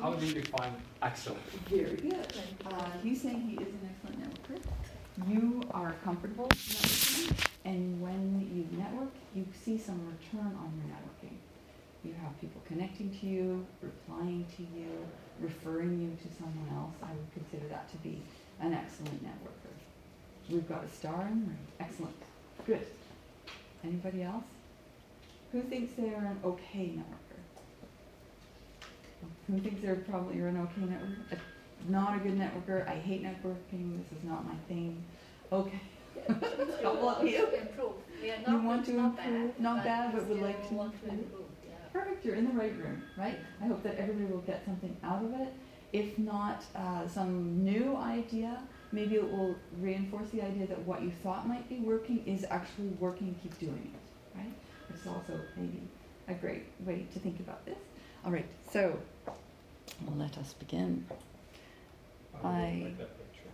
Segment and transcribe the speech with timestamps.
[0.00, 1.40] How do you define excellent?
[1.68, 2.26] Very good.
[2.66, 4.60] Uh, he's saying he is an excellent networker.
[5.30, 11.36] You are comfortable networking, and when you network, you see some return on your networking.
[12.04, 15.06] You have people connecting to you, replying to you,
[15.40, 16.94] referring you to someone else.
[17.02, 18.20] I would consider that to be
[18.60, 19.72] an excellent networker.
[20.50, 21.58] We've got a star in the room.
[21.80, 22.16] Excellent.
[22.66, 22.86] Good.
[23.82, 24.44] Anybody else?
[25.52, 27.25] Who thinks they're an okay networker?
[29.46, 31.38] Who thinks they're probably an okay networker?
[31.88, 32.88] Not a good networker.
[32.88, 33.98] I hate networking.
[33.98, 35.04] This is not my thing.
[35.52, 35.80] Okay.
[36.82, 37.46] Couple of you.
[37.46, 37.92] Improve.
[38.22, 40.74] We are not, you want to not improve, bad, not bad, but would like to
[40.74, 41.12] want improve.
[41.12, 41.44] to improve.
[41.68, 41.74] Yeah.
[41.92, 42.24] Perfect.
[42.24, 43.38] You're in the right room, right?
[43.62, 45.52] I hope that everybody will get something out of it.
[45.92, 51.12] If not uh, some new idea, maybe it will reinforce the idea that what you
[51.22, 53.36] thought might be working is actually working.
[53.42, 54.52] Keep doing it, right?
[54.90, 55.80] It's also maybe
[56.28, 57.78] a great way to think about this.
[58.26, 58.98] All right, so
[60.16, 61.06] let us begin.
[62.42, 63.48] I I- like that picture.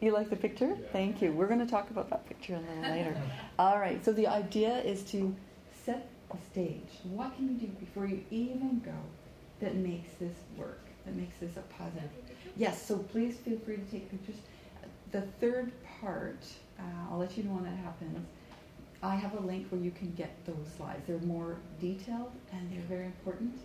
[0.00, 0.68] You like the picture?
[0.80, 0.88] Yeah.
[0.92, 1.30] Thank you.
[1.30, 3.14] We're going to talk about that picture a little later.
[3.58, 5.36] All right, so the idea is to
[5.84, 6.88] set the stage.
[7.02, 8.96] What can you do before you even go
[9.60, 12.08] that makes this work, that makes this a positive?
[12.56, 14.36] Yes, so please feel free to take pictures.
[15.12, 16.42] The third part,
[16.78, 18.26] uh, I'll let you know when that happens.
[19.02, 21.02] I have a link where you can get those slides.
[21.06, 23.58] They're more detailed and they're very important.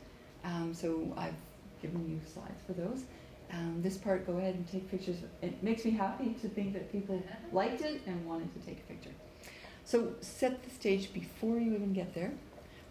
[0.50, 1.33] Um, so I've
[1.81, 3.03] given you slides for those.
[3.52, 5.17] Um, this part, go ahead and take pictures.
[5.41, 8.94] It makes me happy to think that people liked it and wanted to take a
[8.94, 9.11] picture.
[9.86, 12.31] So set the stage before you even get there.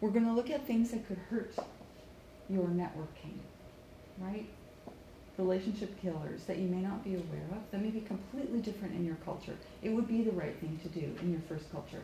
[0.00, 1.55] We're going to look at things that could hurt
[2.48, 3.39] your networking,
[4.19, 4.48] right?
[5.37, 9.05] Relationship killers that you may not be aware of, that may be completely different in
[9.05, 9.56] your culture.
[9.83, 12.03] It would be the right thing to do in your first culture.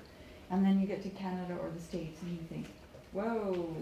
[0.50, 2.66] And then you get to Canada or the States and you think,
[3.12, 3.76] whoa,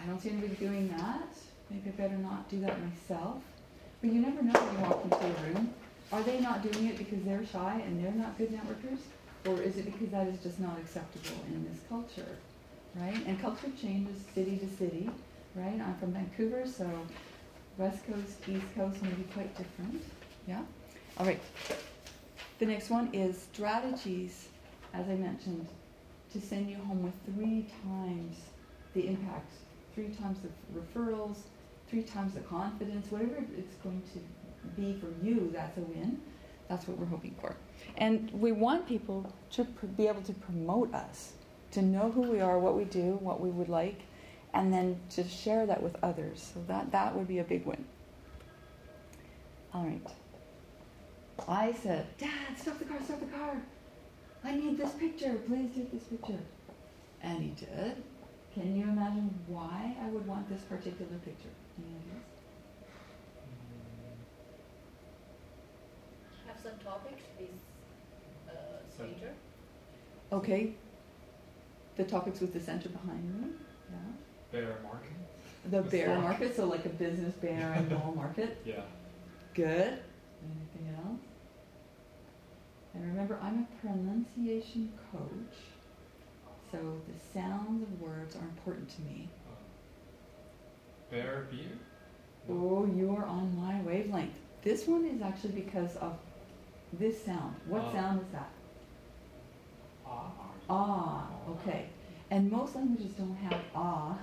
[0.00, 1.28] I don't see anybody doing that.
[1.70, 3.42] Maybe I better not do that myself.
[4.00, 5.74] But you never know when you walk into a room.
[6.12, 8.98] Are they not doing it because they're shy and they're not good networkers?
[9.46, 12.36] Or is it because that is just not acceptable in this culture?
[12.94, 13.26] Right?
[13.26, 15.08] And culture changes city to city,
[15.54, 15.80] right?
[15.80, 16.86] I'm from Vancouver, so
[17.78, 20.02] West Coast, East Coast may be quite different.
[20.46, 20.60] Yeah?
[21.18, 21.40] All right.
[22.58, 24.48] The next one is strategies,
[24.92, 25.66] as I mentioned,
[26.32, 28.36] to send you home with three times
[28.94, 29.50] the impact,
[29.94, 31.38] three times the referrals,
[31.88, 36.20] three times the confidence, whatever it's going to be for you, that's a win.
[36.68, 37.54] That's what we're hoping for.
[37.98, 41.32] And we want people to pr- be able to promote us,
[41.72, 44.00] to know who we are, what we do, what we would like,
[44.54, 46.52] and then to share that with others.
[46.54, 47.84] So that, that would be a big win.
[49.74, 50.06] All right.
[51.48, 53.60] I said, Dad, stop the car, stop the car.
[54.44, 55.34] I need this picture.
[55.46, 56.38] Please take this picture.
[57.22, 58.02] And he did.
[58.54, 61.48] Can you imagine why I would want this particular picture?
[61.78, 62.24] Any ideas?
[66.46, 67.48] Have some topics with
[68.48, 68.52] uh,
[68.94, 69.32] Some- stranger.
[70.32, 70.74] Okay.
[71.96, 73.48] The topics with the center behind me.
[73.90, 73.96] Yeah.
[74.50, 75.10] Bear market?
[75.70, 76.22] The The bear stock.
[76.22, 78.58] market, so like a business bear and bull market.
[78.64, 78.82] Yeah.
[79.54, 79.98] Good.
[80.44, 81.20] Anything else?
[82.94, 85.56] And remember, I'm a pronunciation coach,
[86.72, 89.28] so the sounds of words are important to me.
[89.46, 89.54] Uh,
[91.10, 91.78] bear beer?
[92.50, 94.34] Oh, you're on my wavelength.
[94.62, 96.18] This one is actually because of
[96.94, 97.54] this sound.
[97.66, 97.92] What Ah.
[97.92, 98.50] sound is that?
[100.06, 100.30] Ah.
[100.70, 101.86] Ah, okay.
[102.30, 104.18] And most languages don't have ah.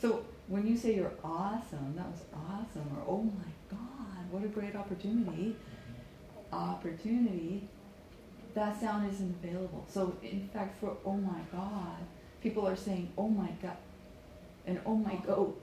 [0.00, 4.48] So when you say you're awesome, that was awesome, or oh my god, what a
[4.48, 6.52] great opportunity, Mhm.
[6.52, 7.68] opportunity,
[8.56, 9.84] that sound isn't available.
[9.86, 11.98] So in fact, for oh my god,
[12.42, 13.76] people are saying oh my god
[14.66, 15.60] and oh my goat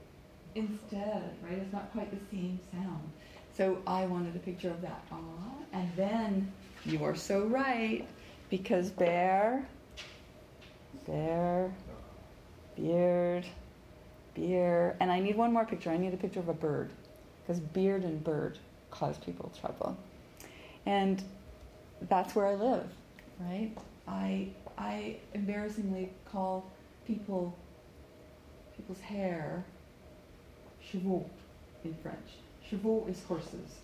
[0.56, 1.58] instead, right?
[1.58, 3.12] It's not quite the same sound.
[3.58, 5.18] So I wanted a picture of that ah,
[5.74, 6.52] and then
[6.86, 8.08] you are so right
[8.50, 9.68] because bear,
[11.08, 11.74] bear,
[12.76, 13.46] beard,
[14.36, 15.90] beer, and I need one more picture.
[15.90, 16.92] I need a picture of a bird
[17.42, 18.60] because beard and bird
[18.92, 19.98] cause people trouble,
[20.86, 21.24] and
[22.10, 22.88] that's where I live,
[23.40, 23.72] right?
[24.08, 26.72] I I embarrassingly call
[27.06, 27.58] people
[28.76, 29.64] people's hair
[30.82, 31.30] chevaux
[31.84, 32.38] in French.
[32.70, 33.80] Chevaux is horses.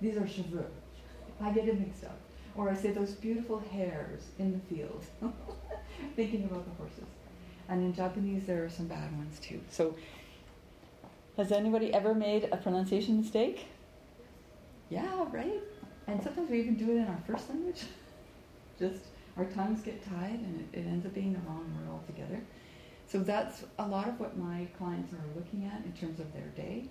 [0.00, 0.64] These are cheveux.
[1.40, 2.18] I get it mixed up.
[2.56, 5.04] Or I say those beautiful hairs in the field,
[6.16, 7.04] thinking about the horses.
[7.68, 9.60] And in Japanese, there are some bad ones too.
[9.70, 9.94] So,
[11.36, 13.66] has anybody ever made a pronunciation mistake?
[14.90, 15.62] Yeah, right?
[16.08, 17.82] And sometimes we even do it in our first language.
[18.78, 19.04] Just
[19.36, 22.40] our tongues get tied and it, it ends up being the wrong word altogether.
[23.06, 26.48] So that's a lot of what my clients are looking at in terms of their
[26.56, 26.84] day.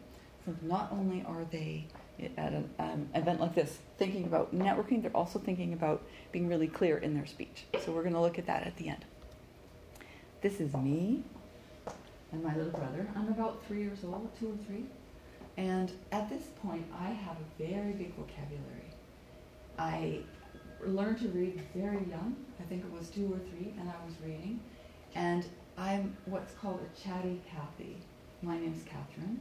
[0.46, 1.88] So not only are they
[2.38, 6.68] at an um, event like this thinking about networking, they're also thinking about being really
[6.68, 7.66] clear in their speech.
[7.84, 9.04] So we're going to look at that at the end.
[10.42, 11.24] This is me
[12.31, 13.08] and my little brother.
[13.16, 14.86] I'm about three years old, two or three.
[15.58, 18.87] And at this point, I have a very big vocabulary.
[19.78, 20.20] I
[20.86, 22.36] learned to read very young.
[22.60, 24.60] I think it was two or three, and I was reading.
[25.16, 25.46] And
[25.78, 27.98] I'm what's called a chatty Cathy.
[28.42, 29.40] My name's Catherine.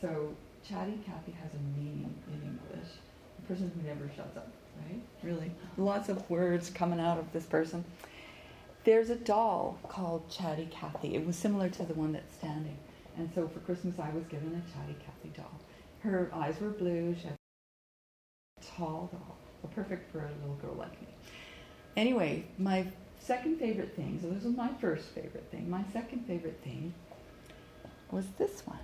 [0.00, 0.34] So
[0.68, 2.92] chatty Cathy has a meaning in English.
[3.38, 4.50] A person who never shuts up,
[4.84, 5.00] right?
[5.22, 5.52] Really.
[5.76, 7.84] Lots of words coming out of this person.
[8.84, 11.14] There's a doll called Chatty Cathy.
[11.14, 12.78] It was similar to the one that's standing.
[13.16, 15.60] And so for Christmas, I was given a Chatty Cathy doll.
[16.00, 17.14] Her eyes were blue.
[17.18, 17.36] She had
[18.60, 19.35] a tall doll.
[19.74, 21.08] Perfect for a little girl like me.
[21.96, 22.86] Anyway, my
[23.18, 25.68] second favorite thing, so this was my first favorite thing.
[25.68, 26.94] My second favorite thing
[28.10, 28.78] was this one.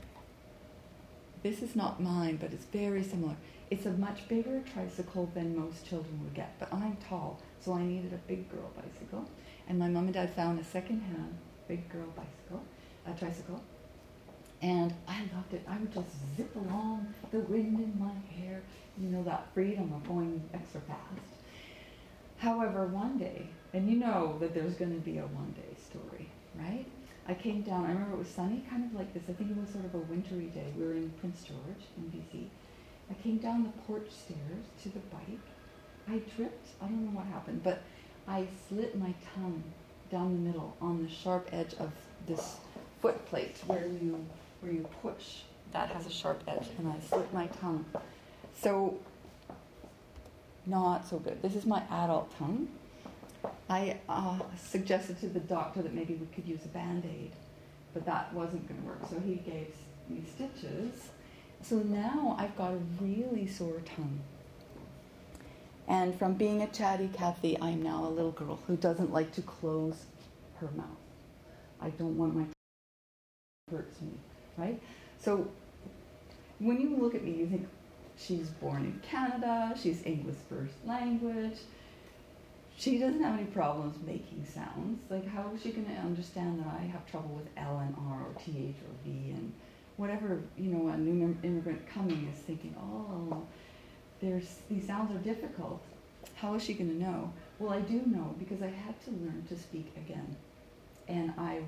[1.42, 3.36] This is not mine, but it's very similar.
[3.70, 7.82] It's a much bigger tricycle than most children would get, but I'm tall, so I
[7.82, 9.28] needed a big girl bicycle.
[9.68, 11.38] And my mom and dad found a second-hand
[11.68, 12.62] big girl bicycle,
[13.06, 13.62] a tricycle,
[14.62, 15.64] and I loved it.
[15.68, 18.62] I would just zip along, the wind in my hair,
[18.96, 21.32] you know, that freedom of going extra fast.
[22.38, 26.28] However, one day, and you know that there's going to be a one day story,
[26.54, 26.86] right?
[27.26, 29.22] I came down, I remember it was sunny, kind of like this.
[29.28, 30.72] I think it was sort of a wintry day.
[30.76, 32.46] We were in Prince George in BC.
[33.10, 35.38] I came down the porch stairs to the bike.
[36.08, 36.68] I tripped.
[36.80, 37.82] I don't know what happened, but
[38.26, 39.62] I slit my tongue
[40.10, 41.92] down the middle on the sharp edge of
[42.26, 42.56] this
[43.00, 44.24] foot plate where you
[44.62, 45.40] where you push.
[45.72, 47.84] That has a sharp edge, and I slit my tongue.
[48.60, 48.98] So
[50.66, 51.42] not so good.
[51.42, 52.68] This is my adult tongue.
[53.68, 57.32] I uh, suggested to the doctor that maybe we could use a band-aid,
[57.94, 59.00] but that wasn't going to work.
[59.10, 59.74] So he gave
[60.08, 61.10] me stitches.
[61.62, 64.20] So now I've got a really sore tongue.
[65.88, 69.42] And from being a chatty Cathy, I'm now a little girl who doesn't like to
[69.42, 70.04] close
[70.60, 70.86] her mouth.
[71.80, 72.52] I don't want my tongue
[73.70, 74.12] hurts me,
[74.56, 74.80] right?
[75.18, 75.48] So
[76.58, 77.68] when you look at me, you think
[78.16, 81.58] she's born in Canada, she's English first language.
[82.76, 85.02] She doesn't have any problems making sounds.
[85.10, 88.22] Like, how is she going to understand that I have trouble with L and R
[88.22, 89.52] or TH or V and
[89.96, 93.42] whatever, you know, a new immigrant coming is thinking, oh,
[94.20, 95.82] there's these sounds are difficult.
[96.34, 97.32] How is she going to know?
[97.58, 100.36] Well, I do know because I had to learn to speak again.
[101.08, 101.60] And I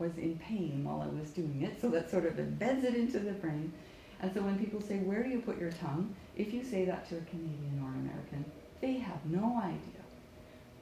[0.00, 3.18] was in pain while I was doing it, so that sort of embeds it into
[3.18, 3.72] the brain.
[4.22, 6.14] And so when people say, where do you put your tongue?
[6.36, 8.44] If you say that to a Canadian or an American,
[8.80, 10.00] they have no idea.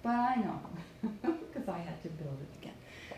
[0.02, 0.60] But I know,
[1.52, 2.74] because I had to build it again.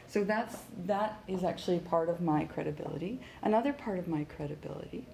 [0.07, 0.57] So that's,
[0.87, 3.21] that is actually part of my credibility.
[3.43, 5.07] Another part of my credibility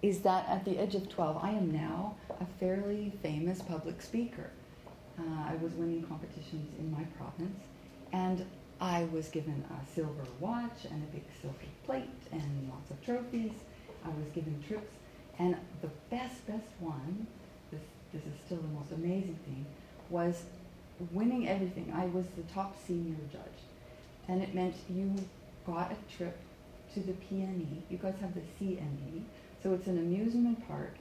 [0.00, 4.50] is that at the age of 12, I am now a fairly famous public speaker.
[5.18, 7.64] Uh, I was winning competitions in my province,
[8.12, 8.46] and
[8.80, 13.52] I was given a silver watch and a big silver plate and lots of trophies.
[14.04, 14.92] I was given trips,
[15.38, 17.26] and the best, best one,
[17.72, 17.80] this,
[18.12, 19.66] this is still the most amazing thing,
[20.10, 20.44] was
[21.10, 21.92] winning everything.
[21.94, 23.60] I was the top senior judge,
[24.28, 25.12] and it meant you
[25.66, 26.38] got a trip
[26.94, 27.82] to the PNE.
[27.90, 29.22] You guys have the CNE,
[29.62, 30.94] so it's an amusement park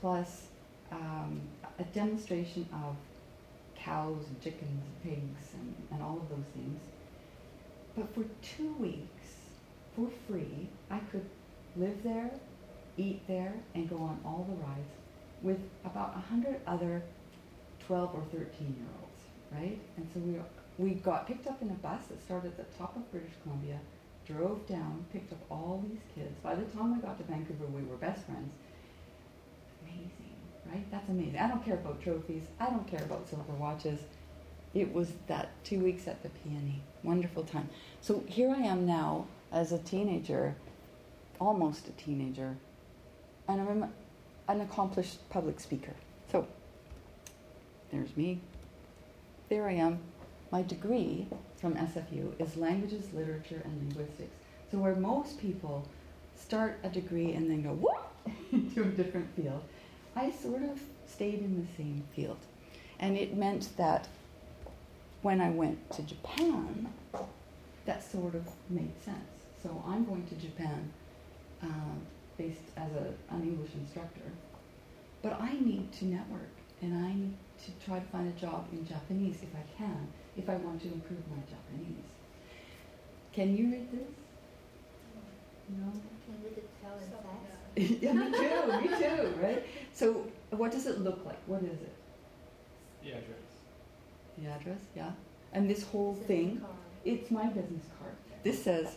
[0.00, 0.48] plus
[0.90, 1.40] um,
[1.78, 2.96] a demonstration of
[3.76, 6.80] cows and chickens and pigs and, and all of those things.
[7.96, 9.24] But for two weeks,
[9.94, 11.24] for free, I could
[11.76, 12.30] live there,
[12.96, 14.90] eat there, and go on all the rides
[15.42, 17.02] with about a hundred other
[17.86, 19.22] 12 or 13 year olds,
[19.52, 19.78] right?
[19.96, 20.40] And so we,
[20.78, 23.78] we got picked up in a bus that started at the top of British Columbia,
[24.26, 26.36] drove down, picked up all these kids.
[26.42, 28.54] By the time we got to Vancouver, we were best friends.
[29.82, 30.10] Amazing,
[30.66, 30.90] right?
[30.90, 31.38] That's amazing.
[31.38, 32.44] I don't care about trophies.
[32.58, 34.00] I don't care about silver watches.
[34.74, 36.80] It was that two weeks at the PNE.
[37.04, 37.68] Wonderful time.
[38.00, 40.56] So here I am now as a teenager,
[41.40, 42.56] almost a teenager,
[43.48, 43.92] and I'm
[44.48, 45.94] an accomplished public speaker.
[46.30, 46.46] So
[47.92, 48.40] there's me.
[49.48, 50.00] There I am.
[50.50, 51.26] My degree
[51.56, 54.34] from SFU is languages, literature, and linguistics.
[54.70, 55.86] So where most people
[56.36, 58.08] start a degree and then go whoop
[58.52, 59.62] into a different field,
[60.16, 62.38] I sort of stayed in the same field.
[62.98, 64.08] And it meant that
[65.24, 66.92] when I went to Japan,
[67.86, 69.32] that sort of made sense.
[69.62, 70.92] So I'm going to Japan
[71.62, 71.96] uh,
[72.36, 74.30] based as a, an English instructor,
[75.22, 78.86] but I need to network and I need to try to find a job in
[78.86, 82.04] Japanese if I can, if I want to improve my Japanese.
[83.32, 84.12] Can you read this?
[85.70, 85.90] No?
[86.26, 89.64] Can read the tell and Some, yeah, me too, me too, right?
[89.94, 91.38] So, what does it look like?
[91.46, 91.94] What is it?
[93.02, 93.43] The address.
[94.38, 95.10] The address, yeah.
[95.52, 96.60] And this whole thing,
[97.04, 98.14] it's my business card.
[98.42, 98.96] This says,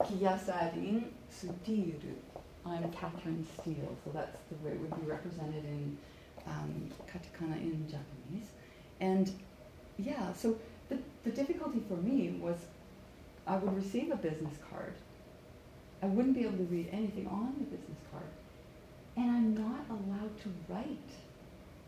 [0.00, 2.14] Kiyasarin Sutiru.
[2.66, 5.96] I'm Catherine Steele, so that's the way it would be represented in
[6.46, 8.48] um, katakana in Japanese.
[9.00, 9.30] And
[9.96, 10.58] yeah, so
[10.88, 12.56] the, the difficulty for me was
[13.46, 14.94] I would receive a business card.
[16.02, 18.24] I wouldn't be able to read anything on the business card.
[19.16, 21.10] And I'm not allowed to write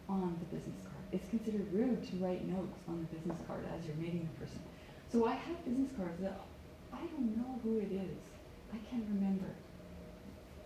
[0.08, 0.89] on the business card.
[1.12, 4.60] It's considered rude to write notes on the business card as you're meeting the person.
[5.12, 6.40] So I have business cards that
[6.92, 8.16] I don't know who it is.
[8.72, 9.46] I can't remember.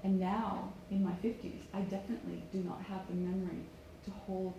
[0.03, 3.65] And now, in my 50s, I definitely do not have the memory
[4.05, 4.55] to hold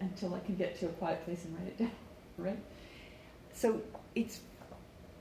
[0.00, 1.90] until I can get to a quiet place and write it down,
[2.38, 2.58] right?
[3.52, 3.80] So
[4.16, 4.40] it's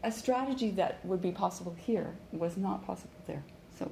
[0.04, 3.44] a strategy that would be possible here was not possible there.
[3.78, 3.92] So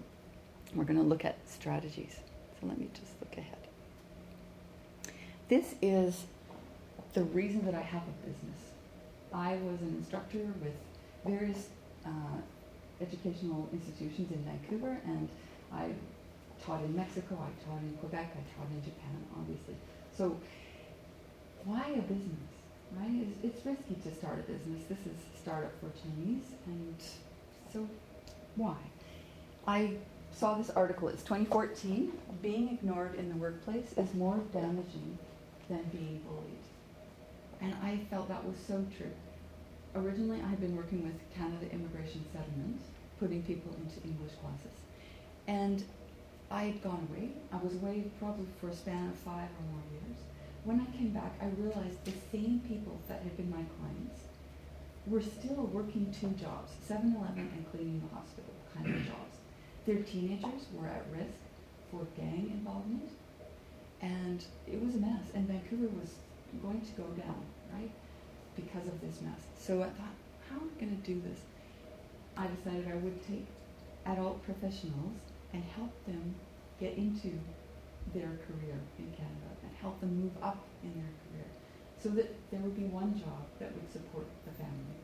[0.73, 2.15] we're going to look at strategies.
[2.59, 3.64] So let me just look ahead.
[5.47, 6.23] This is
[7.13, 8.57] the reason that I have a business.
[9.31, 10.73] I was an instructor with
[11.23, 11.67] various
[12.03, 12.09] uh,
[12.99, 15.29] educational institutions in Vancouver, and
[15.71, 15.89] I
[16.65, 19.75] taught in Mexico, I taught in Quebec, I taught in Japan, obviously.
[20.17, 20.35] So,
[21.63, 22.49] why a business?
[22.97, 23.27] Right?
[23.27, 24.83] It's, it's risky to start a business.
[24.89, 26.95] This is startup for Chinese, and
[27.71, 27.87] so
[28.55, 28.77] why?
[29.67, 29.91] I
[30.31, 31.07] saw this article.
[31.07, 32.13] It's 2014.
[32.41, 35.19] Being ignored in the workplace is more damaging
[35.69, 36.65] than being bullied.
[37.61, 39.11] And I felt that was so true.
[39.95, 42.81] Originally, I had been working with Canada Immigration Settlement,
[43.19, 44.75] putting people into English classes.
[45.47, 45.83] And
[46.51, 47.29] I had gone away.
[47.51, 50.17] I was away probably for a span of five or more years.
[50.63, 54.21] When I came back, I realized the same people that had been my clients
[55.07, 59.37] were still working two jobs 7 Eleven and cleaning the hospital kind of jobs.
[59.85, 61.37] Their teenagers were at risk
[61.91, 63.09] for gang involvement,
[64.01, 65.31] and it was a mess.
[65.33, 66.15] And Vancouver was
[66.61, 67.91] going to go down, right,
[68.55, 69.39] because of this mess.
[69.57, 70.15] So I thought,
[70.49, 71.39] how am I going to do this?
[72.37, 73.45] I decided I would take
[74.05, 75.17] adult professionals
[75.53, 76.35] and help them
[76.79, 77.31] get into
[78.13, 81.47] their career in Canada and help them move up in their career
[81.97, 84.99] so that there would be one job that would support the family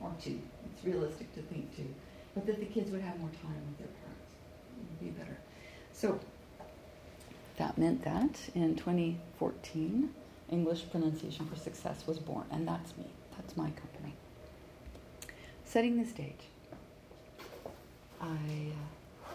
[0.00, 0.40] or two.
[0.72, 1.88] It's realistic to think two.
[2.34, 4.28] But that the kids would have more time with their parents.
[4.76, 5.36] It would be better.
[5.92, 6.18] So
[7.56, 10.10] that meant that in 2014,
[10.50, 13.06] English Pronunciation for Success was born, and that's me.
[13.36, 14.14] That's my company.
[15.64, 16.44] Setting the stage.
[18.20, 19.30] I uh,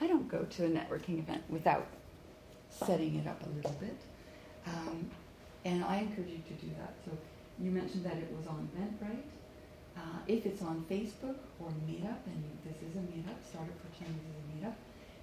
[0.00, 1.86] I don't go to a networking event without
[2.70, 3.96] setting it up a little bit,
[4.66, 5.10] um,
[5.64, 6.94] and I encourage you to do that.
[7.04, 7.10] So
[7.62, 9.22] you mentioned that it was on Eventbrite.
[9.96, 14.16] Uh, if it's on Facebook or Meetup, and this is a Meetup, Startup for Chinese
[14.16, 14.74] is a Meetup,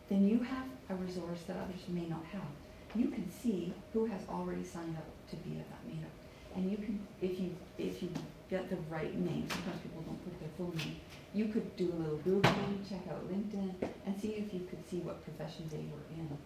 [0.09, 2.49] then you have a resource that others may not have.
[2.95, 6.15] You can see who has already signed up to be at that meetup,
[6.55, 8.09] and you can, if you if you
[8.49, 9.45] get the right name.
[9.49, 10.95] Sometimes people don't put their full name.
[11.33, 13.73] You could do a little googling, check out LinkedIn,
[14.05, 16.37] and see if you could see what profession they were in.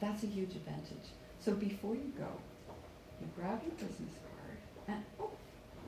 [0.00, 1.08] That's a huge advantage.
[1.40, 2.28] So before you go,
[3.20, 4.58] you grab your business card,
[4.88, 5.30] and oh,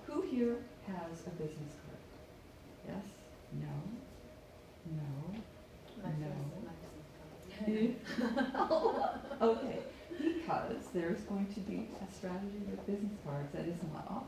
[0.06, 0.56] who here
[0.86, 1.98] has a business card?
[2.86, 3.04] Yes?
[3.60, 3.66] No?
[4.96, 5.34] No?
[5.34, 5.42] No.
[5.96, 7.47] first- my business card.
[9.40, 9.78] okay,
[10.18, 14.26] because there's going to be a strategy with business cards that is not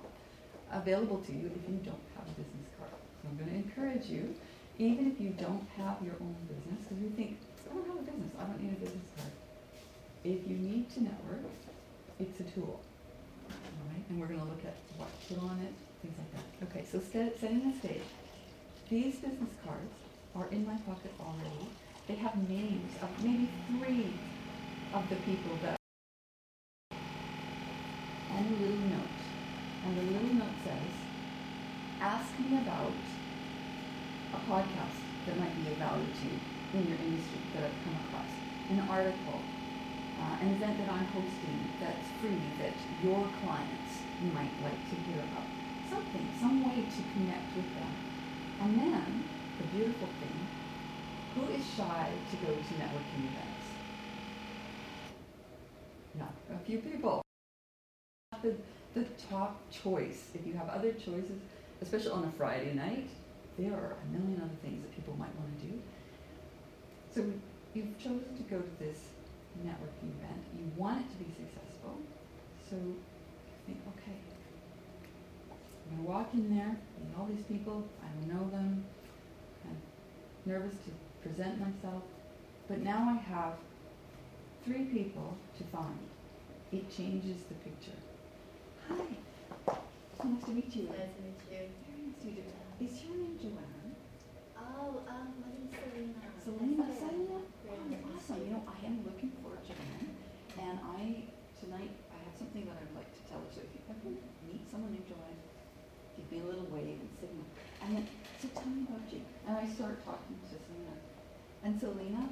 [0.72, 2.90] available to you if you don't have a business card.
[3.22, 4.34] So I'm going to encourage you,
[4.78, 7.38] even if you don't have your own business, because you think,
[7.70, 9.32] I don't have a business, I don't need a business card.
[10.24, 11.44] If you need to network,
[12.18, 12.80] it's a tool.
[13.48, 15.72] All right, and we're going to look at what to put on it,
[16.02, 16.46] things like that.
[16.70, 18.02] Okay, so setting the stage.
[18.88, 19.94] These business cards
[20.34, 21.70] are in my pocket already.
[22.10, 24.18] They have names of maybe three
[24.92, 25.76] of the people that
[28.34, 29.22] and a little note.
[29.84, 30.90] And the little note says,
[32.00, 33.04] ask me about
[34.34, 36.40] a podcast that might be of value to you
[36.72, 38.30] in your industry that I've come across,
[38.68, 39.44] an article,
[40.18, 45.20] uh, an event that I'm hosting that's free that your clients might like to hear
[45.20, 45.46] about.
[45.88, 47.94] Something, some way to connect with them.
[48.58, 49.22] And then,
[49.58, 50.48] the beautiful thing,
[51.34, 53.66] who is shy to go to networking events?
[56.18, 57.22] Not a few people.
[58.42, 58.54] The,
[58.94, 61.40] the top choice, if you have other choices,
[61.82, 63.08] especially on a Friday night,
[63.58, 65.72] there are a million other things that people might want to do.
[67.14, 67.24] So
[67.74, 68.98] you've chosen to go to this
[69.64, 70.42] networking event.
[70.56, 71.98] You want it to be successful.
[72.68, 72.94] So you
[73.66, 74.16] think, okay,
[75.90, 78.84] I'm gonna walk in there, meet all these people, I don't know them,
[79.66, 79.76] I'm
[80.46, 82.02] nervous to present myself,
[82.68, 83.54] but now I have
[84.64, 85.98] three people to find.
[86.72, 87.98] It changes the picture.
[88.88, 89.04] Hi,
[89.66, 90.84] so nice to meet you.
[90.88, 91.50] Nice to meet you.
[91.50, 91.68] Very
[92.06, 92.86] nice to meet you.
[92.86, 93.94] Is your name Joanne?
[94.56, 96.16] Oh, um, my name is Selena.
[96.40, 97.38] Selena, Selena?
[97.68, 98.40] Oh, awesome.
[98.40, 100.14] You know, I am looking for Joanne,
[100.56, 101.28] and I,
[101.60, 103.52] tonight, I have something that I'd like to tell you.
[103.52, 104.16] So if you ever
[104.48, 105.40] meet someone named Joanne,
[106.16, 107.44] give me a little wave and signal.
[107.84, 108.04] And then,
[108.40, 109.20] so tell me about you.
[109.44, 110.39] And I start talking to Selena.
[111.62, 112.24] And Selena,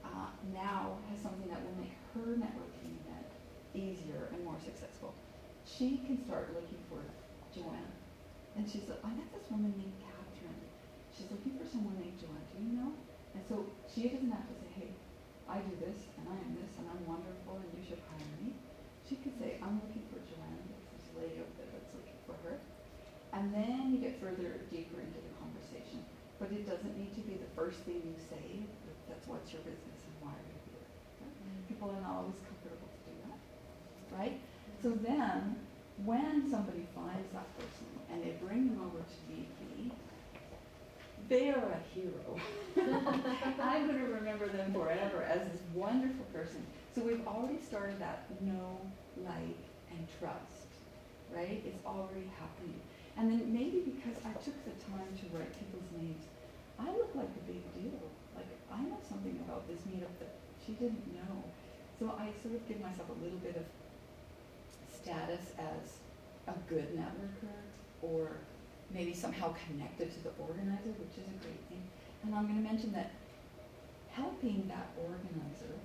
[0.00, 3.28] uh, now has something that will make her networking event
[3.76, 5.12] easier and more successful.
[5.68, 7.04] She can start looking for
[7.52, 7.92] Joanne.
[8.56, 10.64] And she's like, I met this woman named Catherine.
[11.12, 12.48] She's looking for someone named Joanne.
[12.50, 12.90] Do you know?
[13.36, 14.90] And so she doesn't have to say, hey,
[15.44, 18.56] I do this and I am this and I'm wonderful and you should hire me.
[19.04, 20.64] She could say, I'm looking for Joanne.
[20.72, 22.56] There's this lady over there that's looking for her.
[23.36, 25.29] And then you get further deeper into the.
[26.40, 28.64] But it doesn't need to be the first thing you say.
[29.08, 30.86] That's what's your business and why are you here.
[31.20, 31.68] right?
[31.68, 33.38] People are not always comfortable to do that,
[34.16, 34.40] right?
[34.82, 35.56] So then,
[36.04, 39.46] when somebody finds that person and they bring them over to me,
[41.28, 42.36] they are a hero.
[43.62, 46.66] I'm going to remember them forever as this wonderful person.
[46.94, 48.80] So we've already started that know,
[49.18, 49.58] like,
[49.90, 50.66] and trust,
[51.32, 51.62] right?
[51.84, 52.80] Already happening.
[53.16, 56.24] And then maybe because I took the time to write people's names,
[56.78, 58.00] I look like a big deal.
[58.34, 60.34] Like I know something about this meetup that
[60.64, 61.44] she didn't know.
[61.98, 63.66] So I sort of give myself a little bit of
[64.88, 66.00] status as
[66.48, 67.60] a good networker
[68.02, 68.40] or
[68.92, 71.82] maybe somehow connected to the organizer, which is a great thing.
[72.24, 73.12] And I'm going to mention that
[74.10, 75.76] helping that organizer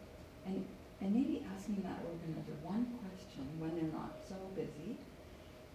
[0.46, 0.66] and,
[1.02, 4.98] and maybe asking that organizer one question when they're not so busy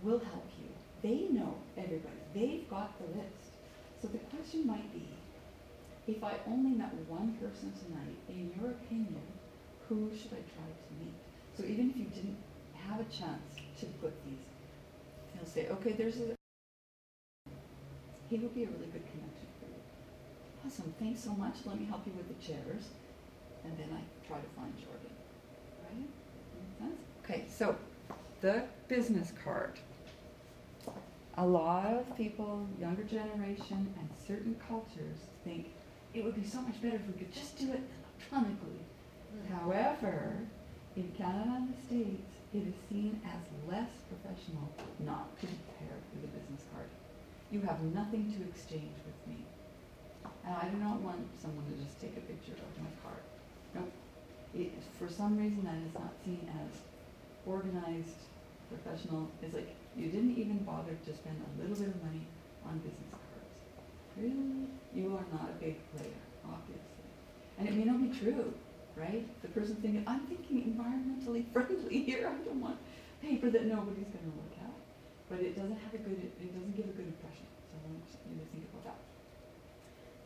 [0.02, 0.68] will help you.
[1.02, 2.16] They know everybody.
[2.34, 3.56] They've got the list.
[4.00, 5.08] So the question might be,
[6.06, 9.22] if I only met one person tonight, in your opinion,
[9.88, 11.14] who should I try to meet?
[11.56, 12.38] So even if you didn't
[12.86, 14.46] have a chance to put these,
[15.34, 16.34] they'll say, okay, there's a,
[18.28, 20.66] he would be a really good connection for you.
[20.66, 21.56] Awesome, thanks so much.
[21.66, 22.88] Let me help you with the chairs.
[23.64, 25.12] And then I try to find Jordan.
[26.80, 26.92] Right?
[27.24, 27.76] Okay, so
[28.40, 29.78] the business card.
[31.40, 35.72] A lot of people, younger generation, and certain cultures think
[36.12, 38.84] it would be so much better if we could just do it electronically.
[39.32, 39.54] Hmm.
[39.54, 40.36] However,
[40.96, 46.28] in Canada and the States, it is seen as less professional not to prepare with
[46.28, 46.90] a business card.
[47.50, 49.40] You have nothing to exchange with me.
[50.44, 53.24] And I do not want someone to just take a picture of my card.
[53.74, 53.92] Nope.
[54.54, 56.80] It, for some reason, that is not seen as
[57.46, 58.28] organized,
[58.68, 59.30] professional.
[59.40, 62.26] It's like you didn't even bother to spend a little bit of money
[62.64, 63.56] on business cards.
[64.16, 64.68] Really?
[64.94, 67.06] You are not a big player, obviously.
[67.58, 68.54] And it may not be true,
[68.96, 69.26] right?
[69.42, 72.28] The person thinking, I'm thinking environmentally friendly here.
[72.28, 72.78] I don't want
[73.22, 74.74] paper that nobody's going to look at.
[75.28, 77.46] But it doesn't have a good, it doesn't give a good impression.
[77.70, 79.00] So I want you to think about that.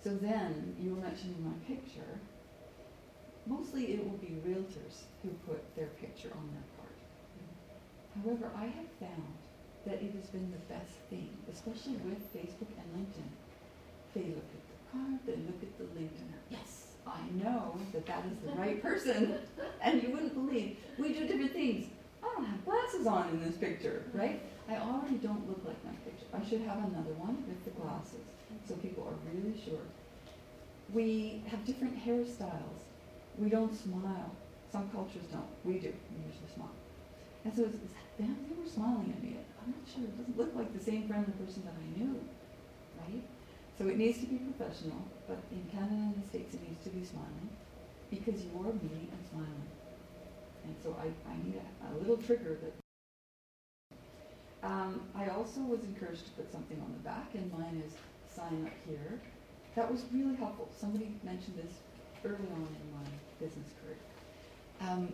[0.02, 2.20] So then, you were mentioning my picture.
[3.46, 6.96] Mostly it will be realtors who put their picture on their card.
[8.16, 9.36] However, I have found
[9.86, 13.30] that it has been the best thing, especially with Facebook and LinkedIn.
[14.14, 16.32] They look at the card, they look at the LinkedIn.
[16.50, 19.34] Yes, I know that that is the right person.
[19.82, 21.86] and you wouldn't believe, we do different things.
[22.22, 24.40] I don't have glasses on in this picture, right?
[24.68, 26.26] I already don't look like my picture.
[26.32, 28.24] I should have another one with the glasses
[28.66, 29.84] so people are really sure.
[30.92, 32.80] We have different hairstyles.
[33.38, 34.30] We don't smile.
[34.70, 35.48] Some cultures don't.
[35.64, 35.92] We do.
[36.10, 36.70] We usually smile.
[37.44, 37.76] And so it's,
[38.18, 39.36] them, they were smiling at me.
[39.64, 40.04] I'm not sure.
[40.04, 42.20] It doesn't look like the same friendly person that I knew,
[43.00, 43.24] right?
[43.78, 46.90] So it needs to be professional, but in Canada and the States it needs to
[46.90, 47.48] be smiling
[48.10, 49.68] because you're me and smiling.
[50.64, 52.74] And so I, I need a, a little trigger that.
[54.62, 57.92] Um, I also was encouraged to put something on the back, and mine is
[58.34, 59.20] sign up here.
[59.74, 60.68] That was really helpful.
[60.78, 61.74] Somebody mentioned this
[62.24, 63.04] early on in my
[63.38, 63.98] business career.
[64.80, 65.12] Um,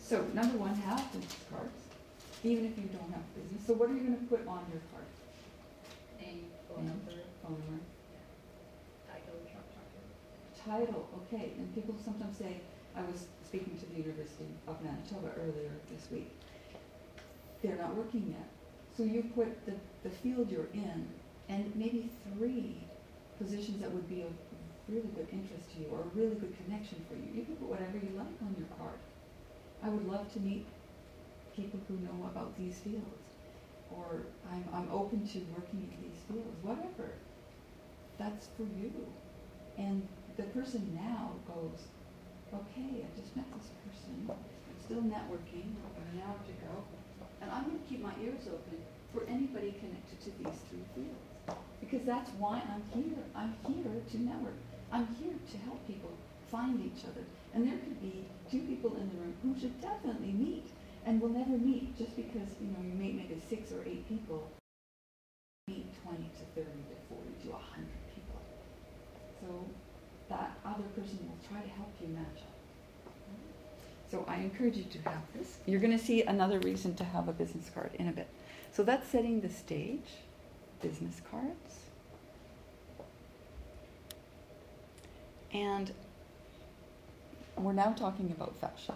[0.00, 1.83] so number one, have business cards,
[2.44, 3.66] even if you don't have a business.
[3.66, 5.08] So what are you going to put on your card?
[6.20, 6.92] Name, phone Name.
[6.92, 7.82] number, Phone number,
[9.08, 10.04] title, title.
[10.54, 11.08] title.
[11.24, 12.60] Okay, and people sometimes say,
[12.94, 16.30] I was speaking to the University of Manitoba earlier this week.
[17.62, 18.48] They're not working yet.
[18.96, 21.08] So you put the, the field you're in
[21.48, 22.76] and maybe three
[23.38, 24.32] positions that would be of
[24.88, 27.26] really good interest to you or a really good connection for you.
[27.34, 29.00] You can put whatever you like on your card.
[29.82, 30.66] I would love to meet
[31.56, 33.24] people who know about these fields.
[33.90, 37.12] or I'm, I'm open to working in these fields, whatever.
[38.18, 38.90] That's for you.
[39.78, 41.86] And the person now goes,
[42.52, 44.26] okay, I just met this person.
[44.30, 46.74] I'm still networking, an hour to go.
[47.40, 48.78] And I'm going to keep my ears open
[49.12, 51.58] for anybody connected to these three fields.
[51.80, 53.18] Because that's why I'm here.
[53.34, 54.58] I'm here to network.
[54.90, 56.10] I'm here to help people
[56.50, 57.22] find each other.
[57.52, 60.66] And there could be two people in the room who should definitely meet
[61.06, 64.50] and we'll never meet just because, you know, you may make six or eight people
[65.68, 68.40] meet 20 to 30 to 40 to 100 people.
[69.40, 69.66] So
[70.28, 72.54] that other person will try to help you match up.
[74.10, 75.58] So I encourage you to have this.
[75.66, 78.28] You're going to see another reason to have a business card in a bit.
[78.72, 80.08] So that's setting the stage,
[80.80, 81.80] business cards.
[85.52, 85.92] And
[87.56, 88.94] we're now talking about fashion.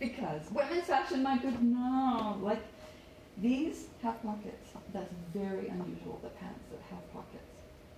[0.00, 2.38] Because women's fashion, my good, no.
[2.42, 2.62] Like
[3.36, 4.70] these have pockets.
[4.92, 7.44] That's very unusual, the pants that have pockets.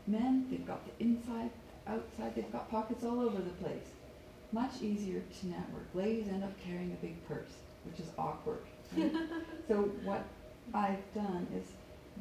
[0.07, 1.51] Men, they've got the inside,
[1.87, 3.87] outside, they've got pockets all over the place.
[4.51, 5.87] Much easier to network.
[5.95, 8.61] Ladies end up carrying a big purse, which is awkward.
[8.95, 9.11] Right?
[9.69, 10.25] so what
[10.75, 11.65] I've done is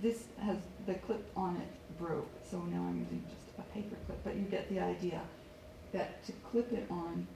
[0.02, 4.24] this has the clip on it broke, so now I'm using just a paper clip,
[4.24, 5.22] but you get the idea
[5.92, 7.28] that to clip it on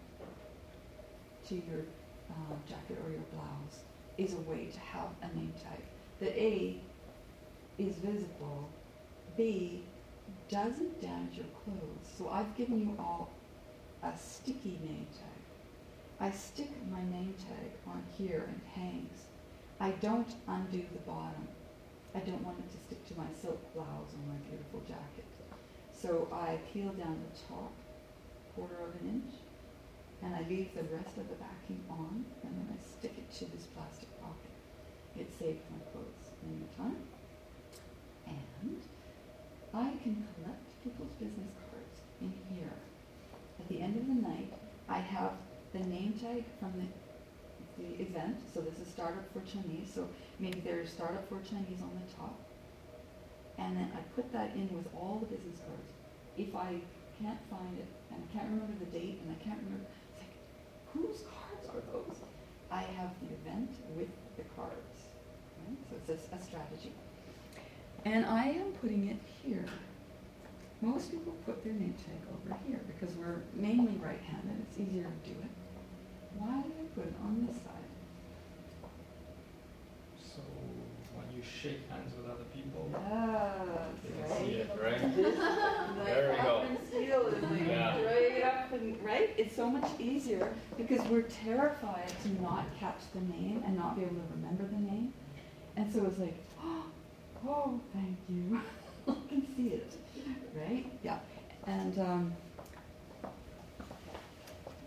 [1.49, 1.83] to your
[2.29, 3.83] uh, jacket or your blouse
[4.17, 5.81] is a way to have a name tag
[6.19, 6.77] that A
[7.77, 8.69] is visible,
[9.35, 9.83] B
[10.49, 12.07] doesn't damage your clothes.
[12.17, 13.29] So I've given you all
[14.03, 15.41] a sticky name tag.
[16.19, 19.25] I stick my name tag on here and hangs.
[19.79, 21.47] I don't undo the bottom.
[22.13, 25.25] I don't want it to stick to my silk blouse or my beautiful jacket.
[25.91, 27.71] So I peel down the top
[28.55, 29.33] quarter of an inch
[30.25, 33.45] and I leave the rest of the backing on and then I stick it to
[33.45, 34.49] this plastic pocket.
[35.15, 36.97] It saved my clothes many time.
[38.25, 38.81] And
[39.71, 42.73] I can collect people's business cards in here.
[43.59, 44.51] At the end of the night,
[44.89, 45.33] I have
[45.73, 48.37] the name tag from the, the event.
[48.51, 49.91] So this is Startup for Chinese.
[49.93, 50.09] So
[50.39, 52.35] maybe there's Startup for Chinese on the top.
[53.59, 55.91] And then I put that in with all the business cards.
[56.35, 56.81] If I
[57.21, 59.85] can't find it and I can't remember the date and I can't remember,
[60.95, 62.17] whose cards are those?
[62.71, 64.99] I have the event with the cards.
[65.67, 65.77] Right?
[65.89, 66.91] So it's a, a strategy.
[68.05, 69.65] And I am putting it here.
[70.81, 74.65] Most people put their name tag over here because we're mainly right-handed.
[74.69, 75.49] It's easier to do it.
[76.37, 77.71] Why do I put it on this side?
[80.21, 80.41] So
[81.61, 84.39] shake hands with other people, you can right?
[84.39, 85.01] see it, right?
[86.05, 86.65] There we go.
[86.67, 88.03] and seal is like Yeah.
[88.03, 89.29] right up and right.
[89.37, 94.03] It's so much easier because we're terrified to not catch the name and not be
[94.03, 95.13] able to remember the name,
[95.77, 96.85] and so it's like, oh,
[97.47, 98.59] oh thank you,
[99.07, 99.91] I can see it,
[100.55, 100.85] right?
[101.03, 101.19] Yeah,
[101.67, 102.33] and um,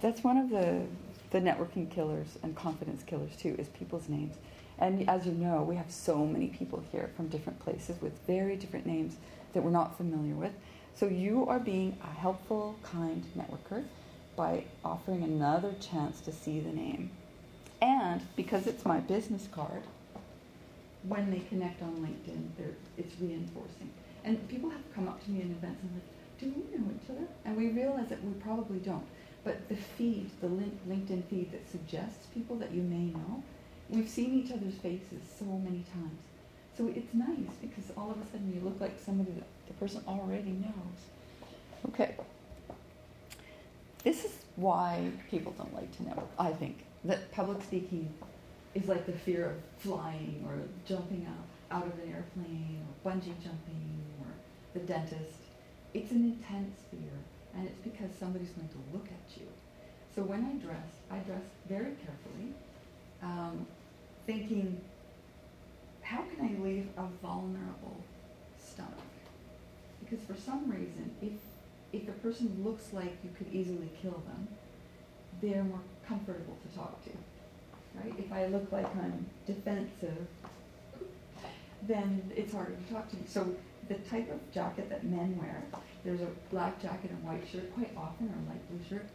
[0.00, 0.82] that's one of the
[1.30, 4.36] the networking killers and confidence killers too is people's names.
[4.78, 8.56] And as you know, we have so many people here from different places with very
[8.56, 9.16] different names
[9.52, 10.52] that we're not familiar with.
[10.94, 13.84] So you are being a helpful, kind networker
[14.36, 17.10] by offering another chance to see the name.
[17.80, 19.82] And because it's my business card,
[21.04, 23.90] when they connect on LinkedIn, it's reinforcing.
[24.24, 26.02] And people have come up to me in events and like,
[26.40, 27.26] do we know each other?
[27.44, 29.06] And we realize that we probably don't.
[29.44, 33.42] But the feed, the LinkedIn feed that suggests people that you may know,
[33.88, 36.20] we've seen each other's faces so many times.
[36.76, 40.02] So it's nice because all of a sudden you look like somebody that the person
[40.06, 41.88] already knows.
[41.88, 42.14] Okay.
[44.04, 46.84] This is why people don't like to network, I think.
[47.04, 48.12] That public speaking
[48.74, 53.34] is like the fear of flying or jumping out, out of an airplane or bungee
[53.42, 54.26] jumping or
[54.74, 55.34] the dentist.
[55.94, 57.10] It's an intense fear
[57.54, 59.46] and it's because somebody's going to look at you.
[60.14, 62.54] So when I dress, I dress very carefully,
[63.22, 63.66] um,
[64.28, 64.78] thinking,
[66.02, 67.96] how can I leave a vulnerable
[68.62, 68.92] stomach?
[70.04, 71.32] Because for some reason, if
[71.94, 74.46] if a person looks like you could easily kill them,
[75.40, 77.10] they're more comfortable to talk to,
[77.94, 78.12] right?
[78.18, 80.26] If I look like I'm defensive,
[81.86, 83.22] then it's harder to talk to me.
[83.26, 83.56] So
[83.88, 85.62] the type of jacket that men wear,
[86.04, 89.06] there's a black jacket and white shirt quite often, or a light blue shirt.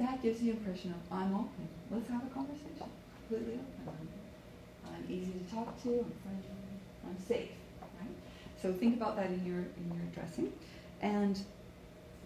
[0.00, 1.68] That gives the impression of I'm open.
[1.92, 2.90] Let's have a conversation.
[3.28, 4.23] Completely open.
[5.06, 5.88] I'm, easy to talk to.
[5.88, 6.48] I'm friendly.
[7.06, 7.50] I'm safe.
[8.00, 8.10] Right.
[8.60, 10.52] So think about that in your in your dressing,
[11.02, 11.38] and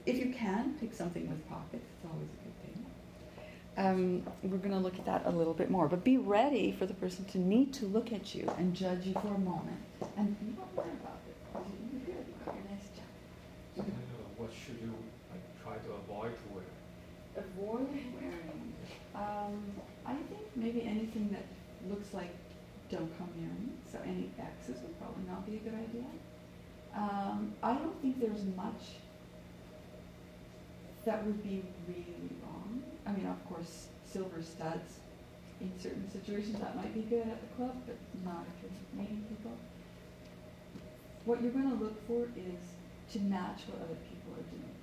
[0.06, 2.86] if you can pick something with pockets, it's always a good thing.
[3.76, 5.88] um, we're going to look at that a little bit more.
[5.88, 9.12] But be ready for the person to need to look at you and judge you
[9.14, 9.78] for a moment.
[10.16, 11.36] And don't worry about it.
[11.92, 12.26] You're good.
[12.26, 13.86] You got your nice job.
[14.36, 14.94] What should you
[15.30, 16.64] like, try to avoid to wear?
[17.36, 17.88] Avoid
[18.20, 18.72] wearing.
[19.14, 19.62] Um,
[20.06, 21.44] I think maybe anything that
[21.90, 22.34] looks like
[22.90, 23.72] don't come near me.
[23.90, 26.06] So any X's would probably not be a good idea.
[26.94, 28.98] Um, I don't think there's much
[31.04, 32.82] that would be really wrong.
[33.06, 34.98] I mean, of course, silver studs
[35.60, 39.24] in certain situations that might be good at the club, but not if you're meeting
[39.28, 39.52] people.
[41.24, 42.60] What you're going to look for is
[43.12, 44.76] to match what other people are doing.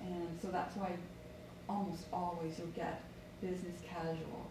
[0.00, 0.92] And so that's why
[1.68, 3.02] almost always you'll get
[3.40, 4.46] business casual,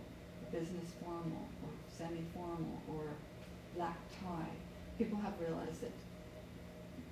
[0.51, 3.15] business formal, or semi-formal, or
[3.75, 4.55] black tie.
[4.97, 5.95] People have realized that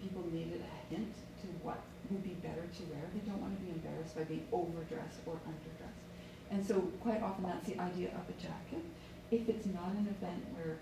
[0.01, 3.03] people needed a hint to what would be better to wear.
[3.15, 6.03] They don't want to be embarrassed by being overdressed or underdressed.
[6.51, 8.83] And so quite often that's the idea of a jacket.
[9.31, 10.77] If it's not an event where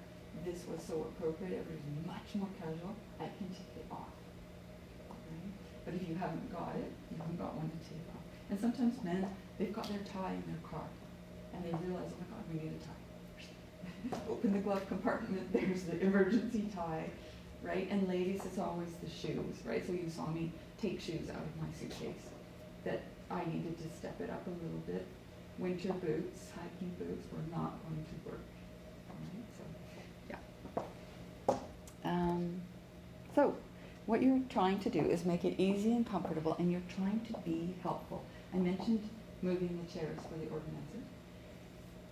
[0.45, 4.11] this was so appropriate, it was much more casual, I can take it off.
[5.85, 8.21] But if you haven't got it, you haven't got one to take off.
[8.49, 9.25] And sometimes men,
[9.57, 10.85] they've got their tie in their car
[11.53, 13.00] and they realize, oh my God, we need a tie.
[14.29, 17.09] Open the glove compartment, there's the emergency tie,
[17.63, 17.87] right?
[17.91, 19.85] And ladies, it's always the shoes, right?
[19.85, 22.15] So you saw me take shoes out of my suitcase
[22.83, 25.05] that I needed to step it up a little bit.
[25.57, 28.39] Winter boots, hiking boots were not going to work.
[29.09, 30.35] Right?
[30.75, 30.83] So,
[31.53, 32.09] yeah.
[32.09, 32.61] Um,
[33.35, 33.55] so,
[34.07, 37.33] what you're trying to do is make it easy and comfortable, and you're trying to
[37.45, 38.23] be helpful.
[38.53, 39.07] I mentioned
[39.41, 41.01] moving the chairs for the organizer.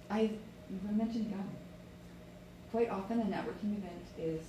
[0.10, 0.32] I
[0.70, 1.50] even mentioned gum.
[2.72, 4.42] Quite often, a networking event is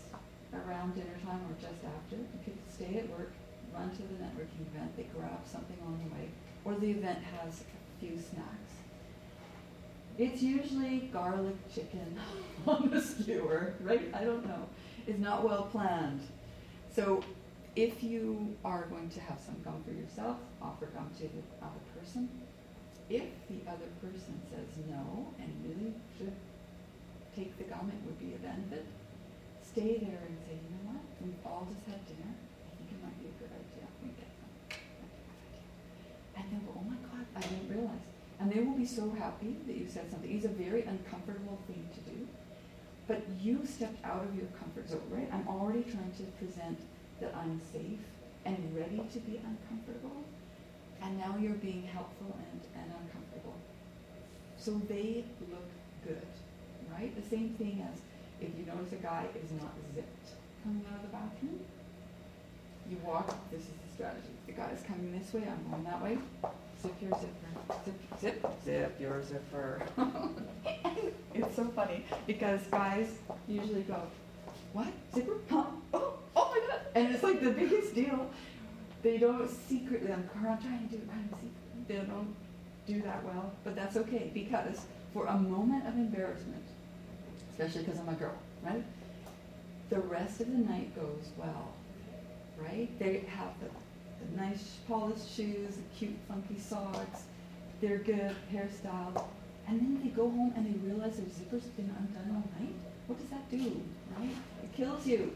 [0.53, 2.17] around dinner time or just after.
[2.45, 3.33] People stay at work,
[3.73, 6.29] run to the networking event, they grab something on the way,
[6.65, 8.75] or the event has a few snacks.
[10.19, 12.19] It's usually garlic chicken
[12.67, 14.11] on the skewer, right?
[14.13, 14.69] I don't know.
[15.07, 16.21] It's not well planned.
[16.95, 17.25] So
[17.75, 21.81] if you are going to have some gum for yourself, offer gum to the other
[21.99, 22.29] person.
[23.09, 26.33] If the other person says no and really should
[27.41, 28.85] take the it would be a benefit.
[29.65, 31.01] Stay there and say, you know what?
[31.25, 33.85] We've all just had dinner I think it might be a good idea.
[34.05, 34.53] We get them.
[36.37, 38.05] And they'll go, oh my God, I didn't realize.
[38.41, 40.29] And they will be so happy that you said something.
[40.29, 42.29] It's a very uncomfortable thing to do.
[43.09, 45.29] But you stepped out of your comfort zone, right?
[45.33, 46.79] I'm already trying to present
[47.21, 48.05] that I'm safe
[48.45, 50.25] and ready to be uncomfortable.
[51.03, 53.57] And now you're being helpful and, and uncomfortable.
[54.57, 55.69] So they look
[56.05, 56.29] good,
[57.01, 57.23] right?
[57.23, 58.01] The same thing as
[58.41, 60.29] if you notice a guy is not zipped
[60.63, 61.61] coming out of the bathroom,
[62.89, 64.35] you walk, this is the strategy.
[64.47, 66.19] The guy is coming this way, I'm going that way.
[66.83, 67.81] Zip your zipper.
[67.85, 69.83] Zip, zip, zip your zipper.
[71.35, 73.09] it's so funny because guys
[73.49, 74.03] usually go,
[74.73, 74.89] what?
[75.15, 75.37] Zipper?
[75.51, 75.65] Huh?
[75.95, 76.81] Oh, oh my God.
[76.95, 78.31] And it's like the biggest deal.
[79.03, 81.09] They don't secretly, I'm trying to do it
[81.87, 82.35] the They don't
[82.87, 86.65] do that well, but that's okay because for a moment of embarrassment,
[87.61, 88.85] especially because I'm a girl, right?
[89.91, 91.75] The rest of the night goes well
[92.63, 92.99] right?
[92.99, 93.69] They have the,
[94.25, 97.23] the nice polished shoes, the cute funky socks,
[97.81, 99.25] they're good hairstyle,
[99.67, 102.75] and then they go home and they realize their zipper's been undone all night.
[103.07, 103.81] What does that do,
[104.19, 104.31] right?
[104.63, 105.35] It kills you.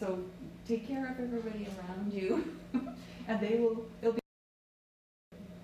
[0.00, 0.18] So
[0.66, 2.56] take care of everybody around you,
[3.28, 3.86] and they will.
[4.00, 4.20] They'll be.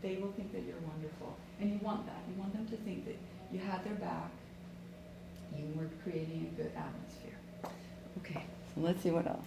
[0.01, 2.23] They will think that you're wonderful, and you want that.
[2.29, 3.17] You want them to think that
[3.53, 4.31] you had their back.
[5.61, 7.39] You were creating a good atmosphere.
[8.19, 8.45] Okay,
[8.75, 9.47] so let's see what else.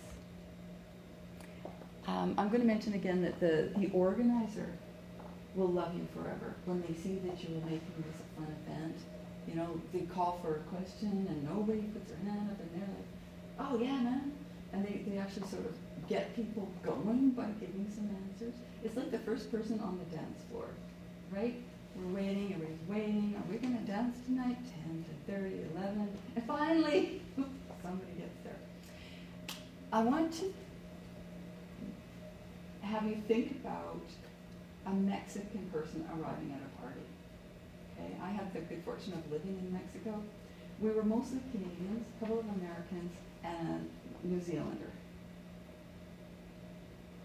[2.07, 4.69] Um, I'm going to mention again that the, the organizer
[5.55, 8.97] will love you forever when they see that you are making this a fun event.
[9.47, 12.89] You know, they call for a question and nobody puts their hand up and they're
[12.89, 13.07] like,
[13.59, 14.31] oh yeah, man.
[14.73, 15.75] And they, they actually sort of
[16.09, 18.53] get people going by giving some answers.
[18.83, 20.65] It's like the first person on the dance floor,
[21.31, 21.55] right?
[21.95, 23.35] We're waiting, everybody's waiting.
[23.37, 24.57] Are we going to dance tonight?
[24.85, 26.09] 10 to 30, 11.
[26.35, 27.21] And finally,
[27.83, 28.57] somebody gets there.
[29.91, 30.53] I want to
[32.81, 34.01] have you think about
[34.85, 37.01] a Mexican person arriving at a party.
[37.95, 40.21] Okay, I had the good fortune of living in Mexico.
[40.79, 43.89] We were mostly Canadians, a couple of Americans, and
[44.23, 44.91] New Zealander.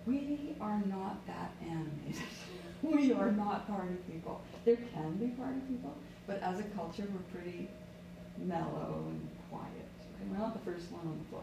[0.07, 2.23] We are not that animated.
[2.83, 4.41] we are not party people.
[4.65, 5.95] There can be party people,
[6.27, 7.69] but as a culture, we're pretty
[8.37, 9.89] mellow and quiet.
[10.15, 10.31] Okay?
[10.31, 11.43] We're not the first one on the floor.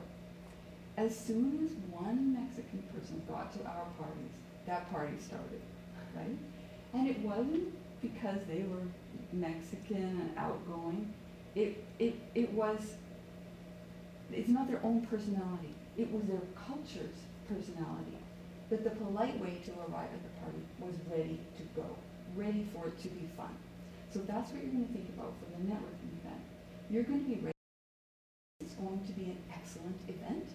[0.97, 4.31] As soon as one Mexican person got to our parties,
[4.65, 5.61] that party started,
[6.15, 6.37] right?
[6.93, 8.87] And it wasn't because they were
[9.33, 11.13] Mexican and outgoing.
[11.53, 12.79] It, it, it was,
[14.31, 15.75] it's not their own personality.
[15.97, 17.15] It was their culture's
[17.47, 18.17] personality.
[18.69, 21.85] That the polite way to arrive at the party was ready to go,
[22.35, 23.55] ready for it to be fun.
[24.13, 26.41] So that's what you're going to think about for the networking event.
[26.89, 27.51] You're going to be ready.
[28.61, 30.45] It's going to be an excellent event.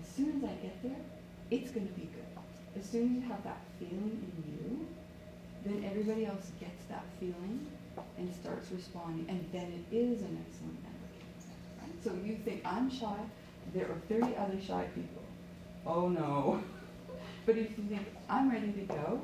[0.00, 1.02] As soon as I get there,
[1.50, 2.24] it's going to be good.
[2.78, 4.86] As soon as you have that feeling in you,
[5.64, 7.66] then everybody else gets that feeling
[8.16, 11.52] and starts responding, and then it is an excellent networking event.
[11.82, 12.04] Right?
[12.04, 13.18] So you think I'm shy,
[13.74, 15.22] there are 30 other shy people.
[15.86, 16.62] Oh no.
[17.46, 19.20] but if you think I'm ready to go,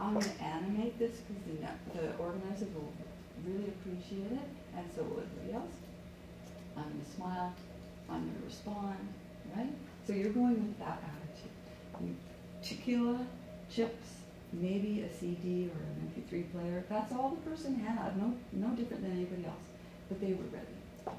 [0.00, 2.92] I'm going to animate this because the, the organizer will
[3.44, 5.74] really appreciate it, and so will everybody else.
[6.76, 7.54] I'm going to smile.
[8.08, 8.96] I'm going to respond.
[9.56, 9.72] Right?
[10.06, 12.16] So you're going with that attitude.
[12.62, 13.26] Tequila,
[13.70, 14.18] chips,
[14.52, 16.84] maybe a CD or an MP3 player.
[16.88, 19.54] That's all the person had, no, no different than anybody else.
[20.08, 20.66] But they were ready.
[21.06, 21.16] Okay,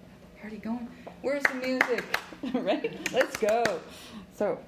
[0.00, 0.88] got the party going.
[1.22, 2.04] Where's the music?
[2.54, 3.12] right?
[3.12, 3.80] Let's go.
[4.34, 4.58] So,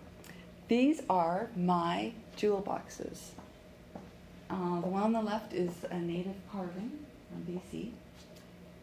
[0.66, 3.32] these are my jewel boxes.
[4.48, 7.90] Uh, the one on the left is a native carving from BC.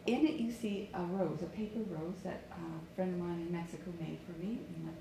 [0.06, 3.50] In it, you see a rose, a paper rose that a friend of mine in
[3.50, 4.94] Mexico made for me in like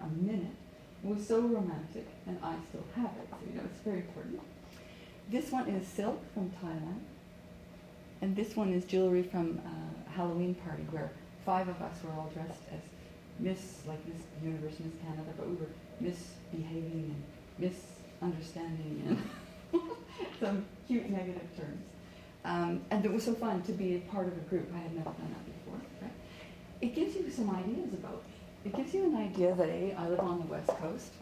[0.00, 0.56] a minute.
[1.04, 4.40] It was so romantic, and I still have it, so you know it's very important.
[5.30, 7.02] This one is silk from Thailand,
[8.22, 11.12] and this one is jewelry from a Halloween party where
[11.44, 12.80] five of us were all dressed as
[13.38, 17.22] Miss, like Miss Universe, Miss Canada, but we were misbehaving and
[18.20, 19.02] misunderstanding
[19.72, 19.80] and
[20.40, 21.86] some cute negative terms.
[22.44, 24.70] Um, and it was so fun to be a part of a group.
[24.74, 25.80] I had never done that before.
[26.00, 26.12] Right?
[26.80, 28.22] It gives you some ideas about.
[28.64, 31.12] It gives you an idea that A, I live on the West Coast.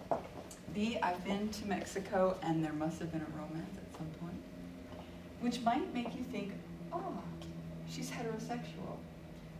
[0.75, 4.37] B, I've been to Mexico and there must have been a romance at some point.
[5.41, 6.53] Which might make you think,
[6.93, 7.19] oh,
[7.89, 8.97] she's heterosexual.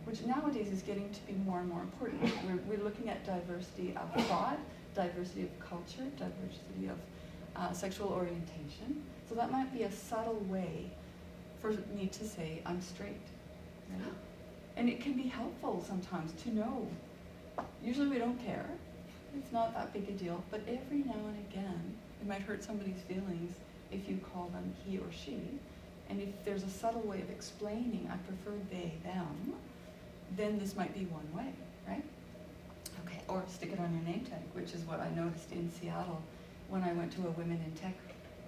[0.05, 2.21] Which nowadays is getting to be more and more important.
[2.45, 4.57] We're, we're looking at diversity of thought,
[4.95, 6.97] diversity of culture, diversity of
[7.57, 9.03] uh, sexual orientation.
[9.27, 10.89] So that might be a subtle way
[11.59, 13.27] for me to say I'm straight.
[13.89, 14.13] Right?
[14.75, 16.87] And it can be helpful sometimes to know.
[17.83, 18.69] Usually we don't care.
[19.35, 20.43] It's not that big a deal.
[20.51, 23.55] But every now and again, it might hurt somebody's feelings
[23.91, 25.39] if you call them he or she.
[26.09, 29.53] And if there's a subtle way of explaining, I prefer they, them,
[30.35, 31.51] then this might be one way,
[31.87, 32.03] right?
[33.05, 36.21] Okay, or stick it on your name tag, which is what I noticed in Seattle
[36.69, 37.95] when I went to a Women in Tech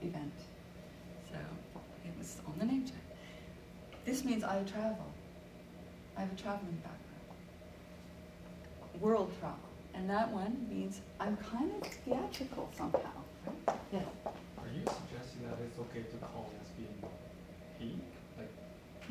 [0.02, 0.34] event.
[1.30, 1.38] So
[2.06, 2.96] it was on the name tag.
[4.06, 5.06] This means I travel.
[6.18, 7.00] I have a traveling background.
[9.00, 9.58] World travel.
[9.94, 13.00] And that one means I'm kind of theatrical somehow.
[13.46, 13.78] Right?
[13.92, 14.06] Yes.
[14.26, 16.94] Are you suggesting that it's okay to call lesbian
[17.80, 17.96] he?
[18.38, 18.52] Like,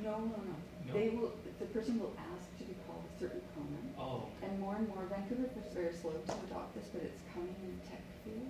[0.03, 0.57] No, no, no.
[0.87, 0.93] No?
[0.93, 1.33] They will.
[1.59, 3.93] The person will ask to be called a certain pronoun.
[3.99, 7.55] oh, And more and more, Vancouver is very slow to adopt this, but it's coming
[7.65, 8.49] in the tech field.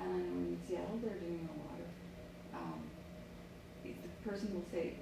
[0.00, 1.88] And in Seattle, they're doing a lot of.
[2.54, 2.80] Um,
[3.84, 4.94] the person will say,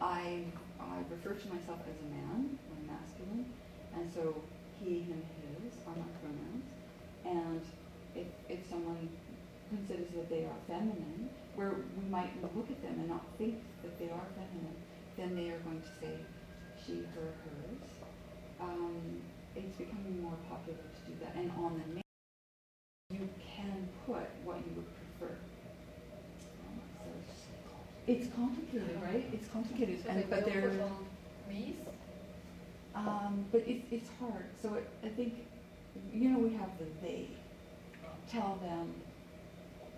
[0.00, 0.44] I,
[0.80, 3.46] I refer to myself as a man, I'm masculine,
[3.94, 4.42] and so
[4.78, 6.64] he, him, his are my pronouns.
[7.24, 7.62] And
[8.14, 9.08] if, if someone
[9.68, 13.98] considers that they are feminine, where we might look at them and not think that
[13.98, 14.76] they are feminine,
[15.16, 16.12] then they are going to say
[16.84, 17.88] she, her, hers.
[18.60, 19.22] Um,
[19.54, 21.34] it's becoming more popular to do that.
[21.34, 22.02] And on the name,
[23.10, 25.34] you can put what you would prefer.
[26.66, 27.10] Um, so
[28.06, 29.28] it's complicated, right?
[29.32, 31.06] It's complicated, So and, they but will they're, put on
[32.96, 34.46] um, but it's, it's hard.
[34.60, 35.34] So it, I think,
[36.12, 37.28] you know, we have the they.
[38.30, 38.94] Tell them.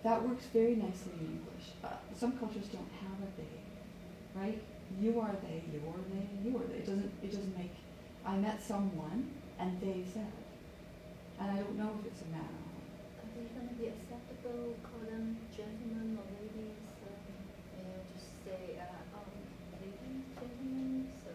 [0.03, 1.71] That works very nicely in English.
[1.83, 4.61] Uh, some cultures don't have a they, right?
[4.99, 6.75] You are they, you are they, you are they.
[6.83, 7.71] It doesn't, it doesn't make,
[8.25, 10.31] I met someone and they said.
[11.39, 12.87] And I don't know if it's a man or a woman.
[13.19, 17.23] Are they gonna be acceptable, call them gentlemen or ladies, um,
[17.75, 19.31] you know, just say, uh, um,
[19.79, 21.31] ladies, gentlemen, so.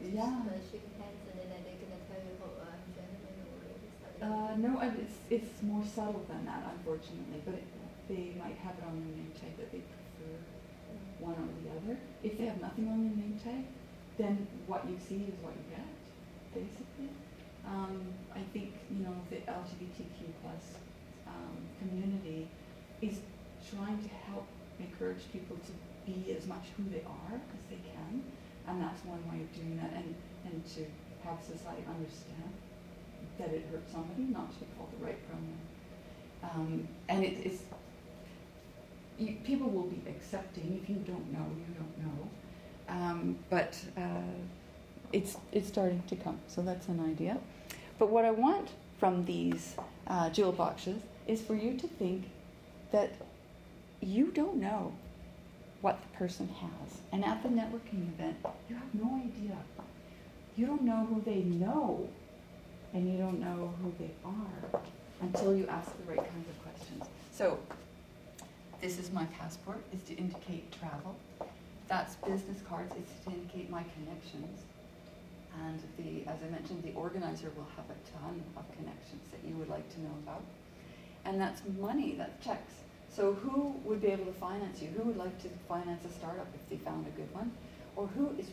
[0.00, 0.50] just, Yeah.
[0.50, 2.02] uh, shake hands and then they're gonna
[2.42, 3.94] oh, I'm gentleman or ladies.
[4.18, 7.62] Uh, no, it's, it's more subtle than that, unfortunately, but it,
[8.10, 10.34] they might have it on their name tag that they prefer
[11.22, 11.94] one or the other.
[12.26, 13.62] If they have nothing on their name tag,
[14.18, 15.86] then what you see is what you get,
[16.50, 17.14] basically.
[17.62, 18.02] Um,
[18.34, 20.82] I think, you know, the LGBTQ plus
[21.30, 22.50] um, community
[23.02, 23.22] is
[23.70, 24.50] trying to help
[24.82, 25.72] encourage people to
[26.10, 28.26] be as much who they are as they can,
[28.68, 30.14] and that's one way of doing that, and,
[30.44, 30.84] and to
[31.24, 32.52] have society understand
[33.38, 35.58] that it hurts somebody not to be called the right pronoun.
[36.42, 37.62] Um, and it, it's
[39.18, 40.80] you, people will be accepting.
[40.82, 42.28] If you don't know, you don't know.
[42.88, 44.36] Um, but uh,
[45.12, 46.38] it's it's starting to come.
[46.46, 47.38] So that's an idea.
[47.98, 52.30] But what I want from these uh, jewel boxes is for you to think
[52.92, 53.12] that
[54.00, 54.92] you don't know
[55.80, 56.98] what the person has.
[57.12, 58.36] And at the networking event,
[58.68, 59.56] you have no idea.
[60.56, 62.08] You don't know who they know,
[62.92, 64.80] and you don't know who they are
[65.20, 67.04] until you ask the right kinds of questions.
[67.32, 67.58] So,
[68.80, 71.16] this is my passport, is to indicate travel.
[71.88, 74.60] That's business cards, it's to indicate my connections.
[75.64, 79.56] And the, as I mentioned, the organizer will have a ton of connections that you
[79.56, 80.42] would like to know about.
[81.24, 82.74] And that's money, that's checks.
[83.10, 84.88] So who would be able to finance you?
[84.96, 87.50] Who would like to finance a startup if they found a good one?
[87.96, 88.46] Or who is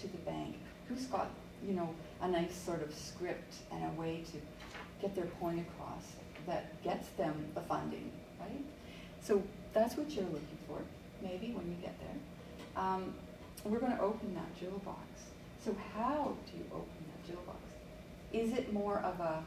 [0.00, 0.56] to the bank?
[0.88, 1.30] Who's got,
[1.66, 4.38] you know, a nice sort of script and a way to
[5.00, 6.04] get their point across
[6.46, 8.10] that gets them the funding,
[8.40, 8.64] right?
[9.20, 9.42] So
[9.72, 10.78] that's what you're looking for,
[11.22, 12.82] maybe when you get there.
[12.82, 13.14] Um,
[13.64, 15.06] we're going to open that jewel box.
[15.64, 17.58] So how do you open that jewel box?
[18.32, 19.44] Is it more of a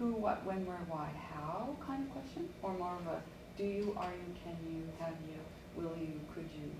[0.00, 3.20] who, what, when, where, why, how kind of question, or more of a
[3.58, 5.36] do you, are you, can you, have you,
[5.76, 6.72] will you, could you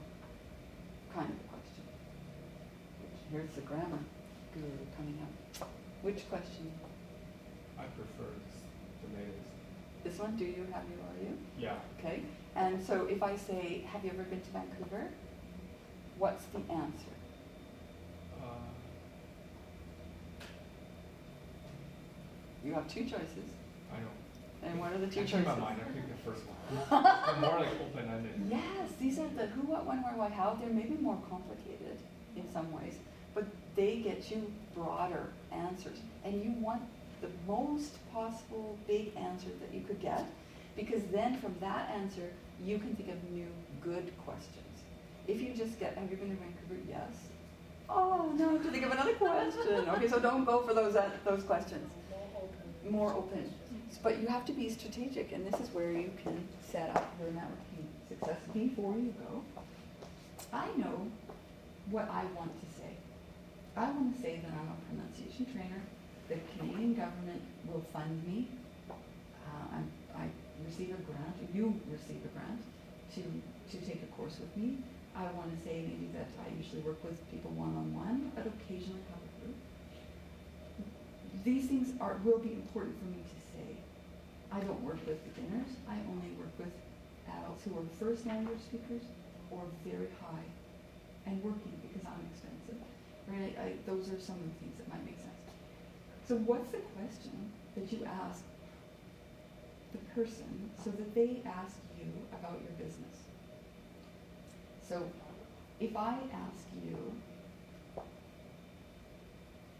[1.12, 1.84] kind of question?
[3.30, 4.00] Here's the grammar
[4.54, 5.68] guru coming up.
[6.00, 6.72] Which question?
[7.78, 8.56] I prefer this,
[9.04, 9.44] the latest.
[10.02, 11.36] This one, do you, have you, are you?
[11.58, 11.74] Yeah.
[11.98, 12.22] Okay.
[12.56, 15.08] And so if I say, have you ever been to Vancouver?
[16.16, 17.14] What's the answer?
[18.42, 18.69] Uh,
[22.64, 23.48] You have two choices.
[23.92, 24.08] I know.
[24.62, 25.46] And what are the two I choices?
[25.46, 25.80] mind.
[25.80, 26.56] I picked the first one.
[26.90, 28.32] I'm more like open-ended.
[28.50, 30.58] Yes, these are the who, what, when, where, why, how.
[30.60, 31.98] They're maybe more complicated
[32.36, 32.96] in some ways,
[33.34, 33.44] but
[33.74, 35.98] they get you broader answers.
[36.24, 36.82] And you want
[37.22, 40.24] the most possible big answer that you could get,
[40.76, 42.30] because then from that answer,
[42.62, 43.46] you can think of new
[43.82, 44.84] good questions.
[45.26, 46.80] If you just get, have you been to Vancouver?
[46.88, 47.12] Yes.
[47.88, 49.88] Oh, no, I have to think of another question.
[49.88, 51.90] Okay, so don't go for those, uh, those questions.
[52.88, 53.52] More open.
[54.02, 57.30] But you have to be strategic, and this is where you can set up your
[57.30, 59.42] networking success before you go.
[60.52, 61.06] I know
[61.90, 62.96] what I want to say.
[63.76, 65.82] I want to say that I'm a pronunciation trainer.
[66.28, 68.48] The Canadian government will fund me.
[68.90, 69.82] Uh,
[70.16, 70.28] I
[70.64, 72.62] receive a grant, you receive a grant
[73.14, 74.78] to, to take a course with me.
[75.16, 79.29] I want to say maybe that I usually work with people one-on-one, but occasionally have.
[81.44, 83.76] These things are, will be important for me to say.
[84.52, 85.68] I don't work with beginners.
[85.88, 86.72] I only work with
[87.28, 89.02] adults who are first language speakers
[89.50, 90.46] or very high
[91.26, 92.80] and working because I'm expensive.
[93.28, 93.56] Right?
[93.58, 95.30] I, those are some of the things that might make sense.
[96.26, 98.42] So what's the question that you ask
[99.92, 103.16] the person so that they ask you about your business?
[104.88, 105.08] So
[105.78, 106.96] if I ask you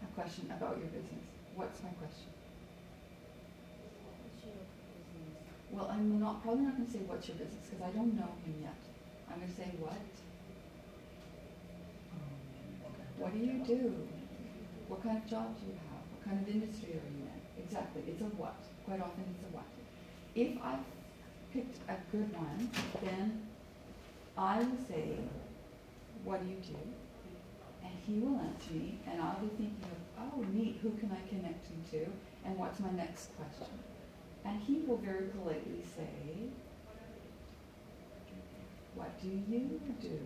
[0.01, 1.25] a question about your business,
[1.61, 2.33] what's my question?
[4.01, 5.45] What's your business?
[5.69, 8.33] Well, I'm not probably not going to say what's your business because I don't know
[8.41, 8.81] him yet.
[9.29, 10.01] I'm going to say what?
[12.17, 13.93] Oh, what do you do?
[14.89, 16.01] What kind of job do you have?
[16.09, 17.41] What kind of industry are you in?
[17.61, 18.01] Exactly.
[18.09, 18.57] It's a what.
[18.89, 19.69] Quite often it's a what.
[20.33, 20.89] If I've
[21.53, 22.71] picked a good one,
[23.05, 23.45] then
[24.35, 25.21] I will say,
[26.25, 26.81] what do you do?
[27.85, 31.27] And he will answer me, and I'll be thinking of, oh, neat, who can I
[31.27, 32.11] connect him to?
[32.45, 33.73] And what's my next question?
[34.45, 36.49] And he will very politely say,
[38.95, 40.19] what do you do?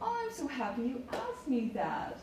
[0.00, 2.18] Oh, I'm so happy you asked me that.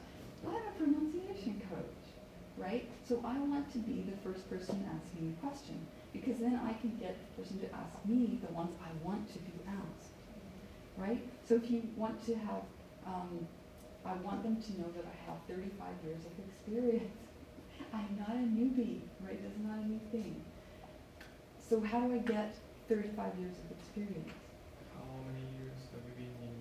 [0.46, 2.14] I'm a pronunciation coach,
[2.58, 2.88] right?
[3.08, 5.80] So I want to be the first person asking the question
[6.12, 9.39] because then I can get the person to ask me the ones I want to
[9.39, 10.12] be asked,
[10.98, 11.26] right?
[11.48, 12.64] So if you want to have,
[13.08, 13.48] um,
[14.06, 17.16] I want them to know that I have 35 years of experience.
[17.93, 19.41] I'm not a newbie, right?
[19.41, 20.43] This is not a new thing.
[21.58, 22.56] So how do I get
[22.89, 24.36] 35 years of experience?
[24.91, 26.56] How many years have you been in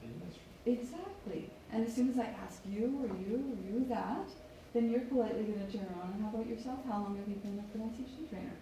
[0.00, 0.48] the industry?
[0.64, 1.50] Exactly.
[1.70, 4.28] And as soon as I ask you or you or you that,
[4.72, 6.80] then you're politely going to turn around and how about yourself?
[6.88, 8.56] How long have you been a pronunciation trainer?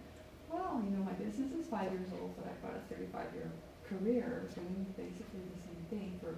[0.51, 3.51] Well, you know, my business is five years old, but I've got a 35 year
[3.87, 6.35] career doing basically the same thing for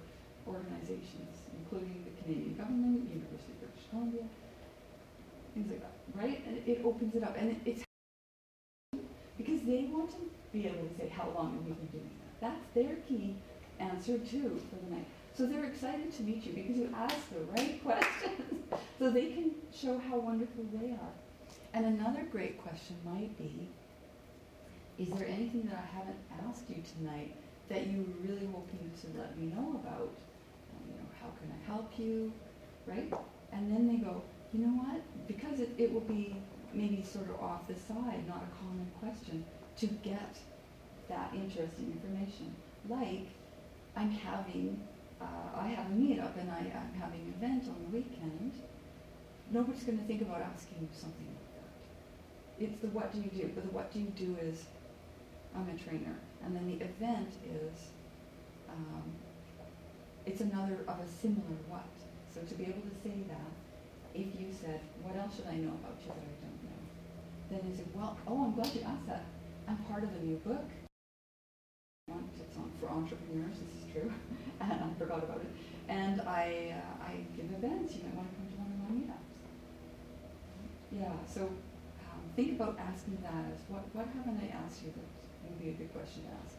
[0.48, 1.37] organizations,
[1.70, 4.22] including the Canadian government, University of British Columbia,
[5.54, 6.42] things like that, right?
[6.46, 7.36] And it opens it up.
[7.38, 7.82] And it, it's
[9.36, 10.16] because they want to
[10.52, 12.10] be able to say, how long have you been doing
[12.40, 12.50] that?
[12.50, 13.36] That's their key
[13.78, 15.06] answer too for the night.
[15.34, 18.64] So they're excited to meet you because you ask the right questions
[18.98, 21.14] so they can show how wonderful they are.
[21.74, 23.68] And another great question might be,
[24.98, 27.36] is there anything that I haven't asked you tonight
[27.68, 30.10] that you really hoping to let me know about?
[31.28, 32.32] How can I help you,
[32.86, 33.12] right?
[33.52, 34.22] And then they go,
[34.52, 35.02] you know what?
[35.26, 36.36] Because it, it will be
[36.72, 39.44] maybe sort of off the side, not a common question,
[39.76, 40.38] to get
[41.08, 42.54] that interesting information.
[42.88, 43.28] Like,
[43.96, 44.80] I'm having,
[45.20, 45.24] uh,
[45.56, 48.52] I have a meetup and I, I'm having an event on the weekend.
[49.50, 52.64] Nobody's going to think about asking something like that.
[52.64, 54.64] It's the what do you do, but the what do you do is,
[55.54, 56.16] I'm a trainer.
[56.44, 57.88] And then the event is,
[58.70, 59.12] um,
[60.28, 61.88] it's another of a similar what.
[62.28, 63.50] So to be able to say that,
[64.12, 66.80] if you said, what else should I know about you that I don't know?
[67.48, 69.24] Then you say, well, oh, I'm glad you asked that.
[69.66, 70.68] I'm part of a new book.
[72.08, 74.12] It's on for entrepreneurs, this is true,
[74.60, 75.52] and I forgot about it.
[75.88, 77.96] And I, uh, I give events.
[77.96, 79.32] You might want to come to one of my meetups.
[80.92, 81.48] Yeah, so
[82.04, 85.08] um, think about asking that as what, what haven't I asked you that
[85.44, 86.56] would be a good question to ask.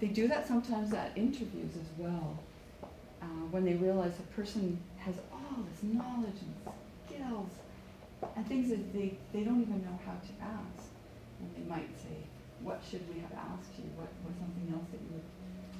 [0.00, 2.38] They do that sometimes at interviews as well,
[3.22, 6.54] uh, when they realize a person has all this knowledge and
[7.06, 7.50] skills
[8.36, 10.88] and things that they, they don't even know how to ask.
[11.40, 12.16] And they might say,
[12.62, 13.84] what should we have asked you?
[13.96, 15.28] What was something else that you would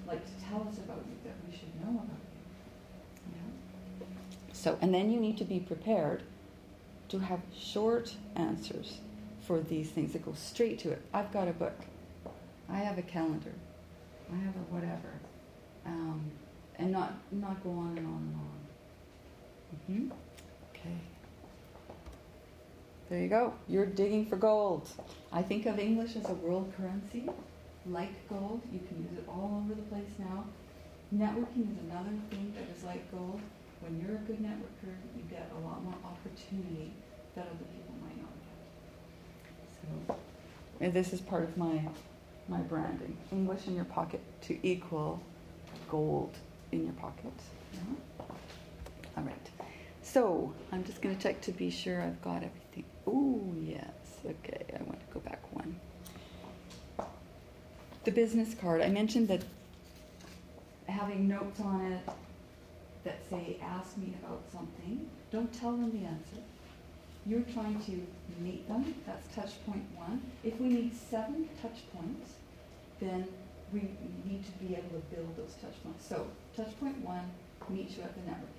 [0.07, 2.35] like to tell us about you that we should know about you?
[4.53, 6.23] So, and then you need to be prepared
[7.09, 8.99] to have short answers
[9.47, 11.03] for these things that go straight to it.
[11.13, 11.79] I've got a book.
[12.71, 13.53] I have a calendar.
[14.33, 15.13] I have a whatever.
[15.85, 16.31] Um,
[16.79, 18.55] and not, not go on and on and on.
[19.75, 20.13] Mm-hmm.
[20.71, 20.97] Okay.
[23.09, 23.55] There you go.
[23.69, 24.89] You're digging for gold.
[25.33, 27.29] I think of English as a world currency,
[27.87, 28.63] like gold.
[28.73, 30.45] You can use it all over the place now.
[31.15, 33.41] Networking is another thing that is like gold.
[33.81, 36.93] When you're a good networker, you get a lot more opportunity
[37.35, 38.33] that other people might not
[40.09, 40.09] get.
[40.09, 40.17] So,
[40.81, 41.87] and this is part of my
[42.49, 43.17] my branding.
[43.33, 45.21] English in your pocket to equal
[45.89, 46.37] gold
[46.75, 47.33] in your pocket.
[49.17, 49.51] All right.
[50.03, 52.85] So I'm just going to check to be sure I've got everything.
[53.07, 53.89] Oh, yes.
[54.25, 55.79] Okay, I want to go back one.
[58.05, 58.83] The business card.
[58.83, 59.43] I mentioned that
[60.87, 62.01] having notes on it
[63.05, 66.43] that say, ask me about something, don't tell them the answer.
[67.27, 68.07] You're trying to
[68.41, 68.95] meet them.
[69.07, 70.21] That's touch point one.
[70.43, 72.33] If we need seven touch points,
[73.01, 73.27] then
[73.73, 73.81] we
[74.25, 76.07] need to be able to build those touch points.
[76.07, 77.31] So, touch point one,
[77.69, 78.55] meet you at the network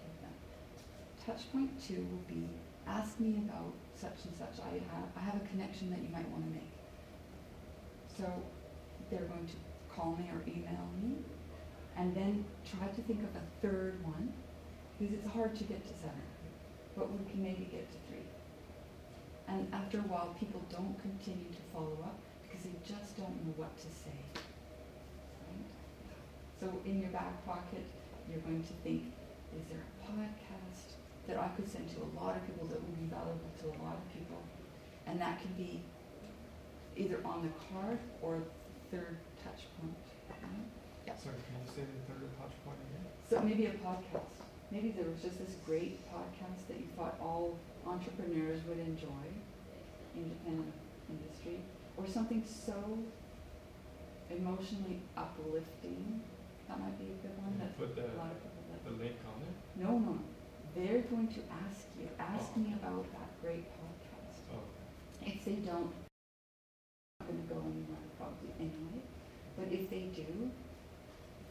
[1.26, 2.48] touch point two will be
[2.88, 4.64] ask me about such and such.
[4.64, 6.70] I have, I have a connection that you might want to make.
[8.16, 8.26] So
[9.10, 9.58] they're going to
[9.90, 11.16] call me or email me
[11.98, 14.32] and then try to think of a third one
[15.00, 16.22] because it's hard to get to seven,
[16.96, 18.28] but we can maybe get to three.
[19.48, 23.54] And after a while, people don't continue to follow up because they just don't know
[23.58, 24.45] what to say.
[26.60, 27.86] So in your back pocket,
[28.30, 29.04] you're going to think,
[29.56, 30.96] is there a podcast?
[31.28, 33.78] that I could send to a lot of people that would be valuable to a
[33.82, 34.42] lot of people.
[35.08, 35.82] And that can be
[36.96, 38.42] either on the card or
[38.92, 39.96] third touch point.
[41.06, 41.16] Yeah.
[41.18, 43.06] Sorry, can you say the third touch point again?
[43.30, 44.46] So maybe a podcast.
[44.72, 49.26] Maybe there was just this great podcast that you thought all entrepreneurs would enjoy,
[50.16, 50.74] independent
[51.10, 51.62] industry,
[51.98, 52.98] or something so
[54.30, 56.22] emotionally uplifting.
[56.68, 57.54] That might be a good one.
[57.78, 58.84] Put the, a lot of people like.
[58.86, 59.56] the link on it?
[59.78, 60.18] No, no,
[60.74, 62.60] they're going to ask you, ask oh.
[62.60, 64.44] me about that great podcast.
[64.52, 64.66] Oh.
[65.22, 65.94] If they don't,
[67.22, 69.00] I'm going to go anywhere probably anyway.
[69.56, 70.52] But if they do,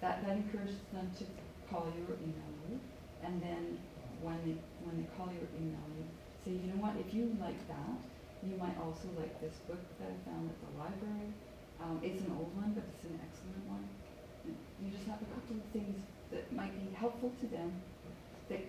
[0.00, 1.24] that, that encourages them to
[1.70, 2.80] call you or email you.
[3.24, 3.78] And then
[4.20, 6.04] when they, when they call you or email you,
[6.44, 7.96] say, you know what, if you like that,
[8.44, 11.32] you might also like this book that I found at the library.
[11.80, 13.88] Um, it's an old one, but it's an excellent one.
[14.84, 17.72] You just have a couple of things that might be helpful to them
[18.48, 18.60] that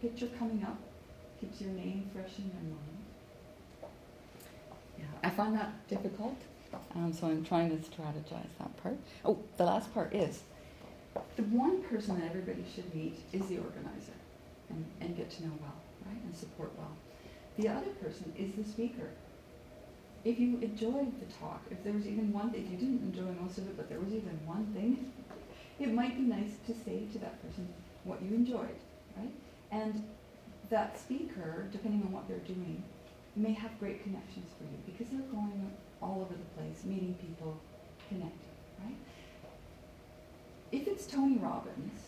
[0.00, 0.78] picture coming up
[1.40, 3.04] keeps your name fresh in your mind.
[4.98, 6.36] Yeah, I find that difficult,
[6.94, 8.98] um, so I'm trying to strategize that part.
[9.24, 10.40] Oh, the last part is
[11.36, 14.12] the one person that everybody should meet is the organizer
[14.68, 15.74] and, and get to know well,
[16.06, 16.96] right, and support well.
[17.56, 19.10] The other person is the speaker.
[20.24, 23.56] If you enjoyed the talk, if there was even one, if you didn't enjoy most
[23.58, 25.12] of it, but there was even one thing,
[25.78, 27.68] it might be nice to say to that person
[28.04, 28.76] what you enjoyed,
[29.16, 29.32] right?
[29.70, 30.04] And
[30.68, 32.82] that speaker, depending on what they're doing,
[33.34, 37.56] may have great connections for you because they're going all over the place, meeting people,
[38.08, 38.54] connecting,
[38.84, 38.96] right?
[40.70, 41.98] If it's Tony Robbins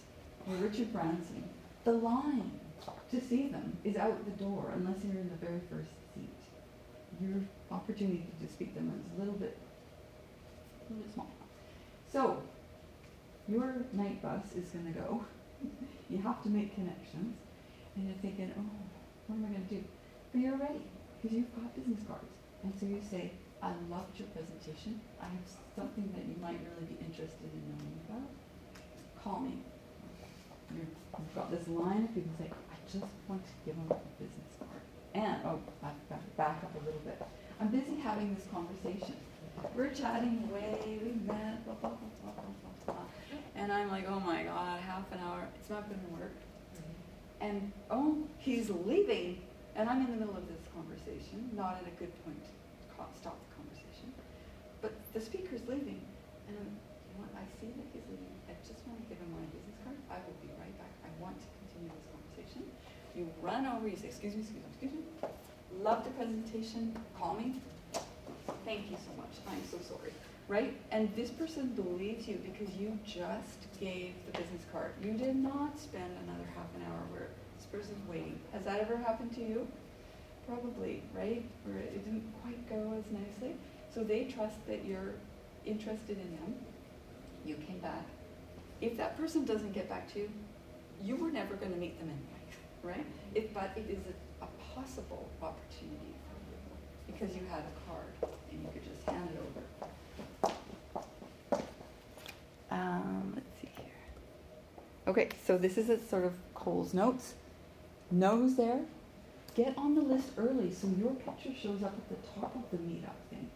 [0.47, 1.45] or Richard Branson,
[1.85, 2.51] the line
[3.11, 5.91] to see them is out the door unless you're in the very first.
[7.23, 11.31] Your opportunity to speak them is a little bit, a little bit small.
[12.11, 12.43] So,
[13.49, 15.25] your night bus is going to go.
[16.11, 17.37] you have to make connections,
[17.97, 18.65] and you're thinking, oh,
[19.27, 19.85] what am I going to do?
[20.33, 20.83] But you're ready
[21.21, 25.01] because you've got business cards, and so you say, I loved your presentation.
[25.21, 25.47] I have
[25.77, 28.27] something that you might really be interested in knowing about.
[29.23, 29.63] Call me.
[30.75, 34.51] You've got this line of people say, I just want to give them a business
[34.59, 34.83] card.
[35.15, 37.23] And, oh, I've got to back up a little bit.
[37.61, 39.17] I'm busy having this conversation.
[39.77, 43.05] We're chatting away, we met, blah, blah, blah, blah, blah, blah.
[43.55, 46.35] And I'm like, oh my God, half an hour, it's not going to work.
[47.41, 49.41] And, oh, he's leaving.
[49.77, 52.51] And I'm in the middle of this conversation, not at a good point to
[53.19, 54.13] stop the conversation.
[54.83, 56.03] but the speaker's leaving,
[56.49, 56.71] and I'm,
[57.09, 58.35] you know, I see that he's leaving.
[58.51, 59.97] I just want to give him my business card.
[60.11, 60.93] I will be right back.
[61.07, 62.63] I want to continue this conversation.
[63.15, 65.03] You run over, you say, excuse me, excuse me, excuse me.
[65.81, 66.97] Love the presentation.
[67.19, 67.55] Call me.
[68.65, 69.31] Thank you so much.
[69.49, 70.13] I'm so sorry.
[70.49, 70.77] Right?
[70.91, 74.93] And this person believes you because you just gave the business card.
[75.03, 78.39] You did not spend another half an hour where this person's waiting.
[78.53, 79.67] Has that ever happened to you?
[80.47, 81.45] Probably, right?
[81.69, 83.57] Or it didn't quite go as nicely.
[83.95, 85.15] So they trust that you're
[85.65, 86.55] interested in them.
[87.45, 88.05] You came back.
[88.81, 90.31] If that person doesn't get back to you,
[91.03, 93.55] you were never going to meet them anyway, right?
[93.55, 94.15] But it is a
[94.75, 96.59] possible opportunity for you
[97.07, 98.13] because you had a card
[98.51, 99.63] and you could just hand it over.
[102.71, 103.97] Um, let's see here.
[105.07, 107.35] Okay, so this is a sort of Cole's notes.
[108.11, 108.81] Know who's there.
[109.55, 112.79] Get on the list early so your picture shows up at the top of the
[112.79, 113.51] meetup thing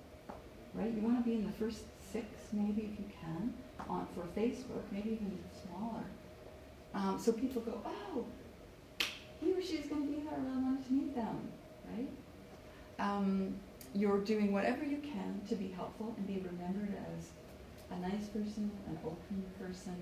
[0.76, 0.92] right?
[0.94, 3.54] You want to be in the first six, maybe if you can,
[3.88, 6.04] on for Facebook, maybe even smaller.
[6.94, 8.24] Um, so people go, oh,
[9.40, 10.34] he or she's going to be there.
[10.34, 11.48] I really wanted to meet them,
[11.90, 12.08] right?
[12.98, 13.54] Um,
[13.94, 17.28] you're doing whatever you can to be helpful and be remembered as
[17.90, 19.96] a nice person, an open person.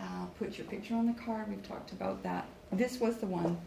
[0.00, 1.48] Uh, put your picture on the card.
[1.48, 2.46] We've talked about that.
[2.72, 3.58] This was the one.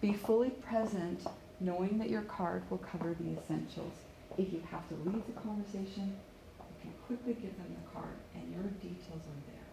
[0.00, 1.26] Be fully present,
[1.60, 3.92] knowing that your card will cover the essentials.
[4.38, 6.16] If you have to leave the conversation,
[6.58, 9.66] you can quickly give them the card and your details are there.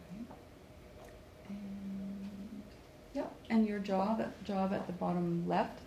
[0.00, 0.22] Okay.
[1.50, 2.62] And,
[3.14, 3.32] yep.
[3.48, 5.80] and your job at, job at the bottom left,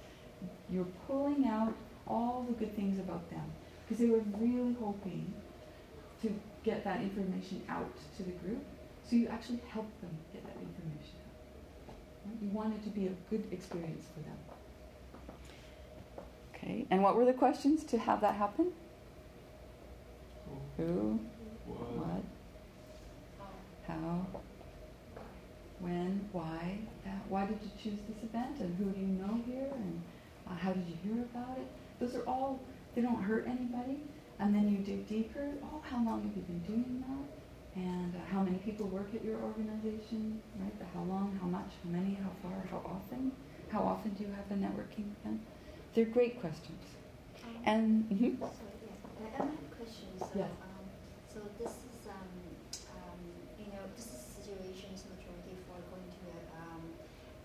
[0.69, 1.73] you're pulling out
[2.07, 3.43] all the good things about them
[3.83, 5.33] because they were really hoping
[6.21, 8.63] to get that information out to the group.
[9.09, 11.15] So you actually help them get that information
[11.87, 11.95] out.
[12.41, 14.37] You want it to be a good experience for them.
[16.53, 18.73] Okay, and what were the questions to have that happen?
[20.77, 20.83] Who?
[20.83, 21.19] Who
[21.65, 22.07] what?
[22.07, 22.23] what?
[23.87, 24.25] How?
[25.79, 26.27] When?
[26.31, 26.79] Why?
[27.05, 28.59] Uh, why did you choose this event?
[28.59, 29.69] And who do you know here?
[29.73, 30.01] And
[30.49, 31.67] uh, how did you hear about it?
[31.99, 32.59] Those are all,
[32.95, 34.01] they don't hurt anybody.
[34.39, 35.49] And then you dig deeper.
[35.63, 37.81] Oh, how long have you been doing that?
[37.81, 40.41] And uh, how many people work at your organization?
[40.59, 40.73] Right?
[40.93, 41.37] How long?
[41.41, 41.71] How much?
[41.83, 42.15] How many?
[42.15, 42.63] How far?
[42.71, 43.31] How often?
[43.69, 45.41] How often do you have a networking event?
[45.93, 46.83] They're great questions.
[47.43, 48.39] Um, and mm-hmm.
[48.39, 49.27] sorry, yeah.
[49.27, 50.07] I have a question.
[50.17, 50.45] So, yeah.
[50.63, 50.85] um,
[51.27, 52.31] so this is um,
[52.95, 53.19] um,
[53.59, 56.81] you know this is situations majority for going to a, um,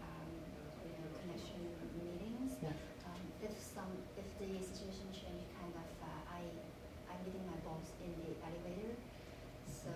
[0.05, 0.29] um,
[0.87, 1.61] you know connection
[1.99, 2.61] meetings.
[2.63, 2.77] Yeah.
[3.09, 6.47] Um, if some if the situation change, kind of uh, I
[7.11, 8.95] I'm meeting my boss in the elevator,
[9.67, 9.91] so.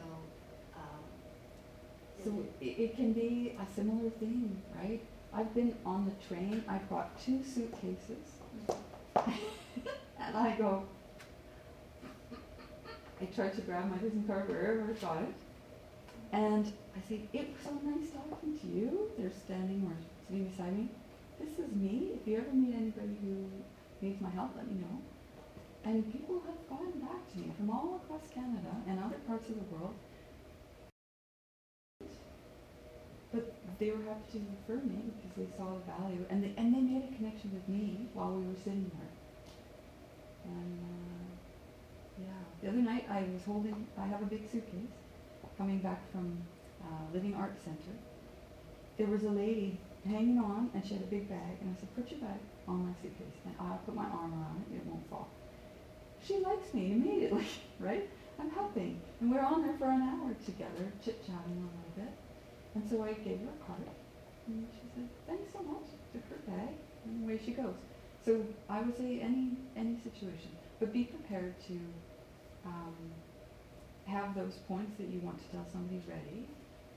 [0.75, 1.05] Um,
[2.25, 2.33] so
[2.77, 5.01] it, can be a similar thing, right?
[5.33, 6.65] I've been on the train.
[6.69, 8.41] I brought two suitcases
[9.17, 10.85] and I go,
[13.21, 15.35] I try to grab my business card wherever I got it.
[16.33, 19.11] And I say, it was so nice talking to you.
[19.19, 19.97] They're standing or
[20.29, 20.89] sitting beside me.
[21.41, 22.13] This is me.
[22.21, 23.47] If you ever meet anybody who
[24.01, 25.01] needs my help, let me know.
[25.85, 29.55] And people have gotten back to me from all across Canada and other parts of
[29.55, 29.95] the world
[33.37, 36.73] But they were happy to refer me because they saw the value, and they and
[36.73, 39.13] they made a connection with me while we were sitting there.
[40.49, 41.29] And uh,
[42.17, 43.87] yeah, the other night I was holding.
[44.01, 44.97] I have a big suitcase
[45.59, 46.39] coming back from
[46.81, 47.93] uh, Living Arts Center.
[48.97, 51.95] There was a lady hanging on, and she had a big bag, and I said,
[51.95, 55.05] "Put your bag on my suitcase," and I put my arm around it; it won't
[55.11, 55.29] fall.
[56.25, 57.45] She likes me immediately,
[57.81, 58.09] right?
[58.41, 62.26] I'm helping, and we're on there for an hour together, chit chatting a little bit.
[62.77, 63.89] And so I gave her a card,
[64.47, 66.75] and she said, "Thanks so much." Took her bag,
[67.07, 67.75] and away she goes.
[68.23, 71.79] So I would say any any situation, but be prepared to
[72.67, 72.95] um,
[74.05, 76.49] have those points that you want to tell somebody ready,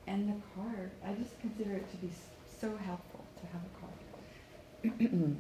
[0.06, 0.92] and the card.
[1.06, 2.12] I just consider it to be
[2.60, 5.38] so helpful to have a card.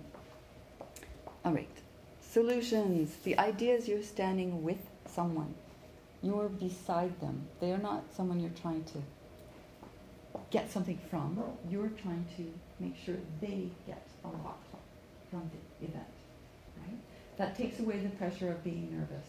[1.43, 1.77] All right.
[2.21, 3.17] Solutions.
[3.25, 5.53] The idea is you're standing with someone.
[6.21, 7.49] You're beside them.
[7.59, 9.03] They are not someone you're trying to
[10.51, 11.41] get something from.
[11.69, 14.59] You're trying to make sure they get a lot
[15.29, 15.49] from
[15.79, 16.07] the event.
[16.81, 16.97] Right?
[17.37, 19.25] That takes away the pressure of being nervous.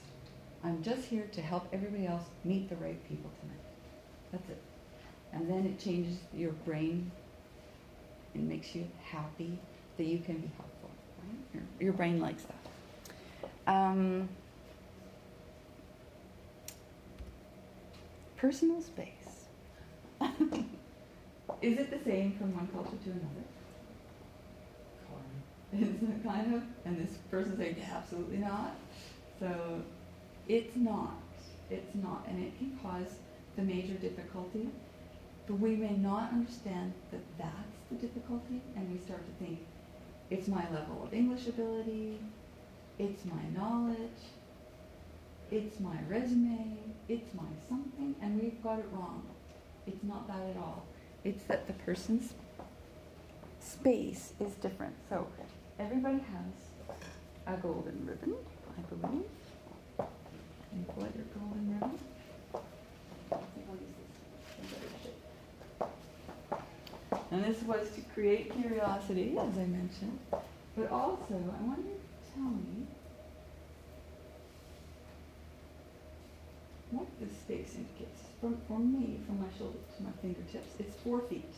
[0.63, 3.57] I'm just here to help everybody else meet the right people tonight.
[4.33, 4.63] That's it.
[5.33, 7.11] And then it changes your brain
[8.35, 9.59] and makes you happy
[9.97, 10.91] that you can be helpful.
[11.23, 11.39] Right?
[11.55, 13.73] Your, your brain likes that.
[13.73, 14.29] Um,
[18.37, 19.47] personal space.
[21.63, 23.45] Is it the same from one culture to another?
[25.73, 26.63] Isn't it kind of?
[26.85, 28.75] And this person saying, yeah, absolutely not.
[29.39, 29.83] So
[30.49, 31.15] it's not.
[31.71, 32.27] It's not.
[32.29, 33.15] And it can cause
[33.57, 34.69] the major difficulty.
[35.47, 39.59] But we may not understand that that's the difficulty, and we start to think
[40.31, 42.21] it's my level of English ability,
[42.99, 44.21] it's my knowledge,
[45.51, 46.77] it's my resume,
[47.09, 49.27] it's my something, and we've got it wrong.
[49.89, 50.85] It's not that at all.
[51.25, 52.33] It's that the person's
[53.61, 54.95] space is different.
[55.09, 55.27] So
[55.79, 56.55] everybody has
[57.47, 58.35] a golden ribbon,
[58.79, 59.25] I believe.
[60.97, 61.27] Golden
[61.81, 61.99] ribbon.
[67.33, 70.19] And this was to create curiosity, as I mentioned.
[70.77, 72.87] But also, I want you to tell me
[76.91, 78.20] what this space indicates.
[78.41, 81.53] For, for me, from my shoulder to my fingertips, it's four feet.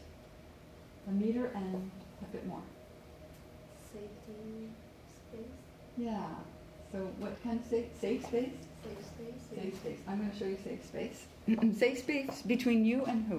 [1.08, 2.62] A meter and a bit more.
[3.92, 4.68] Safety
[5.28, 5.46] space?
[5.96, 6.26] Yeah.
[6.90, 8.50] So what kind of safe, safe space?
[8.82, 9.62] Safe space?
[9.62, 9.98] Safe space.
[10.08, 11.26] I'm going to show you safe space.
[11.78, 13.36] safe space between you and who?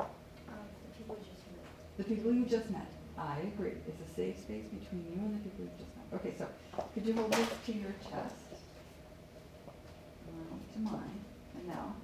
[0.00, 0.08] Um,
[0.48, 1.96] the people just met.
[1.96, 2.90] The people you just met.
[3.16, 3.74] I agree.
[3.86, 6.20] It's a safe space between you and the people you just met.
[6.20, 6.48] Okay, so
[6.94, 8.34] could you hold this to your chest?
[10.74, 11.20] To mine.
[11.56, 11.94] And now.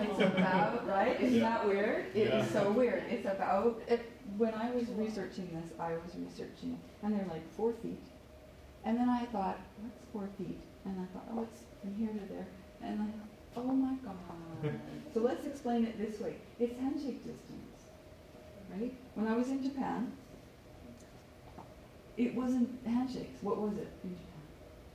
[0.00, 1.20] It's about, right?
[1.20, 1.48] Isn't Yeah.
[1.50, 2.06] that weird?
[2.14, 2.44] It is Yeah.
[2.62, 3.02] so weird.
[3.10, 4.00] It's about, it,
[4.38, 8.00] when I was researching this, I was researching, and they're like four feet.
[8.84, 10.60] And then I thought, what's four feet?
[10.84, 12.46] And I thought, oh, it's from here to there.
[12.82, 13.04] And I
[13.54, 14.14] thought, oh my God.
[15.14, 16.36] so let's explain it this way.
[16.58, 17.84] It's handshake distance,
[18.70, 18.92] right?
[19.14, 20.12] When I was in Japan,
[22.16, 23.42] it wasn't handshakes.
[23.42, 24.30] What was it in Japan?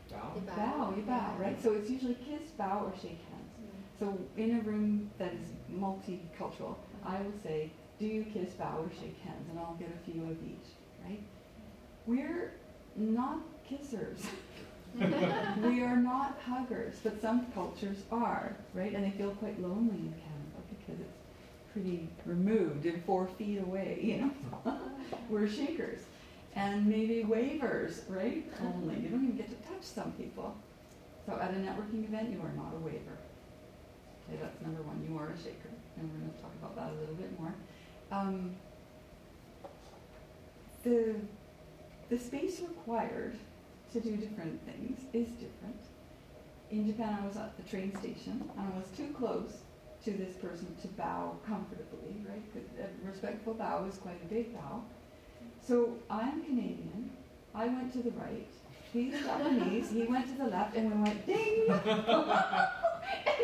[0.10, 0.32] Down?
[0.36, 0.56] You bow.
[0.56, 1.62] Bow, you bow, right?
[1.62, 3.29] So it's usually kiss, bow, or shake hands.
[4.00, 5.48] So in a room that is
[5.78, 6.76] multicultural,
[7.06, 9.50] I will say, do you kiss, bow, or shake hands?
[9.50, 10.70] And I'll get a few of each,
[11.06, 11.22] right?
[12.06, 12.54] We're
[12.96, 13.40] not
[13.70, 14.22] kissers.
[14.96, 18.94] we are not huggers, but some cultures are, right?
[18.94, 21.18] And they feel quite lonely in Canada because it's
[21.74, 24.80] pretty removed and four feet away, you know?
[25.30, 26.00] We're shakers.
[26.56, 28.50] And maybe wavers, right?
[28.62, 28.96] Only.
[28.96, 30.56] You don't even get to touch some people.
[31.26, 33.18] So at a networking event, you are not a waver.
[34.38, 35.06] That's number one.
[35.10, 35.70] You are a shaker.
[35.98, 37.54] And we're going to talk about that a little bit more.
[38.12, 38.56] Um,
[40.84, 41.16] the,
[42.10, 43.36] the space required
[43.94, 45.80] to do different things is different.
[46.72, 49.58] In Japan, I was at the train station and I was too close
[50.06, 52.42] to this person to bow comfortably, right?
[52.80, 54.84] a respectful bow is quite a big bow.
[55.62, 57.12] So I'm Canadian.
[57.54, 58.48] I went to the right.
[58.92, 59.92] He's Japanese.
[59.92, 61.66] He went to the left, and we went ding.
[61.68, 62.08] it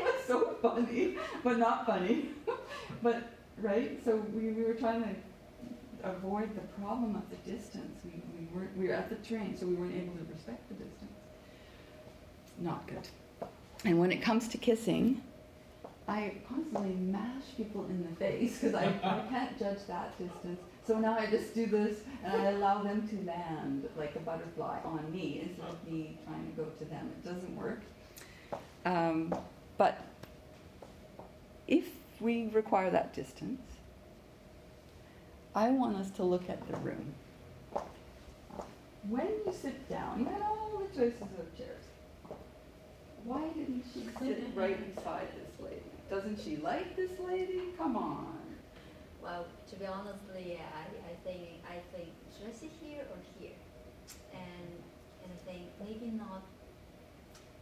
[0.04, 2.30] was so funny, but not funny.
[3.04, 3.24] but
[3.62, 8.02] right, so we, we were trying to avoid the problem of the distance.
[8.04, 10.76] We, we weren't we were at the train, so we weren't able to respect the
[10.76, 11.12] distance.
[12.60, 13.08] Not good.
[13.84, 15.22] And when it comes to kissing,
[16.08, 20.60] I constantly mash people in the face because I, I can't judge that distance.
[20.86, 24.80] So now I just do this and I allow them to land like a butterfly
[24.86, 27.12] on me instead of me trying to go to them.
[27.18, 27.82] It doesn't work.
[28.86, 29.34] Um,
[29.78, 30.00] but
[31.68, 31.86] if
[32.20, 33.62] we require that distance,
[35.56, 37.16] I want us to look at the room.
[39.10, 41.82] When you sit down, you had all the choices of chairs.
[43.24, 45.82] Why didn't she sit right beside this lady?
[46.12, 47.62] Doesn't she like this lady?
[47.78, 48.45] Come on.
[49.26, 53.18] Well, to be honestly, yeah, I, I think I think should I sit here or
[53.40, 53.58] here?
[54.30, 54.70] And
[55.26, 56.46] and I think maybe not.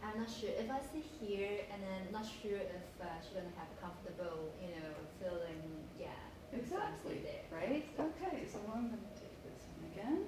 [0.04, 3.56] I'm not sure if I sit here and then not sure if uh, she's gonna
[3.56, 5.64] have a comfortable, you know, feeling.
[5.98, 6.12] Yeah,
[6.52, 7.24] Exactly.
[7.24, 7.48] there.
[7.50, 7.88] Right?
[7.98, 10.24] Okay, so I'm going to take this one again.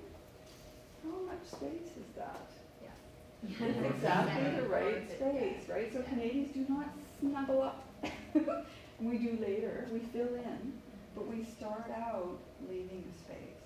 [1.05, 2.49] How much space is that?
[2.83, 3.85] Yeah.
[3.95, 5.93] Exactly the right space, right?
[5.93, 6.89] So Canadians do not
[7.21, 7.87] snuggle up.
[9.01, 9.87] we do later.
[9.93, 10.73] We fill in,
[11.17, 12.37] but we start out
[12.69, 13.65] leaving a space.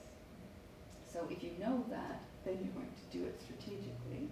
[1.03, 4.31] So if you know that, then you're going to do it strategically,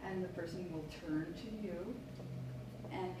[0.00, 1.76] and the person will turn to you
[2.90, 3.12] and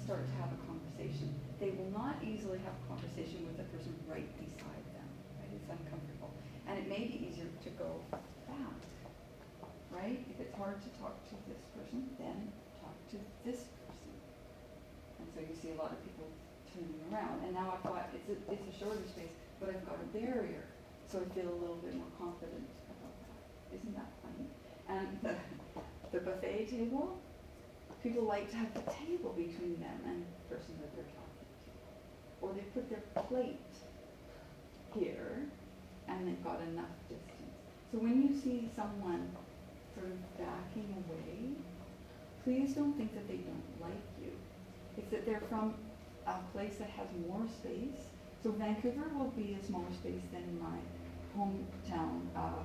[0.00, 1.28] start to have a conversation.
[1.60, 5.10] They will not easily have a conversation with the person right beside them.
[5.36, 5.52] Right?
[5.52, 6.32] It's uncomfortable,
[6.64, 8.00] and it may be easier to go
[8.48, 8.80] back.
[9.92, 10.24] Right?
[10.32, 12.48] If it's hard to talk to this person, then
[12.80, 14.12] talk to this person.
[15.20, 16.24] And so you see a lot of people
[16.74, 17.44] turning around.
[17.44, 20.64] And now I've got it's a, it's a shorter space, but I've got a barrier,
[21.06, 23.76] so I feel a little bit more confident about that.
[23.76, 24.46] Isn't that funny?
[24.88, 25.34] And the,
[26.12, 27.18] the buffet table,
[28.02, 31.66] people like to have the table between them and the person that they're talking to.
[32.40, 33.60] Or they put their plate
[34.94, 35.46] here
[36.08, 37.54] and they've got enough distance.
[37.92, 39.30] So when you see someone
[39.94, 41.54] sort of backing away,
[42.44, 44.32] please don't think that they don't like you.
[44.96, 45.74] It's that they're from
[46.26, 48.08] a place that has more space.
[48.42, 50.78] So Vancouver will be a smaller space than my
[51.36, 52.64] hometown of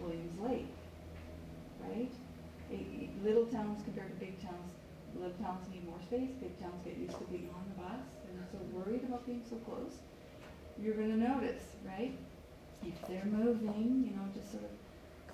[0.00, 0.74] Williams Lake,
[1.80, 2.10] right?
[3.24, 4.72] little towns compared to big towns,
[5.16, 8.46] little towns need more space, big towns get used to being on the bus, they're
[8.52, 9.98] so worried about being so close.
[10.80, 12.16] You're going to notice, right?
[12.84, 14.70] If they're moving, you know, just sort of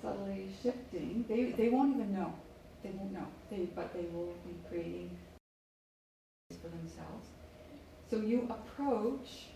[0.01, 2.33] subtly shifting, they, they won't even know.
[2.83, 3.27] They won't know.
[3.49, 5.09] They, but they will be creating
[6.65, 7.27] for themselves.
[8.09, 9.47] So you approach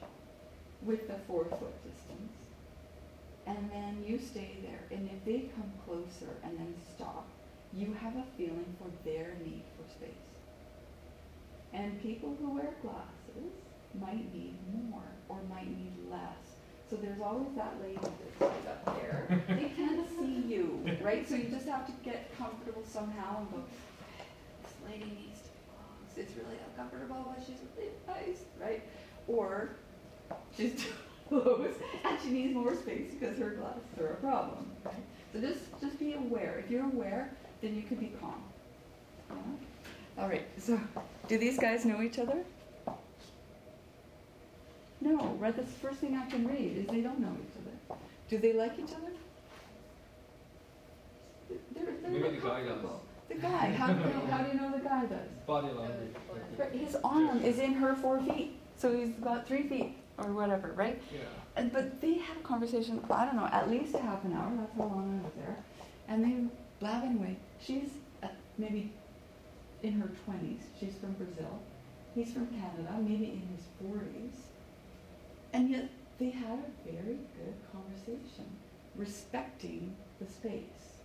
[0.81, 2.33] with the four foot distance,
[3.45, 4.81] and then you stay there.
[4.89, 7.27] And if they come closer and then stop,
[7.73, 10.09] you have a feeling for their need for space.
[11.73, 13.53] And people who wear glasses
[13.99, 14.55] might need
[14.89, 16.57] more or might need less.
[16.89, 17.99] So there's always that lady
[18.39, 19.43] that's up there.
[19.47, 21.29] they can't see you, right?
[21.29, 23.63] So you just have to get comfortable somehow and go,
[24.63, 25.28] this lady
[26.19, 26.49] needs to be close.
[26.49, 28.83] It's really uncomfortable, but she's really nice, right?
[29.27, 29.69] Or
[30.55, 30.91] she's too
[31.27, 34.95] close and she needs more space because her glasses are a problem, right?
[35.33, 36.61] So just, just be aware.
[36.63, 38.43] If you're aware, then you can be calm.
[39.29, 40.23] Yeah?
[40.23, 40.79] All right, so
[41.27, 42.37] do these guys know each other?
[45.01, 47.99] No, right, that's the first thing I can read is they don't know each other.
[48.29, 49.13] Do they like each other?
[51.73, 52.85] They're, they're Maybe the guy does.
[53.29, 55.29] The guy, how, how do you know the guy does?
[55.45, 56.15] Body language.
[56.73, 61.01] His arm is in her four feet, so he's about three feet or whatever, right?
[61.13, 61.19] Yeah.
[61.55, 64.51] And, but they had a conversation, I don't know, at least a half an hour,
[64.57, 65.57] that's how long I was there.
[66.07, 66.49] And they
[66.79, 67.37] blabbing away.
[67.61, 67.89] She's
[68.23, 68.27] uh,
[68.57, 68.91] maybe
[69.83, 70.61] in her 20s.
[70.79, 71.59] She's from Brazil.
[72.15, 74.39] He's from Canada, maybe in his 40s.
[75.53, 78.45] And yet they had a very good conversation,
[78.95, 81.01] respecting the space.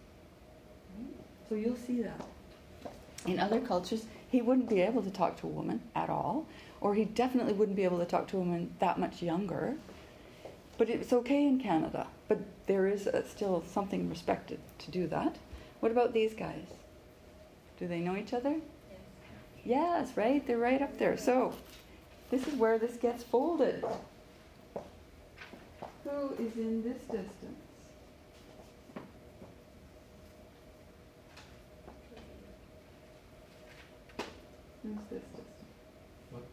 [0.97, 1.24] Right?
[1.49, 2.27] So you'll see that.
[3.27, 6.47] In other cultures, he wouldn't be able to talk to a woman at all,
[6.81, 9.77] or he definitely wouldn't be able to talk to a woman that much younger.
[10.77, 15.37] But it's okay in Canada, but there is uh, still something respected to do that.
[15.81, 16.67] What about these guys?
[17.79, 18.57] Do they know each other?
[19.65, 20.47] Yes, right?
[20.47, 21.17] They're right up there.
[21.17, 21.55] So,
[22.31, 23.85] this is where this gets folded.
[26.05, 27.64] Who is in this distance?
[34.85, 35.65] Who's this distance?
[36.31, 36.45] What?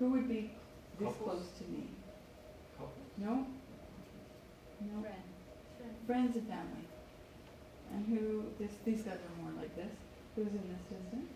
[0.00, 0.50] Who would be
[0.98, 1.22] this Couples?
[1.22, 1.86] close to me?
[2.76, 2.90] Couple.
[3.16, 3.46] No?
[4.82, 5.02] No?
[5.02, 5.22] Friend.
[5.78, 5.94] Friend.
[6.04, 6.84] Friends and family.
[7.94, 9.92] And who, this, these guys are more like this.
[10.34, 11.30] Who's in this distance?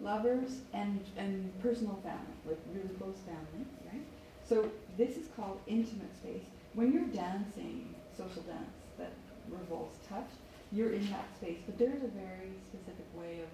[0.00, 4.04] Lovers and, and personal family, like really close family, right?
[4.48, 6.44] So this is called intimate space.
[6.72, 9.12] When you're dancing, social dance that
[9.50, 10.30] revolves touch,
[10.72, 13.50] you're in that space, but there's a very specific way of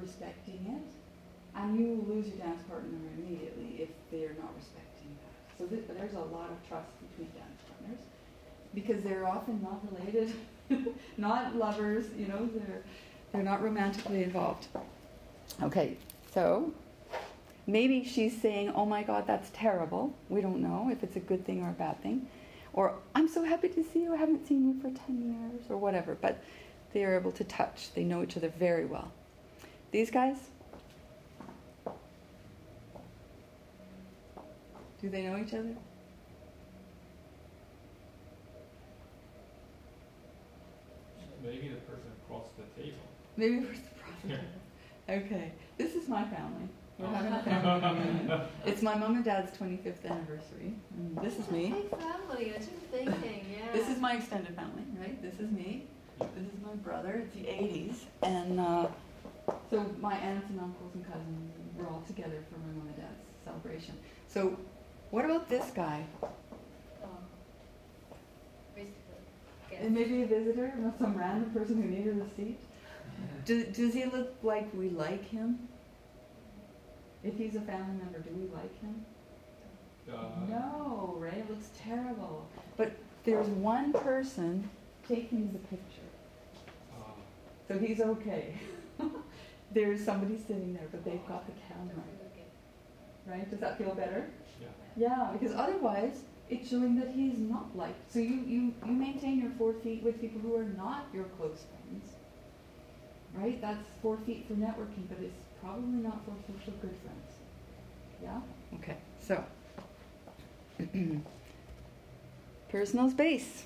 [0.00, 5.58] respecting it, and you will lose your dance partner immediately if they're not respecting that.
[5.58, 7.98] So th- there's a lot of trust between dance partners
[8.74, 10.34] because they're often not related,
[11.16, 12.82] not lovers, you know, they're,
[13.32, 14.66] they're not romantically involved.
[15.62, 15.96] Okay,
[16.32, 16.72] so
[17.66, 20.14] maybe she's saying, oh my God, that's terrible.
[20.28, 22.26] We don't know if it's a good thing or a bad thing.
[22.72, 25.76] Or, I'm so happy to see you, I haven't seen you for 10 years, or
[25.76, 26.16] whatever.
[26.20, 26.42] But
[26.92, 29.12] they are able to touch, they know each other very well.
[29.94, 30.34] These guys?
[35.00, 35.76] Do they know each other?
[41.44, 42.98] Maybe the person across the table.
[43.36, 44.42] Maybe we're surprised.
[45.08, 46.68] Okay, this is my family.
[46.98, 48.40] We're having a family.
[48.66, 50.74] It's my mom and dad's 25th anniversary.
[50.96, 51.70] And this is me.
[51.70, 52.52] Big family.
[52.52, 53.46] I was just thinking.
[53.48, 53.72] Yeah.
[53.72, 55.22] This is my extended family, right?
[55.22, 55.86] This is me.
[56.18, 57.22] This is my brother.
[57.24, 57.94] It's the 80s.
[58.24, 58.88] And uh,
[59.70, 63.24] so my aunts and uncles and cousins were all together for my mom and dad's
[63.44, 63.94] celebration.
[64.28, 64.56] So
[65.10, 66.04] what about this guy?
[66.22, 67.08] Oh.
[68.74, 72.58] Basically, And maybe a visitor, you know, some random person who needed a seat.
[73.44, 75.68] Do, does he look like we like him?
[77.22, 79.04] If he's a family member, do we like him?
[80.10, 81.34] Uh, No, right?
[81.38, 82.46] It looks terrible.
[82.76, 82.92] But
[83.24, 84.68] there's one person
[85.08, 86.10] taking the picture,
[86.92, 87.12] uh,
[87.68, 88.54] so he's okay.
[89.74, 92.04] there's somebody sitting there, but they've got the camera,
[93.26, 93.50] right?
[93.50, 94.30] Does that feel better?
[94.60, 94.68] yeah.
[94.96, 98.12] Yeah, because otherwise it's showing that he is not liked.
[98.12, 101.64] So you, you, you maintain your four feet with people who are not your close
[101.70, 102.12] friends.
[103.34, 103.60] Right?
[103.60, 107.32] That's four feet for networking, but it's probably not for social good friends.
[108.22, 108.40] Yeah?
[108.74, 109.44] Okay, so
[112.68, 113.64] personal space.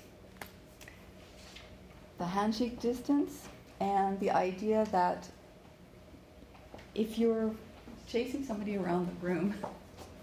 [2.17, 3.47] The handshake distance
[3.79, 5.29] and the idea that
[6.99, 7.49] if you're
[8.07, 9.55] chasing somebody around the room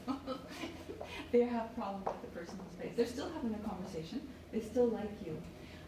[1.33, 2.93] they have problems with the personal space.
[2.97, 4.21] They're still having a conversation.
[4.53, 5.41] They still like you.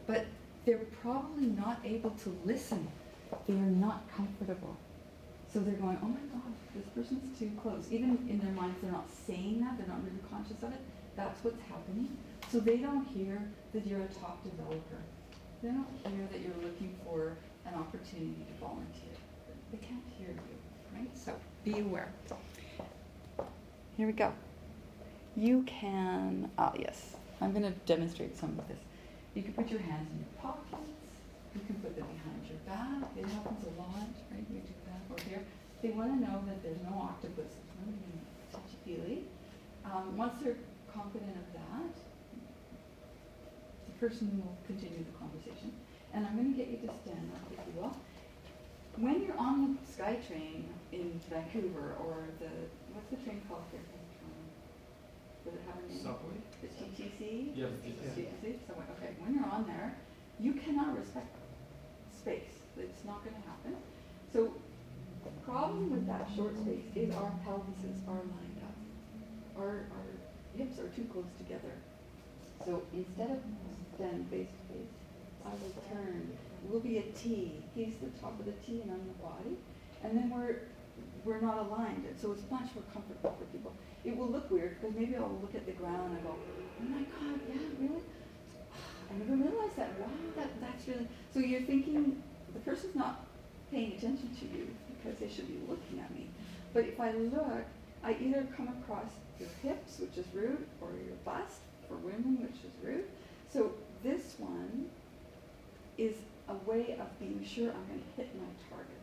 [0.07, 0.26] But
[0.64, 2.89] they're probably not able to listen.
[3.47, 4.76] They are not comfortable.
[5.53, 7.86] So they're going, oh my God, this person's too close.
[7.91, 9.78] Even in their minds, they're not saying that.
[9.78, 10.80] They're not really conscious of it.
[11.16, 12.16] That's what's happening.
[12.51, 15.01] So they don't hear that you're a top developer.
[15.62, 17.36] They don't hear that you're looking for
[17.66, 19.16] an opportunity to volunteer.
[19.72, 20.57] They can't hear you,
[20.99, 21.11] right?
[21.16, 21.34] So
[21.64, 22.12] be aware.
[23.96, 24.32] Here we go.
[25.36, 28.78] You can, ah, yes, I'm going to demonstrate some of this.
[29.34, 30.90] You can put your hands in your pockets.
[31.55, 33.11] You can put them behind your back.
[33.16, 34.44] It happens a lot, right?
[34.51, 35.03] We do that.
[35.11, 35.42] Or here.
[35.82, 37.55] They want to know that there's no octopus.
[39.84, 40.57] Um, once they're
[40.92, 41.94] confident of that,
[43.86, 45.72] the person will continue the conversation.
[46.12, 47.96] And I'm going to get you to stand up, if you will.
[49.01, 52.51] When you're on the SkyTrain in Vancouver, or the,
[52.92, 53.80] what's the train called here?
[55.44, 56.03] Does it have a name?
[56.03, 56.34] Subway?
[56.61, 57.53] The TTC?
[57.55, 58.59] Yeah, the TTC.
[58.66, 59.14] Somewhere, okay.
[59.22, 59.94] When you're on there,
[60.40, 61.30] you cannot respect
[62.12, 62.59] space.
[62.76, 63.76] It's not going to happen.
[64.32, 64.53] So,
[65.24, 68.76] the problem with that short space is our pelvises are lined up.
[69.59, 70.09] Our, our
[70.57, 71.72] hips are too close together.
[72.64, 73.38] So instead of
[73.94, 74.92] standing face to face,
[75.46, 76.36] I will turn.
[76.64, 77.52] We'll be a T.
[77.74, 79.56] He's the top of the T and I'm the body.
[80.02, 80.56] And then we're
[81.24, 82.04] we're not aligned.
[82.06, 83.72] And so it's much more comfortable for people.
[84.04, 87.02] It will look weird because maybe I'll look at the ground and go, Oh my
[87.02, 88.02] god, yeah, really?
[89.11, 89.98] I never realized that.
[89.98, 93.26] Wow, that that's really so you're thinking the person's not
[93.70, 96.26] paying attention to you because they should be looking at me.
[96.72, 97.64] But if I look,
[98.02, 102.61] I either come across your hips, which is rude, or your bust for women, which
[102.64, 103.04] is rude.
[103.52, 104.88] So this one
[105.96, 106.14] is
[106.49, 109.03] a way of being sure I'm going to hit my target.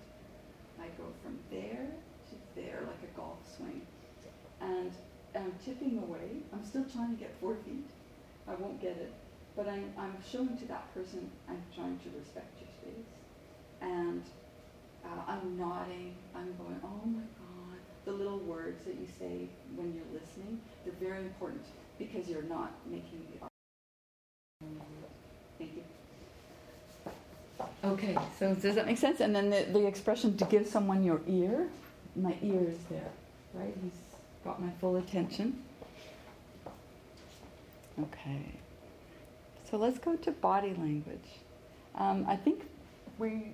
[0.79, 1.87] I go from there
[2.29, 3.81] to there like a golf swing.
[4.61, 4.91] And
[5.35, 6.41] I'm tipping away.
[6.53, 7.89] I'm still trying to get four feet.
[8.47, 9.13] I won't get it.
[9.55, 13.07] But I'm, I'm showing to that person I'm trying to respect your space.
[13.81, 14.23] And
[15.05, 16.15] uh, I'm nodding.
[16.35, 17.79] I'm going, oh my God.
[18.05, 21.65] The little words that you say when you're listening, they're very important
[21.97, 23.47] because you're not making the
[24.65, 24.94] you.
[27.85, 29.19] Okay, so does that make sense?
[29.19, 31.67] And then the, the expression to give someone your ear,
[32.15, 33.11] my ear is there,
[33.53, 33.73] right?
[33.83, 33.91] He's
[34.43, 35.61] got my full attention.
[38.01, 38.41] Okay.
[39.69, 41.29] So let's go to body language.
[41.95, 42.63] Um, I think
[43.19, 43.53] we,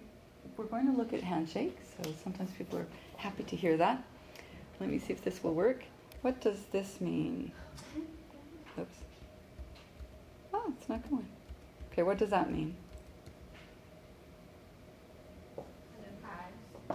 [0.56, 4.02] we're going to look at handshakes, so sometimes people are happy to hear that.
[4.80, 5.84] Let me see if this will work.
[6.22, 7.52] What does this mean?
[8.80, 8.98] Oops.
[10.54, 11.28] Oh, it's not going.
[11.92, 12.76] Okay, what does that mean?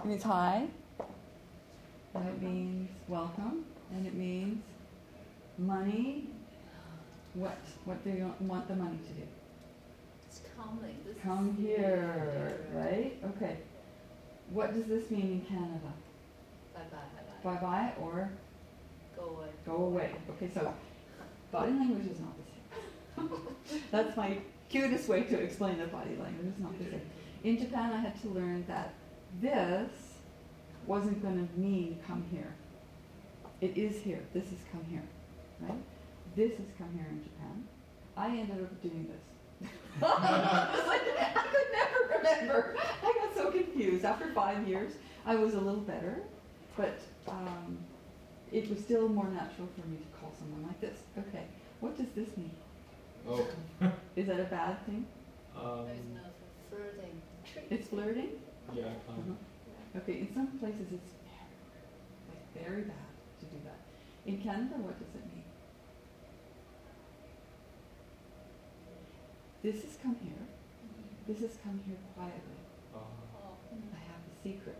[0.05, 0.67] Means hi.
[2.13, 3.65] And it means welcome.
[3.93, 4.63] And it means
[5.57, 6.29] money.
[7.33, 7.57] What?
[7.85, 9.23] What do you want the money to do?
[10.27, 10.97] It's coming.
[11.05, 13.13] This Come here, right?
[13.35, 13.57] Okay.
[14.49, 15.93] What does this mean in Canada?
[16.73, 16.97] Bye bye
[17.43, 17.59] bye bye.
[17.59, 18.29] Bye bye or
[19.15, 19.47] Go away.
[19.65, 20.11] go away.
[20.31, 20.73] Okay, so
[21.51, 22.43] body language is not the
[23.21, 23.81] same.
[23.91, 24.37] That's my
[24.69, 27.01] cutest way to explain that body language is not the same.
[27.43, 28.93] In Japan, I had to learn that
[29.41, 29.91] this
[30.85, 32.53] wasn't going to mean come here.
[33.61, 34.19] It is here.
[34.33, 35.03] This is come here,
[35.61, 35.81] right?
[36.35, 37.63] This is come here in Japan.
[38.15, 39.69] I ended up doing this.
[40.03, 42.75] I could never remember.
[43.03, 44.05] I got so confused.
[44.05, 44.93] After five years,
[45.25, 46.21] I was a little better,
[46.75, 47.77] but um,
[48.51, 50.99] it was still more natural for me to call someone like this.
[51.17, 51.43] Okay,
[51.79, 52.51] what does this mean?
[53.27, 53.45] Oh.
[54.15, 55.05] Is that a bad thing?
[55.55, 56.21] Um, There's no
[56.69, 57.21] flirting.
[57.69, 58.29] It's flirting?
[58.73, 59.35] Yeah, kind of.
[59.35, 59.99] Uh-huh.
[60.01, 61.57] Okay, in some places it's very,
[62.29, 63.79] like very bad to do that.
[64.25, 65.43] In Canada, what does it mean?
[69.63, 70.43] This has come here.
[71.27, 72.61] This has come here quietly.
[72.95, 72.99] Oh.
[73.71, 74.77] I have a secret.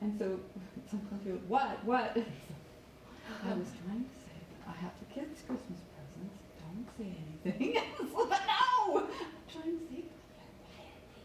[0.00, 0.40] And so
[0.90, 2.16] sometimes you're like, what, what?
[3.44, 6.38] I was trying to say that I have the kids' Christmas presents.
[6.60, 7.82] Don't say anything.
[8.14, 8.98] but no!
[8.98, 11.22] I'm trying to say it quietly.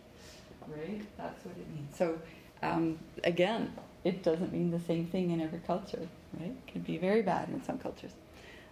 [0.75, 1.01] Right?
[1.17, 1.95] That's what it means.
[1.97, 2.19] So
[2.61, 6.07] um, again, it doesn't mean the same thing in every culture,
[6.39, 6.51] right?
[6.51, 8.11] It can be very bad in some cultures.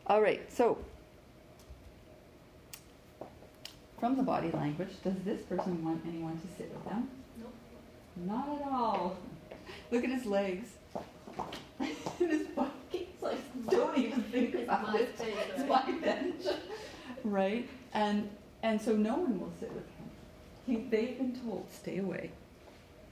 [0.08, 0.78] All right, so
[4.00, 7.10] from the body language, does this person want anyone to sit with them?
[7.40, 7.54] Nope.
[8.16, 9.18] Not at all.
[9.92, 10.70] Look at his legs.
[11.80, 12.48] his.
[12.90, 15.18] He's like, don't even think It's about it.
[15.18, 15.88] space, It's right?
[15.88, 16.42] my bench.
[17.24, 17.68] right?
[17.94, 18.30] And
[18.64, 19.97] and so no one will sit with him.
[20.68, 22.32] He, they've been told, stay away.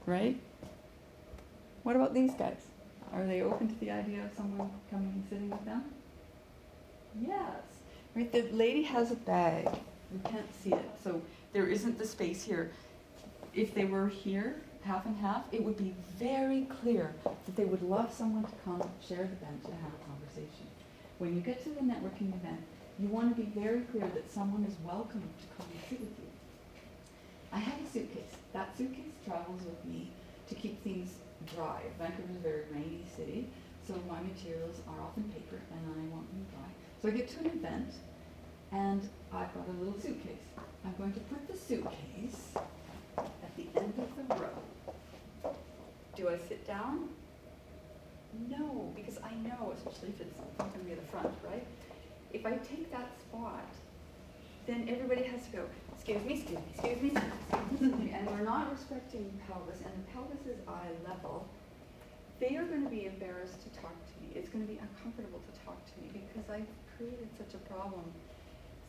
[0.04, 0.38] Right?
[1.82, 2.60] What about these guys?
[3.12, 5.84] Are they open to the idea of someone coming and sitting with them?
[7.20, 7.62] Yes.
[8.14, 9.68] Right, the lady has a bag.
[10.12, 12.70] We can't see it, so there isn't the space here.
[13.54, 17.82] If they were here, half and half, it would be very clear that they would
[17.82, 20.66] love someone to come share the bench and have a conversation.
[21.18, 22.60] When you get to the networking event,
[22.98, 26.18] you want to be very clear that someone is welcome to come and sit with
[26.18, 26.25] you.
[27.56, 28.36] I have a suitcase.
[28.52, 30.10] That suitcase travels with me
[30.50, 31.14] to keep things
[31.54, 31.80] dry.
[31.98, 33.48] Vancouver is a very rainy city,
[33.88, 36.68] so my materials are often paper and I want them dry.
[37.00, 37.94] So I get to an event
[38.72, 40.44] and I've got a little suitcase.
[40.84, 42.52] I'm going to put the suitcase
[43.16, 45.54] at the end of the row.
[46.14, 47.08] Do I sit down?
[48.50, 51.66] No, because I know, especially if it's going to be at the front, right?
[52.34, 53.64] If I take that spot,
[54.66, 55.64] then everybody has to go,
[55.96, 56.32] excuse me,
[56.72, 57.10] excuse me,
[57.72, 61.48] excuse me, and we're not respecting the pelvis, and the pelvis is eye level.
[62.38, 64.28] They are going to be embarrassed to talk to me.
[64.36, 68.04] It's going to be uncomfortable to talk to me because I've created such a problem.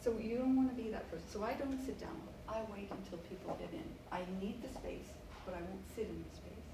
[0.03, 1.25] So you don't want to be that person.
[1.31, 2.19] So I don't sit down.
[2.47, 3.87] I wait until people get in.
[4.11, 5.07] I need the space,
[5.45, 6.67] but I won't sit in the space.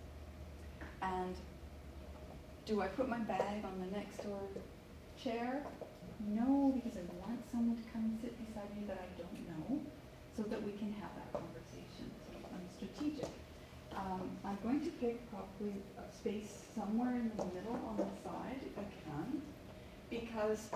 [1.02, 1.36] And
[2.66, 4.42] do I put my bag on the next door
[5.22, 5.62] chair?
[6.26, 9.33] No, because I want someone to come and sit beside me that I don't
[10.36, 12.12] so that we can have that conversation.
[12.28, 13.30] So I'm strategic.
[13.96, 18.60] Um, I'm going to pick probably a space somewhere in the middle on the side,
[18.66, 19.42] if I can,
[20.10, 20.70] because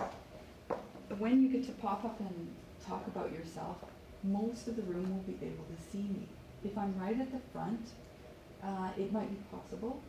[1.18, 2.56] when you get to pop up and
[2.86, 3.78] talk about yourself,
[4.24, 6.28] most of the room will be able to see me.
[6.64, 7.90] If I'm right at the front,
[8.64, 10.02] uh, it might be possible.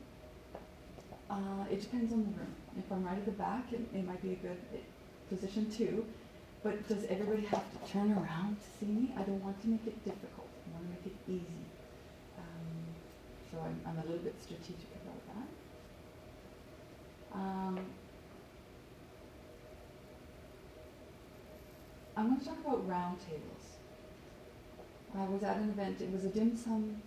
[1.30, 2.54] Uh, it depends on the room.
[2.78, 4.78] If I'm right at the back, it, it might be a good eh,
[5.28, 6.06] position too.
[6.62, 9.14] But does everybody have to turn around to see me?
[9.16, 10.48] I don't want to make it difficult.
[10.66, 11.62] I want to make it easy.
[12.36, 12.94] Um,
[13.50, 15.48] so I'm, I'm a little bit strategic about that.
[17.38, 17.78] Um,
[22.16, 23.78] I'm going to talk about round tables.
[25.16, 27.00] I was at an event, it was a dim sum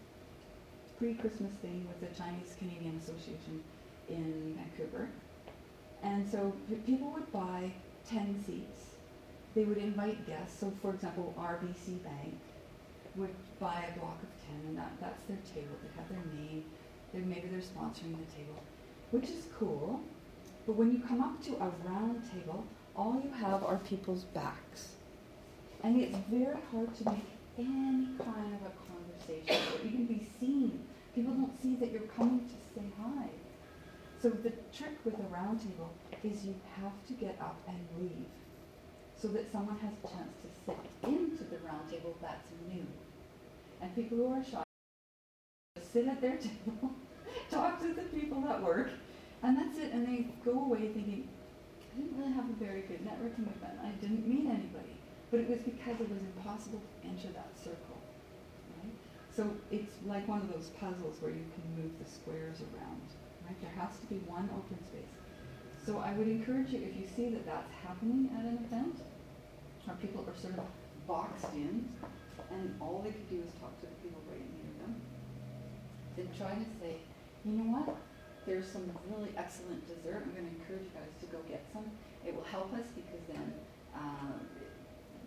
[0.98, 3.64] pre-Christmas thing with the Chinese Canadian Association
[4.08, 5.10] in Vancouver.
[6.04, 6.54] And so
[6.86, 7.72] people would buy
[8.10, 8.91] 10 seats.
[9.54, 10.60] They would invite guests.
[10.60, 12.38] So for example, RBC Bank
[13.16, 15.76] would buy a block of 10 and that, that's their table.
[15.84, 16.64] They have their name.
[17.14, 18.64] Maybe they're sponsoring the table,
[19.12, 20.00] which is cool.
[20.66, 22.64] But when you come up to a round table,
[22.96, 24.96] all you have are people's backs.
[25.84, 27.26] And it's very hard to make
[27.58, 30.80] any kind of a conversation or even be seen.
[31.14, 33.26] People don't see that you're coming to say hi.
[34.22, 35.92] So the trick with a round table
[36.24, 38.26] is you have to get up and leave
[39.22, 42.86] so that someone has a chance to sit into the round table that's new.
[43.80, 44.64] And people who are shy
[45.94, 46.92] sit at their table,
[47.52, 48.90] talk to the people at work,
[49.44, 49.94] and that's it.
[49.94, 51.28] And they go away thinking,
[51.94, 53.78] I didn't really have a very good networking event.
[53.84, 54.98] I didn't meet anybody.
[55.30, 58.02] But it was because it was impossible to enter that circle.
[58.82, 58.94] Right?
[59.36, 63.06] So it's like one of those puzzles where you can move the squares around.
[63.46, 63.56] Right?
[63.62, 65.14] There has to be one open space.
[65.86, 69.02] So I would encourage you, if you see that that's happening at an event,
[69.88, 70.66] or people are sort of
[71.08, 71.90] boxed in,
[72.52, 74.96] and all they can do is talk to the people right near them,
[76.18, 76.98] then try to say,
[77.46, 77.98] you know what?
[78.46, 80.26] There's some really excellent dessert.
[80.26, 81.86] I'm going to encourage you guys to go get some.
[82.26, 83.54] It will help us because then
[83.94, 84.38] uh,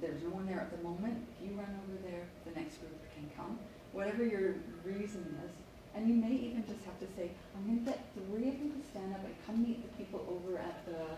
[0.01, 1.23] there's no one there at the moment.
[1.39, 3.59] If you run over there, the next group can come.
[3.93, 5.55] Whatever your reason is.
[5.95, 8.75] And you may even just have to say, I'm going to get three of them
[8.75, 11.15] to stand up and come meet the people over at the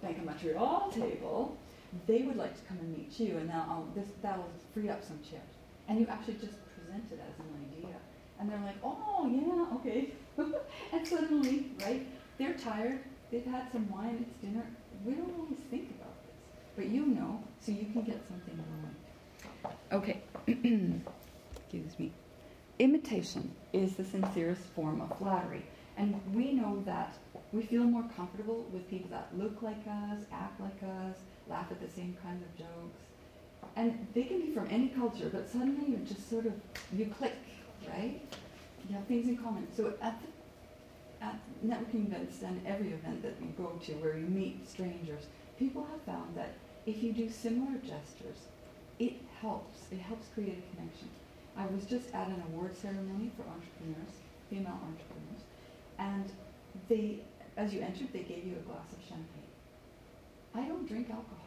[0.00, 1.58] Bank of Montreal table.
[2.06, 5.20] They would like to come and meet you, and now this, that'll free up some
[5.28, 5.42] chairs.
[5.88, 7.96] And you actually just present it as an idea.
[8.40, 10.12] And they're like, oh, yeah, okay.
[10.92, 12.06] and suddenly, right,
[12.38, 13.00] they're tired.
[13.30, 14.66] They've had some wine, it's dinner.
[15.04, 16.34] We don't always think about this.
[16.76, 18.96] But you know, so you can get something going.
[19.92, 20.22] Okay,
[21.56, 22.12] excuse me,
[22.78, 25.62] imitation is the sincerest form of flattery.
[25.96, 27.14] And we know that
[27.52, 30.81] we feel more comfortable with people that look like us, act like
[31.62, 33.00] laugh at the same kinds of jokes.
[33.76, 36.52] And they can be from any culture, but suddenly you just sort of,
[36.92, 37.36] you click,
[37.88, 38.20] right?
[38.88, 39.66] You have things in common.
[39.74, 44.26] So at, the, at networking events and every event that we go to where you
[44.26, 45.24] meet strangers,
[45.58, 48.48] people have found that if you do similar gestures,
[48.98, 49.78] it helps.
[49.90, 51.08] It helps create a connection.
[51.56, 54.14] I was just at an award ceremony for entrepreneurs,
[54.50, 55.42] female entrepreneurs,
[55.98, 56.32] and
[56.88, 57.20] they,
[57.56, 59.42] as you entered, they gave you a glass of champagne.
[60.54, 61.41] I don't drink alcohol,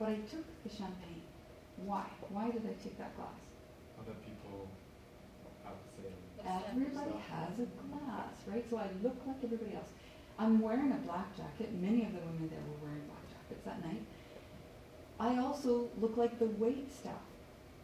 [0.00, 1.20] but I took the champagne.
[1.84, 2.04] Why?
[2.30, 3.36] Why did I take that glass?
[4.00, 4.66] Other people
[5.62, 6.16] have the same.
[6.72, 8.64] Everybody has a glass, right?
[8.70, 9.90] So I look like everybody else.
[10.38, 11.70] I'm wearing a black jacket.
[11.74, 14.02] Many of the women there were wearing black jackets that night.
[15.20, 17.20] I also look like the wait staff.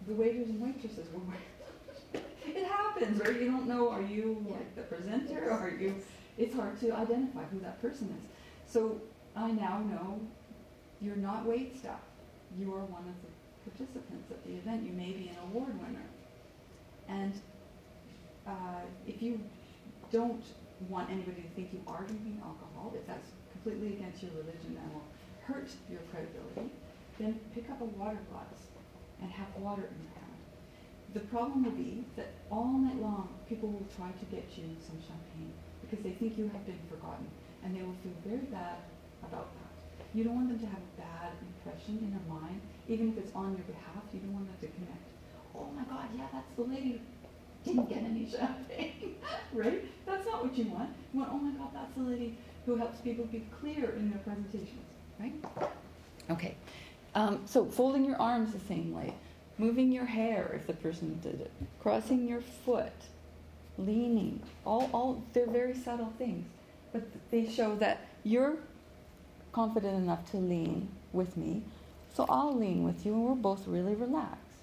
[0.09, 2.25] The waiters and waitresses were wearing.
[2.57, 3.39] it happens, right?
[3.39, 3.91] You don't know.
[3.91, 5.95] Are you like the presenter, or are you?
[6.39, 8.73] It's hard to identify who that person is.
[8.73, 9.03] So
[9.35, 10.21] I now know
[11.01, 12.01] you're not wait staff.
[12.59, 14.85] You are one of the participants at the event.
[14.87, 16.07] You may be an award winner.
[17.09, 17.35] And
[18.47, 19.41] uh, if you
[20.11, 20.43] don't
[20.89, 24.93] want anybody to think you are drinking alcohol, if that's completely against your religion and
[24.95, 25.07] will
[25.47, 26.73] hurt your credibility,
[27.19, 28.69] then pick up a water glass
[29.21, 30.37] and have water in your hand.
[31.15, 34.99] The problem will be that all night long people will try to get you some
[35.01, 37.27] champagne because they think you have been forgotten
[37.65, 38.77] and they will feel very bad
[39.23, 39.66] about that.
[40.17, 43.37] You don't want them to have a bad impression in their mind, even if it's
[43.37, 45.05] on your behalf, you don't want them to connect.
[45.55, 47.03] Oh my God, yeah, that's the lady
[47.63, 49.17] who didn't get any champagne,
[49.53, 49.85] right?
[50.07, 50.89] That's not what you want.
[51.13, 54.19] You want, oh my God, that's the lady who helps people be clear in their
[54.21, 54.87] presentations,
[55.21, 55.35] right?
[56.31, 56.57] Okay.
[57.15, 59.13] Um, so folding your arms the same way,
[59.59, 61.51] moving your hair if the person did it,
[61.83, 62.93] crossing your foot,
[63.77, 66.47] leaning, all, all they're very subtle things,
[66.95, 68.57] but they show that you're
[69.57, 71.63] confident enough to lean with me,
[72.15, 74.61] so I'll lean with you, and we're both really relaxed.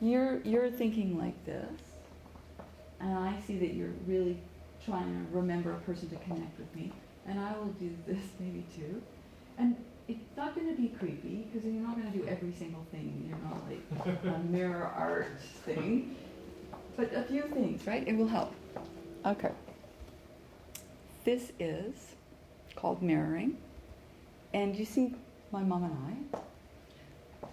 [0.00, 1.82] You're you're thinking like this,
[3.00, 4.38] and I see that you're really
[4.86, 6.90] trying to remember a person to connect with me,
[7.28, 9.02] and I will do this maybe too,
[9.58, 9.76] and
[10.08, 13.28] it's not going to be creepy because you're not going to do every single thing.
[13.28, 16.16] You're not like a mirror art thing.
[16.96, 18.08] But a few things, right?
[18.08, 18.54] It will help.
[19.26, 19.52] Okay.
[21.24, 21.92] This is
[22.74, 23.58] called mirroring.
[24.56, 25.14] And you see
[25.52, 25.96] my mom and
[26.32, 26.38] I.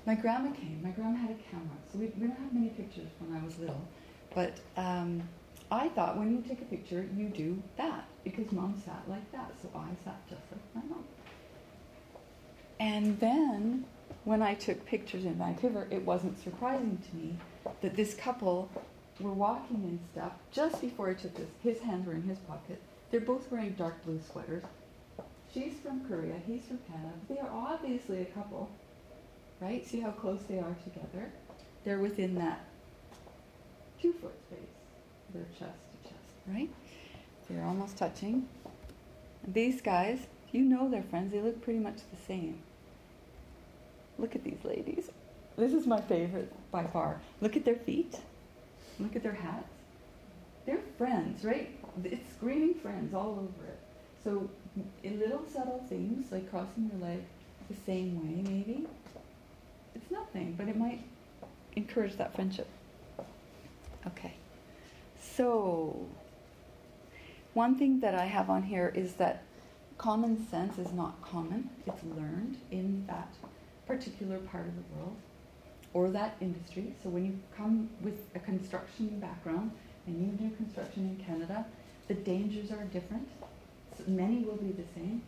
[0.05, 0.79] My grandma came.
[0.81, 1.75] My grandma had a camera.
[1.91, 3.85] So we, we don't have many pictures when I was little.
[4.33, 5.21] But um,
[5.69, 9.51] I thought when you take a picture, you do that because mom sat like that.
[9.61, 11.03] So I sat just like my mom.
[12.79, 13.83] And then
[14.23, 17.35] when I took pictures in Vancouver, it wasn't surprising to me
[17.81, 18.69] that this couple
[19.19, 21.49] were walking and stuff just before I took this.
[21.61, 22.81] His hands were in his pocket.
[23.11, 24.63] They're both wearing dark blue sweaters.
[25.53, 27.13] She's from Korea, he's from Canada.
[27.29, 28.69] They are obviously a couple,
[29.59, 29.85] right?
[29.85, 31.31] See how close they are together?
[31.83, 32.65] They're within that
[34.01, 34.59] two foot space,
[35.33, 36.69] their chest to chest, right?
[37.49, 38.47] They're almost touching.
[39.47, 40.19] These guys,
[40.51, 42.59] you know they're friends, they look pretty much the same.
[44.17, 45.09] Look at these ladies.
[45.57, 47.21] This is my favorite by far.
[47.41, 48.19] Look at their feet.
[48.99, 49.67] Look at their hats.
[50.65, 51.69] They're friends, right?
[52.03, 53.79] It's screaming friends all over it.
[54.23, 54.49] So,
[55.03, 57.19] little subtle things like crossing your leg
[57.69, 58.87] the same way, maybe,
[59.95, 61.01] it's nothing, but it might
[61.75, 62.67] encourage that friendship.
[64.05, 64.33] Okay.
[65.21, 66.05] So,
[67.53, 69.43] one thing that I have on here is that
[69.97, 73.33] common sense is not common, it's learned in that
[73.87, 75.15] particular part of the world
[75.93, 76.93] or that industry.
[77.01, 79.71] So when you come with a construction background
[80.07, 81.65] and you do construction in Canada,
[82.07, 83.27] the dangers are different.
[84.07, 85.21] Many will be the same,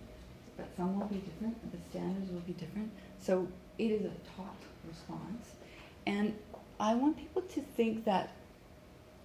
[0.58, 1.72] but some will be different.
[1.72, 2.92] The standards will be different.
[3.20, 3.48] So
[3.78, 4.56] it is a taught
[4.88, 5.52] response.
[6.06, 6.36] And
[6.80, 8.32] I want people to think that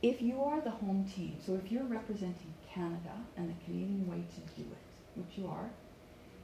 [0.03, 4.25] if you are the home team, so if you're representing Canada and the Canadian way
[4.35, 4.79] to do it,
[5.15, 5.71] which you are,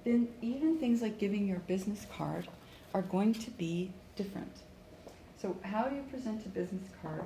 [0.05, 2.48] then even things like giving your business card
[2.94, 4.52] are going to be different.
[5.40, 7.24] So how do you present a business card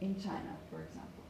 [0.00, 1.24] in China, for example?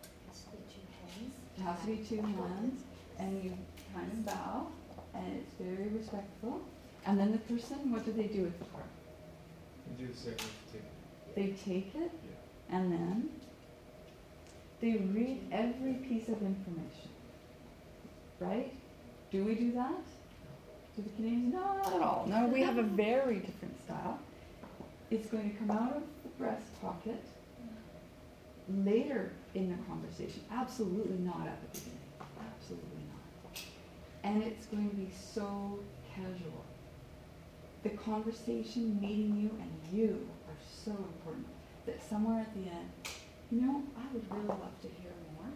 [1.57, 2.83] It has to be two hands,
[3.21, 3.53] and you
[3.95, 4.67] kind of bow,
[5.15, 6.61] and it's very respectful.
[7.07, 8.85] And then the person, what do they do with the card?
[9.99, 11.35] You do the same with take it.
[11.37, 12.77] They take it, Yeah.
[12.77, 13.31] and then
[14.81, 17.11] they read every piece of information.
[18.39, 18.73] Right?
[19.31, 20.03] Do we do that?
[20.97, 21.53] Do the Canadians?
[21.55, 22.27] No, not at all.
[22.27, 24.19] No, we have a very different style.
[25.11, 27.23] It's going to come out of the breast pocket
[28.85, 30.43] later in the conversation.
[30.51, 31.99] Absolutely not at the beginning.
[32.21, 33.00] Absolutely not.
[34.23, 35.79] And it's going to be so
[36.15, 36.65] casual.
[37.83, 41.47] The conversation, meeting you, and you are so important
[41.87, 42.91] that somewhere at the end,
[43.51, 45.49] you know, I would really love to hear more.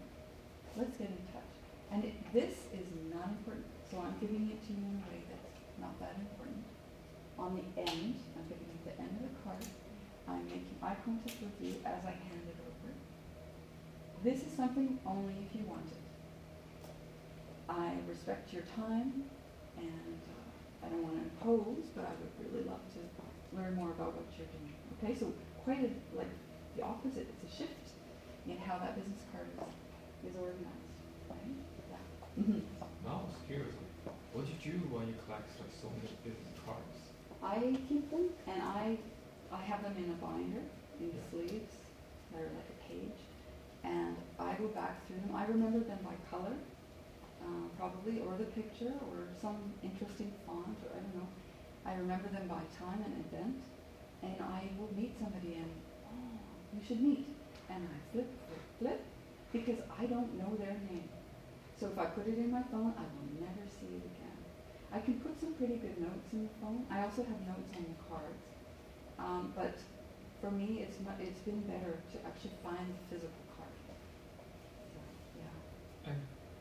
[0.76, 1.52] Let's get in touch.
[1.92, 5.20] And it, this is not important, so I'm giving it to you in a way
[5.28, 6.64] that's not that important.
[7.38, 9.62] On the end, I'm giving you the end of the card.
[10.26, 12.90] I'm making eye contact with you as I hand it over.
[14.24, 16.03] This is something only if you want it.
[17.68, 19.24] I respect your time,
[19.76, 23.00] and uh, I don't want to impose, but I would really love to
[23.56, 24.74] learn more about what you're doing.
[25.00, 25.32] Okay, so
[25.64, 26.28] quite a, like
[26.76, 27.26] the opposite.
[27.30, 27.88] It's a shift
[28.46, 30.92] in how that business card is, is organized.
[31.30, 31.56] Right?
[31.88, 32.42] Yeah.
[32.42, 32.60] Mm-hmm.
[33.04, 33.72] Now I was curious,
[34.32, 36.98] what did you do when you collect like so many business cards?
[37.42, 38.98] I keep them, and I
[39.52, 40.64] I have them in a binder
[41.00, 41.24] in Yeah.
[41.32, 41.72] sleeves.
[42.32, 43.20] They're like a page,
[43.84, 45.32] and I go back through them.
[45.34, 46.52] I remember them by color,
[47.44, 51.28] uh, probably, or the picture, or some interesting font, or I don't know.
[51.84, 53.60] I remember them by time and event,
[54.22, 55.70] and I will meet somebody and
[56.08, 56.40] oh,
[56.72, 57.28] you should meet,
[57.68, 59.00] and I flip, flip, flip,
[59.52, 61.08] because I don't know their name.
[61.78, 64.38] So if I put it in my phone, I will never see it again.
[64.92, 66.86] I can put some pretty good notes in the phone.
[66.90, 68.44] I also have notes on the cards.
[69.18, 69.74] Um, but
[70.40, 73.74] for me, it's mu- it's been better to actually find the physical card.
[73.86, 73.92] So,
[75.36, 76.12] yeah.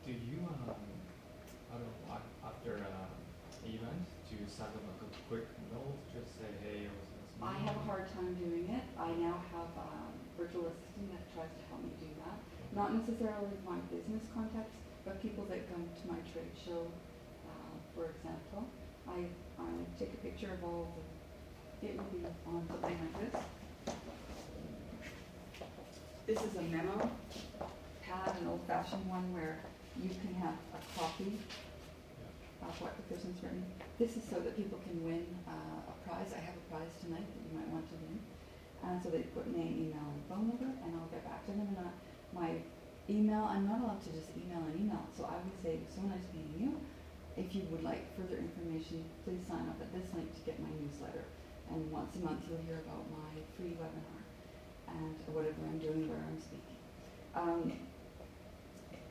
[0.04, 0.76] Do you um,
[1.72, 3.12] I don't know after um,
[3.64, 7.32] event do you send them like a quick note, just say hey, I was this
[7.40, 7.66] I meeting?
[7.68, 8.84] have a hard time doing it.
[8.98, 9.88] I now have a
[10.36, 12.36] virtual assistant that tries to help me do that.
[12.74, 14.74] Not necessarily my business contacts,
[15.04, 16.88] but people that come to my trade show,
[17.46, 18.66] uh, for example.
[19.06, 19.28] I,
[19.60, 19.68] I
[19.98, 23.34] take a picture of all the, it will be on something like this.
[26.26, 27.10] This is a memo
[28.02, 29.60] pad, an old-fashioned one where
[30.02, 31.38] you can have a copy
[32.62, 33.64] of what the person's written.
[33.98, 36.32] This is so that people can win uh, a prize.
[36.34, 38.18] I have a prize tonight that you might want to win.
[38.82, 41.72] And so they put name, email, and phone number, and I'll get back to them.
[41.72, 41.94] And uh,
[42.34, 42.58] my
[43.08, 45.04] email, I'm not allowed to just email an email.
[45.16, 46.72] So I would say, so nice meeting you.
[47.36, 50.70] If you would like further information, please sign up at this link to get my
[50.80, 51.24] newsletter.
[51.70, 54.20] And once a month, you'll hear about my free webinar
[54.88, 56.78] and whatever I'm doing, where I'm speaking.
[57.34, 57.72] Um,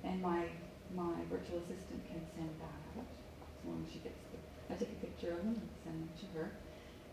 [0.03, 0.47] and my
[0.95, 4.37] my virtual assistant can send that out as long as she gets the.
[4.69, 6.47] I take a picture of them and send them to her.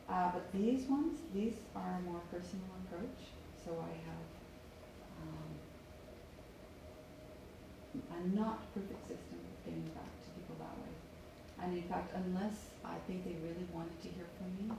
[0.08, 3.20] Uh, but these ones, these are a more personal approach.
[3.64, 4.28] So I have
[5.22, 5.50] um,
[8.16, 10.94] a not perfect system of getting back to people that way.
[11.62, 14.72] And in fact, unless I think they really wanted to hear from me,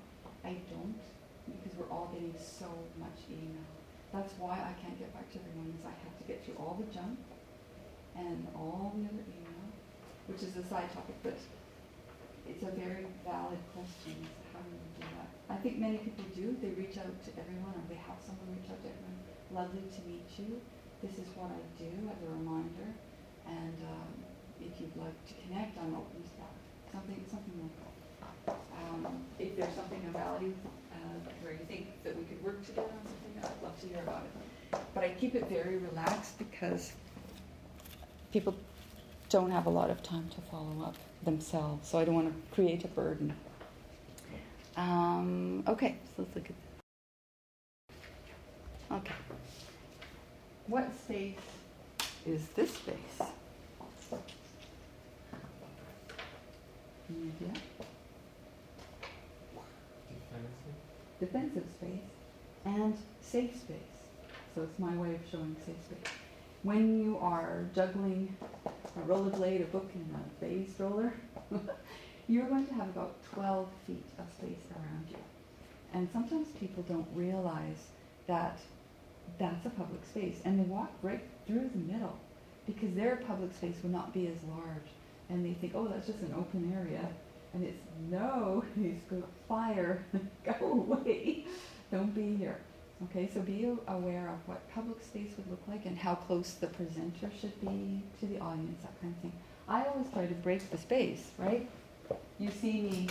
[0.44, 0.98] I don't
[1.46, 2.70] because we're all getting so
[3.00, 3.66] much email.
[4.14, 6.78] That's why I can't get back to everyone is I have to get through all
[6.80, 7.18] the junk
[8.16, 9.66] and all the other email,
[10.28, 11.38] which is a side topic, but
[12.48, 14.16] it's a very valid question.
[14.24, 15.30] is How do you do that?
[15.52, 16.56] I think many people do.
[16.62, 19.18] They reach out to everyone or they have someone reach out to everyone.
[19.52, 20.60] Lovely to meet you.
[21.04, 22.90] This is what I do as a reminder.
[23.48, 24.12] And um,
[24.60, 26.56] if you'd like to connect, I'm open to that.
[26.92, 27.92] Something, something like that.
[28.76, 30.54] Um, if there's something of value
[30.94, 34.04] uh, where you think that we could work together on something, I'd love to hear
[34.04, 34.80] about it.
[34.94, 36.94] But I keep it very relaxed because
[38.32, 38.56] people
[39.30, 42.56] don't have a lot of time to follow up themselves, so I don't want to
[42.56, 43.34] create a burden.
[44.78, 46.56] Um, okay, so let's look at
[47.90, 47.98] this.
[48.92, 49.14] Okay.
[50.68, 51.36] What space
[52.26, 52.96] is this space?
[57.10, 57.54] Idea?
[60.10, 60.72] Defensive?
[61.20, 62.10] defensive space
[62.66, 63.78] and safe space.
[64.56, 66.21] So it's my way of showing safe space.
[66.64, 71.12] When you are juggling a rollerblade, a book, and a baby stroller,
[72.28, 75.18] you're going to have about 12 feet of space around you.
[75.94, 77.88] And sometimes people don't realize
[78.28, 78.60] that
[79.40, 80.42] that's a public space.
[80.46, 82.16] And they walk right through the middle
[82.68, 84.88] because their public space would not be as large.
[85.30, 87.08] And they think, oh, that's just an open area.
[87.54, 90.06] And it's no, he's go fire,
[90.46, 91.46] go away,
[91.92, 92.60] don't be here.
[93.06, 96.68] Okay, so be aware of what public space would look like and how close the
[96.68, 99.34] presenter should be to the audience, that kind of thing.
[99.68, 101.68] I always try to break the space, right?
[102.38, 103.08] You see me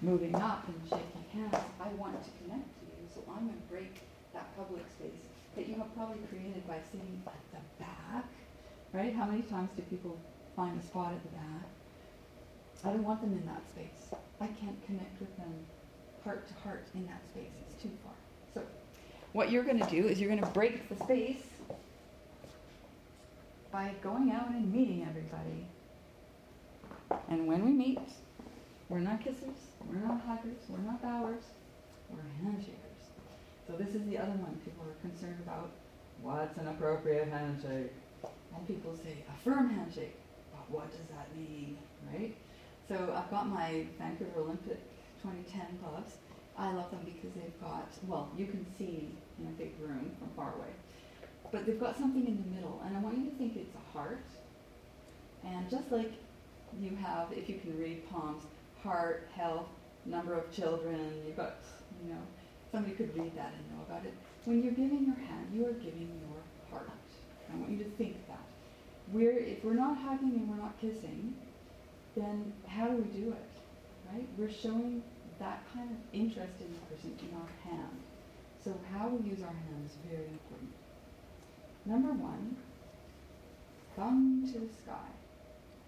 [0.00, 1.64] moving up and shaking hands.
[1.80, 4.00] I want to connect to you, so I'm going to break
[4.32, 5.24] that public space
[5.54, 8.24] that you have probably created by sitting at the back,
[8.92, 9.14] right?
[9.14, 10.16] How many times do people
[10.54, 11.68] find a spot at the back?
[12.84, 14.18] I don't want them in that space.
[14.40, 15.52] I can't connect with them
[16.24, 17.52] heart to heart in that space.
[17.68, 18.15] It's too far.
[19.36, 21.42] What you're going to do is you're going to break the space
[23.70, 25.66] by going out and meeting everybody.
[27.28, 28.00] And when we meet,
[28.88, 31.42] we're not kissers, we're not huggers, we're not bowers,
[32.08, 33.02] we're handshakers.
[33.66, 35.68] So this is the other one people are concerned about.
[36.22, 37.92] What's an appropriate handshake?
[38.56, 40.16] And people say a firm handshake.
[40.50, 41.76] But what does that mean,
[42.10, 42.34] right?
[42.88, 44.80] So I've got my Vancouver Olympic
[45.22, 46.14] 2010 gloves.
[46.56, 50.28] I love them because they've got, well, you can see in a big room from
[50.36, 50.72] far away.
[51.52, 53.92] But they've got something in the middle, and I want you to think it's a
[53.96, 54.24] heart.
[55.44, 56.12] And just like
[56.80, 58.42] you have, if you can read palms,
[58.82, 59.68] heart, health,
[60.04, 61.56] number of children, you've got,
[62.02, 62.20] you know,
[62.72, 64.14] somebody could read that and know about it.
[64.44, 66.40] When you're giving your hand, you are giving your
[66.70, 66.90] heart.
[67.52, 68.40] I want you to think that.
[69.12, 71.34] We're, if we're not hugging and we're not kissing,
[72.16, 73.48] then how do we do it?
[74.12, 74.26] Right?
[74.36, 75.02] We're showing
[75.38, 77.98] that kind of interest in the person in our hand.
[78.66, 80.74] So how we use our hands is very important.
[81.84, 82.56] Number one,
[83.94, 85.06] thumb to the sky.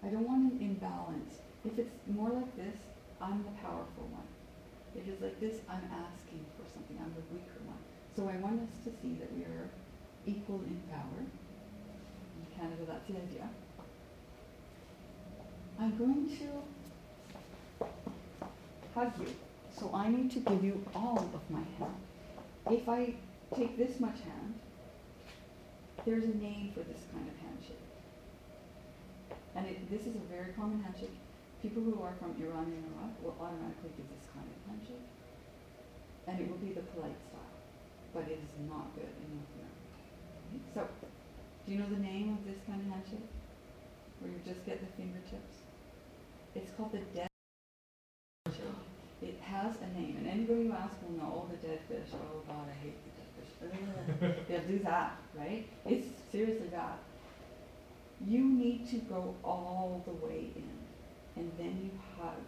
[0.01, 1.43] I don't want an imbalance.
[1.65, 2.77] If it's more like this,
[3.19, 4.29] I'm the powerful one.
[4.95, 6.95] If it's like this, I'm asking for something.
[7.03, 7.83] I'm the weaker one.
[8.15, 9.67] So I want us to see that we are
[10.25, 11.19] equal in power.
[11.19, 13.49] In Canada, that's the idea.
[15.81, 16.47] I'm going to
[18.95, 19.35] hug you.
[19.77, 22.08] So I need to give you all of my hand.
[22.67, 23.15] If I
[23.55, 24.59] take this much hand,
[26.05, 27.85] there's a name for this kind of handshake.
[29.55, 31.15] And it, this is a very common handshake.
[31.61, 35.07] People who are from Iran and Iraq will automatically give this kind of handshake.
[36.27, 37.53] And it will be the polite style.
[38.13, 39.89] But it is not good in North America.
[40.73, 40.81] So,
[41.65, 43.27] do you know the name of this kind of handshake?
[44.19, 45.63] Where you just get the fingertips?
[46.55, 47.28] It's called the handshake.
[49.21, 52.09] It has a name, and anybody who asks will know, oh, the dead fish.
[52.13, 54.45] Oh God, I hate the dead fish.
[54.47, 55.67] They'll do that, right?
[55.85, 56.97] It's seriously bad.
[58.25, 60.69] You need to go all the way in,
[61.35, 62.39] and then you hug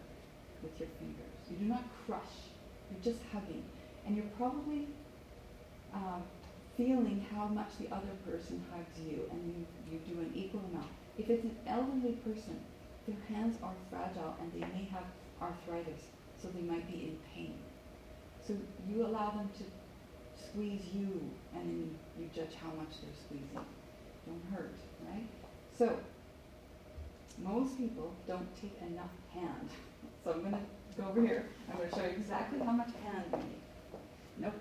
[0.62, 1.50] with your fingers.
[1.50, 2.48] You do not crush.
[2.90, 3.64] You're just hugging,
[4.06, 4.86] and you're probably
[5.94, 6.22] um,
[6.76, 10.90] feeling how much the other person hugs you, and you, you do an equal amount.
[11.18, 12.58] If it's an elderly person,
[13.06, 15.04] their hands are fragile and they may have
[15.40, 16.02] arthritis,
[16.42, 17.54] so they might be in pain.
[18.46, 18.54] So
[18.88, 23.64] you allow them to squeeze you, and then you judge how much they're squeezing.
[24.26, 24.74] Don't hurt,
[25.08, 25.26] right?
[25.78, 25.96] So
[27.38, 29.68] most people don't take enough hand.
[30.24, 31.48] So I'm going to go over here.
[31.68, 33.62] I'm going to show you exactly how much hand we need.
[34.38, 34.54] Nope.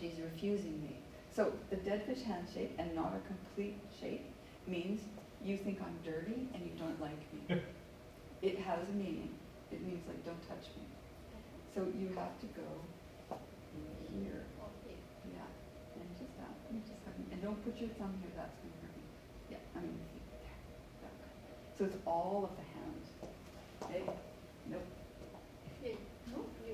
[0.00, 0.96] She's refusing me.
[1.32, 4.24] So the dead fish handshake and not a complete shake
[4.66, 5.02] means
[5.44, 7.60] you think I'm dirty and you don't like me.
[8.42, 9.30] it has a meaning.
[9.72, 10.84] It means like don't touch me.
[11.74, 12.68] So you have to go
[14.22, 14.44] here.
[15.28, 15.44] Yeah.
[16.00, 16.54] And just that.
[16.70, 17.24] And just me.
[17.32, 19.02] And don't put your thumb here, that's gonna hurt me.
[19.50, 19.98] Yeah, I mean
[20.40, 20.56] there.
[21.02, 21.14] Okay.
[21.78, 23.04] So it's all of the hand.
[23.82, 24.02] Okay?
[24.70, 24.86] Nope.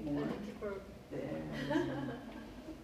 [0.05, 0.28] More.
[1.10, 1.43] There.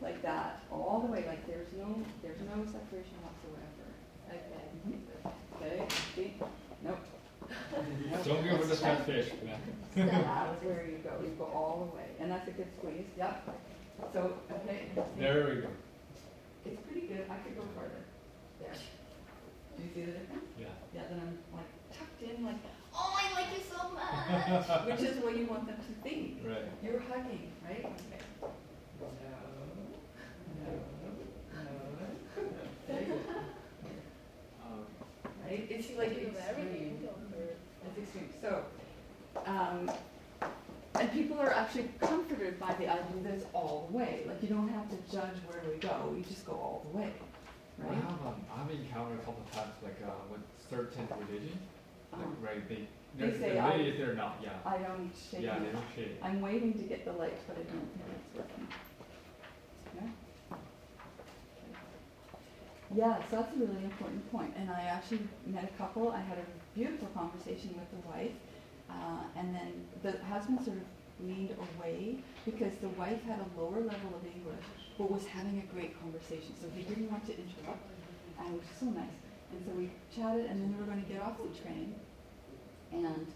[0.02, 0.62] like that.
[0.70, 1.24] All the way.
[1.26, 3.89] Like there's no there's no separation whatsoever.
[4.86, 5.01] Mhm.
[5.56, 6.35] Okay, see?
[6.85, 6.98] Nope.
[8.11, 8.25] Nope.
[8.25, 9.31] Don't go with the fat fish.
[9.45, 9.57] Yeah.
[9.97, 11.11] That's where you go.
[11.23, 12.05] You go all the way.
[12.20, 13.07] And that's a good squeeze.
[13.16, 13.59] Yep.
[14.12, 14.89] So, okay.
[15.19, 15.69] There we go.
[16.66, 17.25] It's pretty good.
[17.31, 18.05] I could go further.
[18.61, 18.73] There.
[19.77, 20.45] Do you see the difference?
[20.59, 20.66] Yeah.
[20.95, 22.57] Yeah, then I'm like tucked in, like,
[22.95, 24.87] oh, I like you so much.
[24.99, 26.39] Which is what you want them to think.
[26.45, 26.66] Right.
[26.83, 27.85] You're hugging, right?
[27.85, 28.23] Okay.
[29.01, 29.09] No.
[30.65, 30.73] No.
[31.55, 32.43] No.
[32.89, 33.15] There you go.
[35.45, 35.66] Right?
[35.70, 36.99] It's like extreme.
[37.03, 37.18] It's
[38.40, 38.64] So,
[39.47, 39.90] um,
[40.98, 44.24] and people are actually comforted by the idea that it's all the way.
[44.26, 46.14] Like you don't have to judge where we go.
[46.16, 47.12] You just go all the way,
[47.78, 47.90] right?
[47.93, 50.40] I have, um, I've encountered a couple of times like uh, with
[50.70, 51.59] certain religion,
[52.12, 55.43] like Um, right they They they're, say, they're I- they're not yeah I don't shake.
[55.43, 56.18] Yeah, they don't shake.
[56.22, 58.68] I'm waiting to get the light, but I don't think it's working.
[59.97, 60.06] Okay?
[62.94, 64.55] Yeah, so that's a really important point.
[64.56, 66.10] And I actually met a couple.
[66.10, 66.47] I had a
[66.78, 68.38] beautiful conversation with the wife,
[68.88, 69.72] uh, and then
[70.06, 70.86] the husband sort of
[71.26, 74.62] leaned away because the wife had a lower level of English,
[74.96, 76.55] but was having a great conversation.
[76.62, 77.82] So he didn't want to interrupt,
[78.38, 79.18] and it was so nice.
[79.50, 81.98] And so we chatted, and then we were going to get off the train,
[82.92, 83.26] and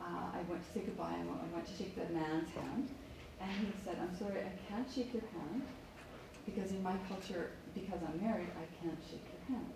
[0.00, 1.22] uh, I went to say goodbye.
[1.22, 2.90] Went, I went to shake the man's hand,
[3.38, 5.62] and he said, "I'm sorry, I can't shake your hand
[6.46, 9.70] because in my culture, because I'm married, I can't shake your hand."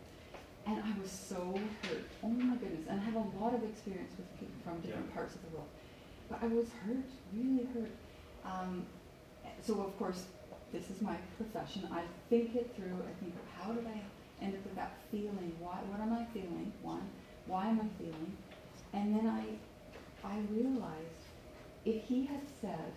[0.66, 2.05] And I was so hurt.
[2.24, 2.86] Oh my goodness!
[2.88, 5.14] And I have a lot of experience with people from different Yeah.
[5.14, 5.68] parts of the world,
[6.28, 7.93] but I was hurt, really hurt.
[8.44, 8.86] Um,
[9.62, 10.26] so of course,
[10.72, 11.88] this is my profession.
[11.93, 12.98] I think it through.
[13.09, 15.52] I think, how did I end up with that feeling?
[15.60, 15.76] Why?
[15.88, 16.72] What am I feeling?
[16.82, 17.09] One,
[17.47, 18.36] why am I feeling?
[18.93, 19.44] And then I,
[20.26, 21.22] I realized
[21.84, 22.93] if he had said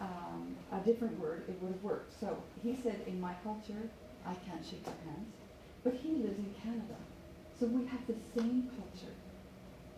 [0.00, 2.18] um, a different word, it would have worked.
[2.20, 3.88] So he said, in my culture,
[4.26, 5.34] I can't shake your hands,
[5.84, 6.98] but he lives in Canada,
[7.58, 9.14] so we have the same culture.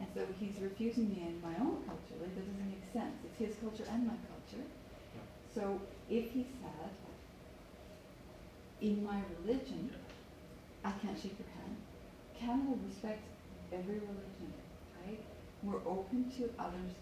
[0.00, 2.18] And so he's refusing me in my own culture.
[2.20, 3.14] Like, that doesn't make sense.
[3.24, 4.66] It's his culture and my culture.
[5.54, 5.80] So
[6.10, 6.90] if he said,
[8.80, 9.90] in my religion,
[10.84, 11.76] I can't shake your hand,
[12.36, 13.28] Canada respects
[13.72, 14.52] every religion,
[15.06, 15.20] right?
[15.62, 16.98] We're open to others'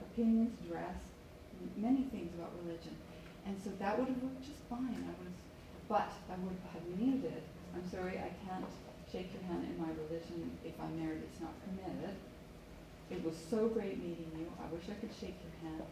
[0.00, 0.96] opinions, dress,
[1.76, 2.96] many things about religion.
[3.44, 5.04] And so that would have worked just fine.
[5.04, 5.32] I was,
[5.88, 7.42] but I would have needed,
[7.74, 8.68] I'm sorry, I can't
[9.10, 10.52] shake your hand in my religion.
[10.64, 12.16] If I'm married, it's not permitted.
[13.10, 14.46] It was so great meeting you.
[14.60, 15.82] I wish I could shake your hand.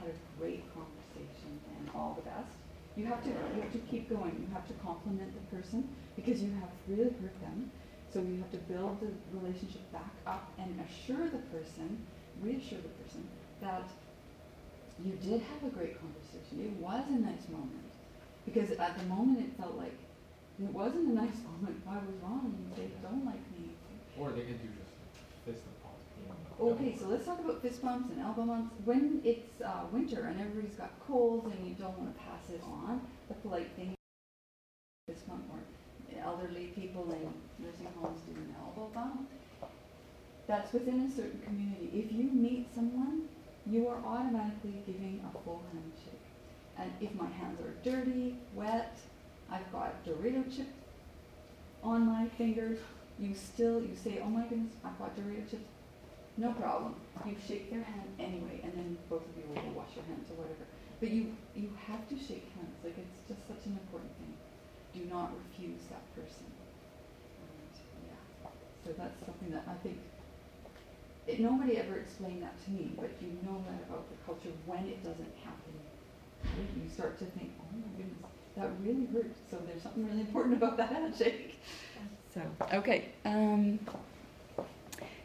[0.00, 2.56] Had a great conversation and all the best.
[2.96, 4.34] You have to you have to keep going.
[4.40, 7.70] You have to compliment the person because you have really hurt them.
[8.12, 12.04] So you have to build the relationship back up and assure the person,
[12.42, 13.24] reassure the person
[13.60, 13.88] that
[15.02, 16.60] you did have a great conversation.
[16.60, 17.88] It was a nice moment.
[18.44, 19.96] Because at the moment it felt like
[20.64, 21.82] it wasn't a nice moment.
[21.88, 22.54] I was wrong.
[22.76, 23.74] They don't like me.
[24.18, 24.92] Or they could do just
[25.44, 25.96] fist bump.
[26.20, 28.74] You know, okay, so let's talk about fist bumps and elbow bumps.
[28.84, 32.62] When it's uh, winter and everybody's got colds and you don't want to pass it
[32.62, 33.94] on, the polite thing
[35.08, 35.58] fist bump or
[36.22, 39.28] elderly people in nursing homes do an elbow bump.
[40.46, 41.90] That's within a certain community.
[41.92, 43.28] If you meet someone,
[43.66, 46.20] you are automatically giving a full handshake.
[46.78, 48.96] And if my hands are dirty, wet,
[49.52, 50.68] I've got Dorito chip
[51.84, 52.78] on my fingers,
[53.18, 55.68] you still, you say, oh my goodness, I've got Dorito chips.
[56.38, 56.94] No problem.
[57.26, 60.30] You shake their hand anyway, and then both of you will go wash your hands
[60.32, 60.64] or whatever.
[60.98, 62.72] But you, you have to shake hands.
[62.80, 64.32] Like, it's just such an important thing.
[64.96, 66.48] Do not refuse that person.
[66.48, 67.68] And,
[68.08, 68.48] yeah.
[68.86, 70.00] So that's something that I think
[71.26, 74.88] it, nobody ever explained that to me, but you know that about the culture when
[74.88, 75.76] it doesn't happen.
[76.74, 79.30] You start to think, oh my goodness, that really hurt.
[79.50, 81.58] So there's something really important about that handshake.
[82.34, 82.40] So,
[82.72, 83.10] okay.
[83.24, 83.78] Um,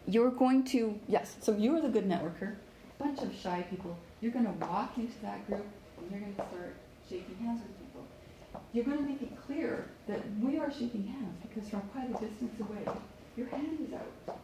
[0.07, 2.55] you're going to, yes, so you're the good networker.
[2.99, 3.97] Bunch of shy people.
[4.21, 5.65] You're going to walk into that group
[5.97, 6.75] and you're going to start
[7.09, 8.05] shaking hands with people.
[8.73, 12.13] You're going to make it clear that we are shaking hands because from quite a
[12.13, 12.97] distance away,
[13.35, 14.37] your hand is out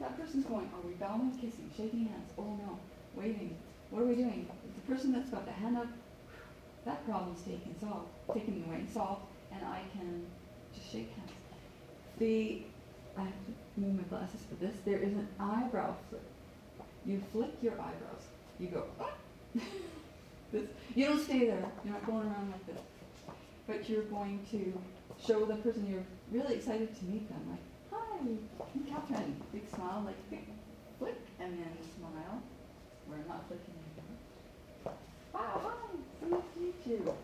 [0.00, 2.30] that person's going, are we bowing, kissing, shaking hands?
[2.38, 2.78] Oh no,
[3.14, 3.56] waving.
[3.90, 4.46] What are we doing?
[4.74, 5.86] The person that's got the hand up,
[6.84, 10.26] that problem's taken solved, taken away and solved, and I can
[10.74, 11.30] just shake hands.
[12.18, 12.62] The
[13.16, 14.74] I have to move my glasses for this.
[14.84, 16.24] There is an eyebrow flip.
[17.06, 18.24] You flick your eyebrows.
[18.58, 18.84] You go.
[19.00, 19.10] Ah.
[20.52, 20.66] this.
[20.94, 21.64] You don't stay there.
[21.84, 22.82] You're not going around like this.
[23.66, 24.80] But you're going to
[25.24, 27.40] show the person you're really excited to meet them.
[27.50, 29.36] Like, hi, Catherine.
[29.52, 30.46] Big smile, like big
[30.98, 32.42] flick, and then smile.
[33.08, 34.98] We're not flicking anymore.
[35.32, 35.72] Wow,
[36.86, 37.14] you.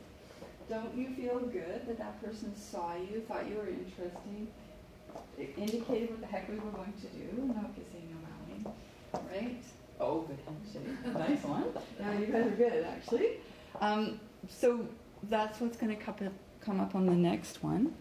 [0.68, 4.48] Don't you feel good that that person saw you, thought you were interesting,
[5.38, 7.42] it indicated what the heck we were going to do?
[7.42, 8.68] No kissing, no
[9.12, 9.62] bowing, right?
[9.98, 11.04] Oh, good handshake.
[11.28, 11.64] nice one.
[11.98, 13.30] Now you guys are good, actually.
[13.80, 14.86] Um, so
[15.28, 16.02] that's what's going to
[16.60, 17.94] come up on the next one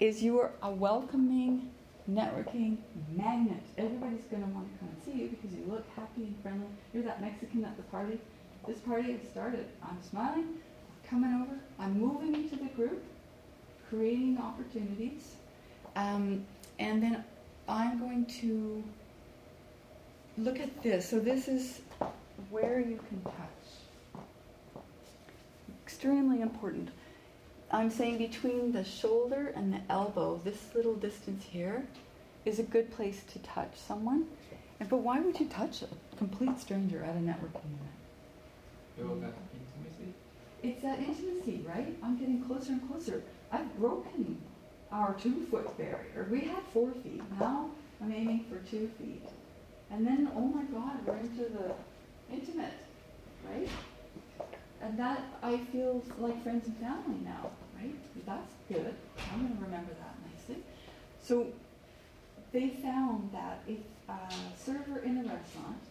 [0.00, 1.70] is you are a welcoming,
[2.10, 2.78] networking
[3.12, 3.62] magnet.
[3.78, 6.66] Everybody's going to want to come and see you because you look happy and friendly.
[6.92, 8.18] You're that Mexican at the party.
[8.66, 9.66] This party has started.
[9.82, 10.58] I'm smiling,
[11.08, 13.02] coming over, I'm moving into the group,
[13.90, 15.34] creating opportunities,
[15.96, 16.44] um,
[16.78, 17.24] and then
[17.68, 18.82] I'm going to
[20.38, 21.08] look at this.
[21.08, 21.80] So this is
[22.50, 24.22] where you can touch.
[25.84, 26.88] Extremely important.
[27.70, 31.86] I'm saying between the shoulder and the elbow, this little distance here
[32.44, 34.26] is a good place to touch someone.
[34.78, 38.03] But why would you touch a complete stranger at a networking event?
[38.96, 40.14] Build that intimacy?
[40.62, 41.96] It's that intimacy, right?
[42.02, 43.22] I'm getting closer and closer.
[43.52, 44.38] I've broken
[44.92, 46.28] our two foot barrier.
[46.30, 47.22] We had four feet.
[47.38, 49.28] Now I'm aiming for two feet.
[49.90, 51.74] And then, oh my God, we're into the
[52.32, 52.72] intimate,
[53.48, 53.68] right?
[54.80, 57.50] And that I feel like friends and family now
[57.84, 58.26] right?
[58.26, 58.94] That's good.
[59.32, 60.62] I'm going to remember that nicely.
[61.22, 61.46] So
[62.52, 64.18] they found that if a
[64.56, 65.82] server in a restaurant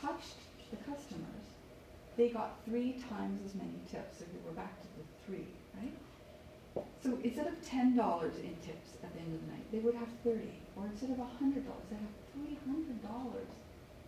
[0.00, 0.36] touched
[0.70, 1.41] the customers,
[2.16, 4.18] they got three times as many tips.
[4.18, 6.84] So we're back to the three, right?
[7.02, 9.94] So instead of ten dollars in tips at the end of the night, they would
[9.94, 10.60] have thirty.
[10.76, 13.48] Or instead of a hundred dollars, they have three hundred dollars.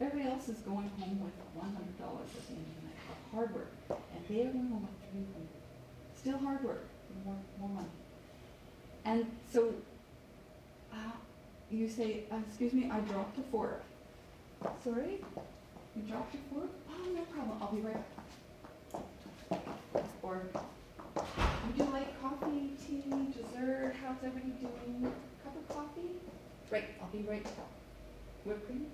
[0.00, 3.00] Everybody else is going home with one hundred dollars at the end of the night.
[3.32, 3.72] hard work.
[3.90, 5.48] And they are going home with three
[6.16, 6.86] Still hard work,
[7.24, 7.86] more, more money.
[9.04, 9.74] And so
[10.90, 10.96] uh,
[11.70, 13.82] you say, uh, excuse me, I dropped a fork.
[14.82, 15.20] Sorry?
[15.96, 16.70] You dropped your fork?
[16.90, 17.58] Oh, no problem.
[17.60, 19.02] I'll be right back.
[20.22, 20.42] Or,
[21.14, 23.94] would you like coffee, tea, dessert?
[24.02, 25.12] How's everybody doing?
[25.44, 26.10] Cup of coffee?
[26.70, 27.70] Right, I'll be right back.
[28.44, 28.86] Whipped cream?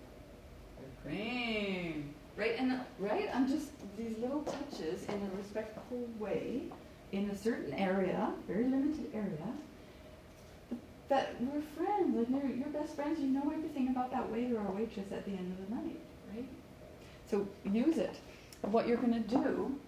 [0.78, 2.14] Whipped cream.
[2.36, 6.64] Right, and right, I'm just these little touches in a respectful way
[7.12, 9.54] in a certain area, very limited area,
[11.08, 14.70] that we're friends, and you're, you're best friends, you know everything about that waiter or
[14.72, 16.00] waitress at the end of the night,
[16.32, 16.48] right?
[17.30, 18.16] So use it.
[18.62, 19.78] What you're going to do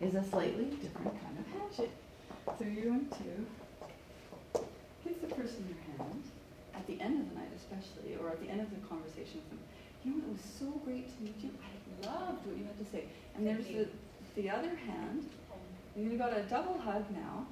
[0.00, 1.90] is a slightly different kind of handshake.
[2.58, 4.62] So you're going to
[5.04, 6.22] give the person your hand
[6.74, 9.50] at the end of the night, especially, or at the end of the conversation with
[9.50, 9.58] them.
[10.04, 11.50] You know, it was so great to meet you.
[12.02, 13.04] I loved what you had to say.
[13.36, 13.88] And there's the,
[14.34, 15.28] the other hand.
[15.94, 17.46] And you got a double hug now.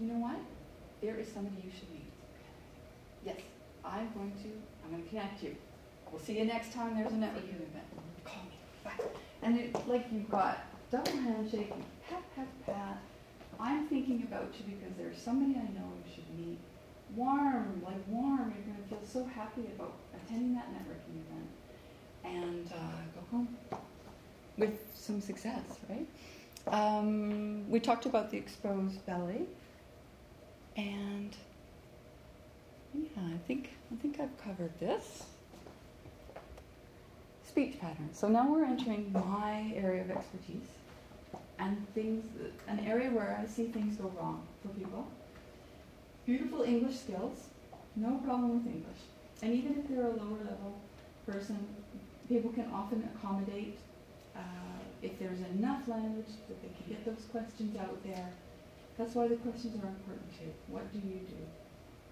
[0.00, 0.40] You know what?
[1.00, 2.12] there is somebody you should meet.
[3.24, 3.40] Yes,
[3.84, 4.48] I'm going to,
[4.84, 5.56] I'm going to connect you.
[6.10, 8.24] We'll see you next time there's a networking event.
[8.24, 8.58] Call me.
[8.84, 9.04] Bye.
[9.42, 11.72] And it, like you've got double handshake,
[12.08, 12.98] pat, pat, pat.
[13.58, 16.58] I'm thinking about you because there's somebody I know you should meet.
[17.14, 18.54] Warm, like warm.
[18.54, 21.48] You're going to feel so happy about attending that networking event.
[22.24, 23.56] And uh, go home
[24.56, 26.06] with some success, right?
[26.68, 29.46] Um, we talked about the exposed belly.
[30.76, 31.36] And
[32.94, 35.24] yeah, I think I think I've covered this.
[37.50, 38.18] Speech patterns.
[38.18, 40.68] So now we're entering my area of expertise
[41.58, 42.24] and things
[42.68, 45.06] an area where I see things go wrong for people.
[46.26, 47.48] Beautiful English skills,
[47.96, 49.02] no problem with English.
[49.42, 50.80] And even if they're a lower level
[51.26, 51.58] person,
[52.28, 53.78] people can often accommodate
[54.36, 58.30] uh, if there's enough language that they can get those questions out there
[59.00, 60.52] that's why the questions are important too.
[60.68, 61.40] What do you do?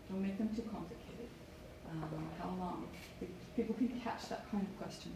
[0.08, 1.28] Don't make them too complicated.
[1.90, 2.88] Um, how long?
[3.54, 5.12] People can catch that kind of question.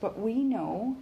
[0.00, 0.96] But we know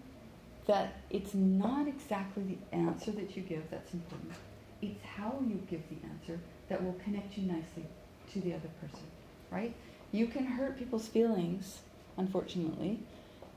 [0.67, 4.33] that it's not exactly the answer that you give that's important.
[4.81, 7.85] It's how you give the answer that will connect you nicely
[8.33, 9.05] to the other person,
[9.51, 9.75] right?
[10.13, 11.81] You can hurt people's feelings,
[12.17, 13.01] unfortunately,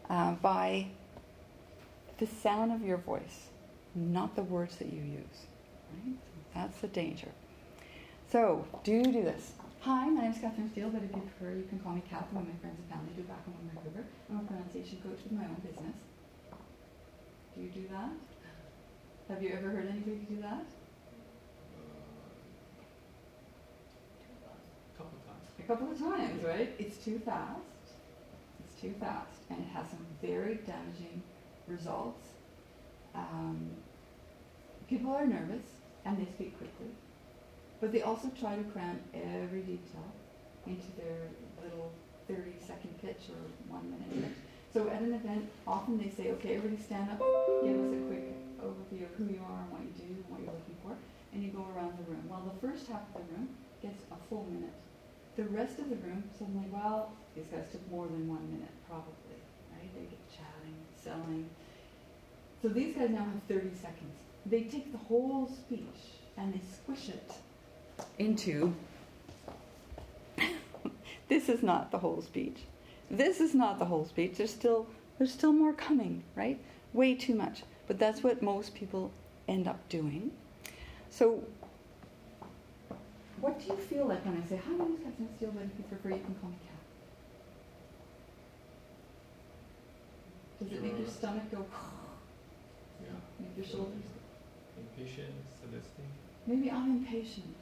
[0.09, 0.87] uh, by
[2.17, 3.49] the sound of your voice,
[3.95, 5.45] not the words that you use.
[5.93, 6.15] Right?
[6.53, 7.29] That's the danger.
[8.31, 9.53] So, do do this.
[9.87, 12.27] Hi, my name is Catherine Steele, but if you prefer, you can call me Kath
[12.33, 14.03] when my friends and family do back home in Vancouver.
[14.29, 15.95] I'm a pronunciation coach with my own business.
[17.55, 18.11] Do you do that?
[19.29, 20.65] Have you ever heard anybody do that?
[24.91, 25.47] A couple of times.
[25.57, 26.75] A couple of times, right?
[26.77, 27.95] It's too fast.
[28.59, 31.23] It's too fast, and it has some very damaging
[31.65, 32.27] results.
[33.15, 33.69] Um,
[34.89, 35.63] people are nervous
[36.03, 36.91] and they speak quickly,
[37.79, 40.07] but they also try to cram every detail
[40.65, 41.29] into their
[41.63, 41.91] little
[42.27, 43.39] 30 second pitch or
[43.71, 44.37] one minute pitch.
[44.73, 47.19] So at an event, often they say, okay, everybody stand up,
[47.63, 48.25] give us a quick
[48.59, 50.93] overview of who you are and what you do and what you're looking for,
[51.33, 52.23] and you go around the room.
[52.27, 53.49] Well, the first half of the room
[53.81, 54.75] gets a full minute.
[55.35, 59.39] The rest of the room, suddenly, well, these guys took more than one minute, probably,
[59.71, 59.89] right?
[59.93, 61.49] They get chatting, selling,
[62.61, 64.17] so these guys now have 30 seconds.
[64.45, 67.31] They take the whole speech and they squish it
[68.19, 68.75] into
[71.29, 72.57] this is not the whole speech.
[73.09, 74.37] This is not the whole speech.
[74.37, 74.87] There's still
[75.17, 76.59] there's still more coming, right?
[76.93, 77.63] Way too much.
[77.87, 79.11] But that's what most people
[79.47, 80.31] end up doing.
[81.09, 81.43] So
[83.39, 85.63] what do you feel like when I say, Hi, my name is Catherine Steele, but
[85.63, 86.73] if you prefer, you can call me Kat?
[90.59, 91.65] Does it make your stomach go
[93.01, 93.13] yeah.
[93.39, 94.09] Make your shoulders.
[94.75, 95.33] Impatient,
[95.69, 96.11] listening.
[96.47, 97.55] Maybe I'm impatient,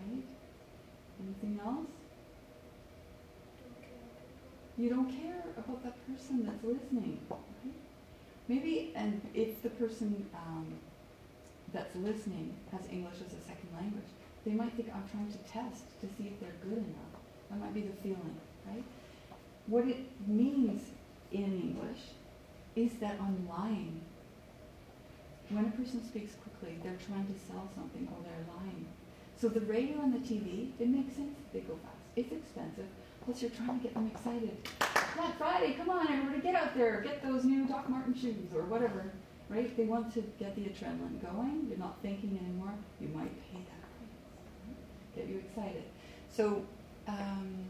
[0.00, 0.24] right?
[1.22, 1.88] Anything else?
[4.76, 7.74] You don't care about that person that's listening, right?
[8.48, 10.66] Maybe, and if the person um,
[11.72, 14.08] that's listening has English as a second language,
[14.46, 17.14] they might think I'm trying to test to see if they're good enough.
[17.50, 18.36] That might be the feeling,
[18.66, 18.84] right?
[19.66, 20.82] What it means
[21.30, 22.00] in English
[22.74, 24.00] is that I'm lying
[25.50, 28.86] when a person speaks quickly, they're trying to sell something or they're lying.
[29.40, 31.96] So the radio and the TV, it makes sense they go fast.
[32.14, 32.84] It's expensive.
[33.24, 34.56] Plus, you're trying to get them excited.
[35.16, 38.64] Black Friday, come on, everybody, get out there, get those new Doc Marten shoes or
[38.64, 39.12] whatever,
[39.48, 39.74] right?
[39.76, 41.66] They want to get the adrenaline going.
[41.68, 42.74] You're not thinking anymore.
[43.00, 45.16] You might pay that price.
[45.16, 45.84] Get you excited.
[46.28, 46.62] So,
[47.08, 47.64] um,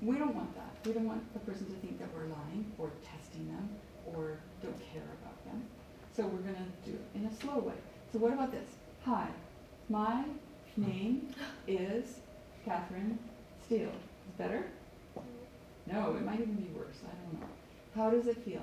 [0.00, 0.74] We don't want that.
[0.84, 3.68] We don't want the person to think that we're lying or testing them
[4.06, 5.62] or don't care about them.
[6.16, 7.74] So we're going to do it in a slow way.
[8.12, 8.68] So what about this?
[9.04, 9.28] Hi,
[9.88, 10.24] my
[10.76, 11.34] name
[11.66, 12.18] is
[12.64, 13.18] Catherine
[13.64, 13.88] Steele.
[14.28, 14.66] Is better?
[15.86, 16.96] No, it might even be worse.
[17.04, 17.46] I don't know.
[17.94, 18.62] How does it feel?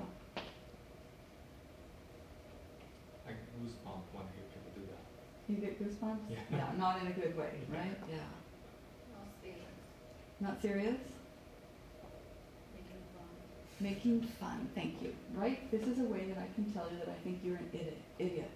[3.26, 5.04] I get goosebumps when I hear people do that.
[5.48, 6.30] You get goosebumps?
[6.30, 6.38] Yeah.
[6.50, 7.96] Yeah, not in a good way, right?
[8.10, 8.16] Yeah.
[9.12, 9.60] No serious.
[10.40, 11.00] Not serious?
[12.74, 13.28] Making fun.
[13.80, 14.68] Making fun.
[14.74, 15.14] Thank you.
[15.34, 15.70] Right?
[15.70, 17.98] This is a way that I can tell you that I think you're an idiot.
[18.18, 18.50] Idiot.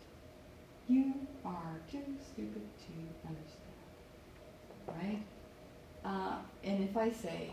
[0.88, 3.64] You are too stupid to understand.
[4.86, 5.22] Right?
[6.04, 7.50] Uh, and if I say,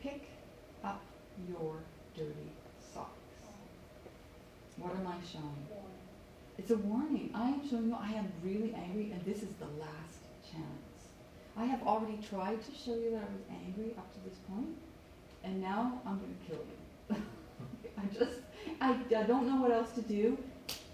[0.00, 0.28] pick
[0.84, 1.02] up
[1.48, 1.78] your
[2.16, 2.52] dirty
[2.94, 3.10] socks,
[4.76, 5.66] what am I showing?
[6.56, 7.30] It's a warning.
[7.34, 10.84] I am showing you I am really angry and this is the last chance.
[11.56, 14.76] I have already tried to show you that I was angry up to this point,
[15.44, 17.16] and now I'm going to kill you.
[17.98, 18.40] I just,
[18.80, 20.36] I, I don't know what else to do.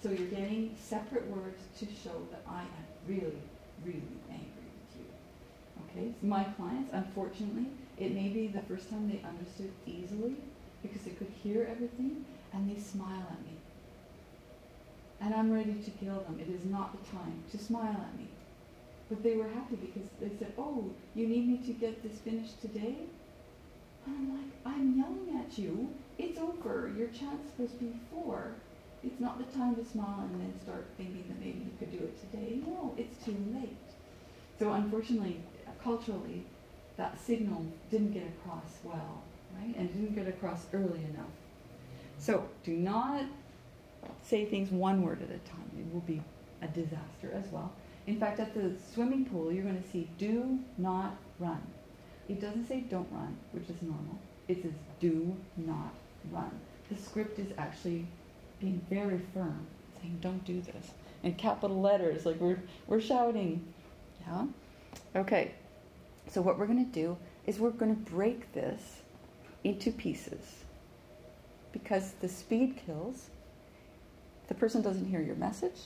[0.02, 3.43] So you're getting separate words to show that I am really,
[3.85, 5.05] really angry with you.
[5.90, 6.14] Okay?
[6.20, 7.66] So my clients, unfortunately,
[7.98, 10.36] it may be the first time they understood easily
[10.82, 12.24] because they could hear everything
[12.55, 13.59] and they smile at me.
[15.20, 16.40] And I'm ready to kill them.
[16.40, 18.28] It is not the time to smile at me.
[19.10, 22.59] But they were happy because they said, Oh, you need me to get this finished
[22.62, 22.94] today?
[24.06, 25.90] And I'm like, I'm yelling at you.
[26.16, 26.90] It's over.
[26.97, 28.55] Your chance was before.
[29.02, 32.05] It's not the time to smile and then start thinking that maybe you could do
[32.05, 32.60] it today.
[32.66, 33.77] No, it's too late.
[34.59, 35.40] So unfortunately,
[35.82, 36.44] culturally,
[36.97, 39.22] that signal didn't get across well,
[39.59, 39.74] right?
[39.77, 41.32] And didn't get across early enough.
[42.18, 43.24] So do not
[44.22, 45.70] say things one word at a time.
[45.78, 46.22] It will be
[46.60, 47.72] a disaster as well.
[48.06, 51.62] In fact, at the swimming pool, you're going to see do not run.
[52.28, 54.18] It doesn't say don't run, which is normal.
[54.48, 55.94] It says do not
[56.31, 56.51] run.
[56.90, 58.06] The script is actually
[58.60, 59.66] being very firm,
[60.00, 60.90] saying don't do this.
[61.22, 63.66] In capital letters, like we're, we're shouting.
[64.26, 64.46] Yeah?
[65.16, 65.52] Okay.
[66.28, 67.16] So what we're going to do
[67.46, 69.00] is we're going to break this
[69.64, 70.56] into pieces.
[71.72, 73.28] Because the speed kills,
[74.48, 75.80] the person doesn't hear your message,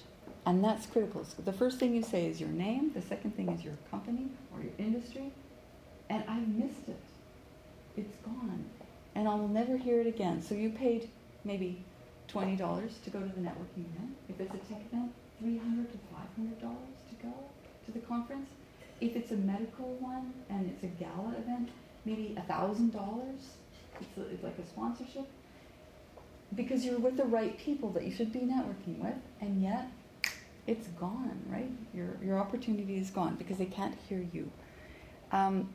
[0.47, 1.25] and that's critical.
[1.25, 4.27] So the first thing you say is your name, the second thing is your company
[4.55, 5.31] or your industry,
[6.11, 7.01] and I missed it.
[7.97, 8.65] It's gone.
[9.15, 10.43] And I'll never hear it again.
[10.43, 11.09] So you paid
[11.45, 11.83] maybe
[12.35, 12.59] $20
[13.05, 14.17] to go to the networking event.
[14.29, 17.33] If it's a tech event, 300 to $500 to go
[17.87, 18.49] to the conference.
[19.01, 21.71] If it's a medical one and it's a gala event,
[22.05, 23.35] maybe $1,000.
[24.01, 25.29] It's, it's like a sponsorship.
[26.55, 29.89] Because you're with the right people that you should be networking with, and yet
[30.67, 31.71] it's gone, right?
[31.93, 34.51] Your, your opportunity is gone because they can't hear you.
[35.33, 35.71] Um,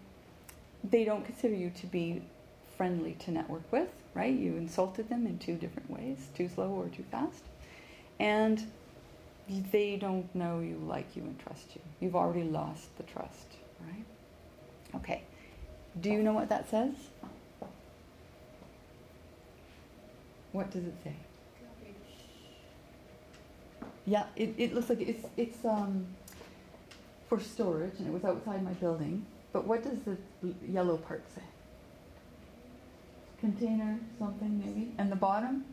[0.84, 2.22] they don't consider you to be
[2.80, 4.34] friendly to network with, right?
[4.34, 7.44] You insulted them in two different ways, too slow or too fast.
[8.22, 8.72] And
[9.50, 11.82] they don't know you, like you, and trust you.
[12.00, 13.48] You've already lost the trust,
[13.82, 14.06] right?
[14.96, 15.24] Okay.
[16.00, 16.94] Do you know what that says?
[20.54, 21.16] What does it say?
[24.06, 26.08] Yeah, it, it looks like it's it's um
[27.28, 29.26] for storage, and it was outside my building.
[29.52, 31.42] But what does the yellow part say?
[33.40, 35.64] Container, something maybe, and the bottom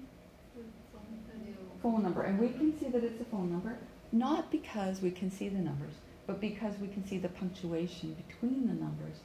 [1.82, 3.76] phone number, and we can see that it's a phone number,
[4.12, 5.94] not because we can see the numbers,
[6.26, 9.16] but because we can see the punctuation between the numbers,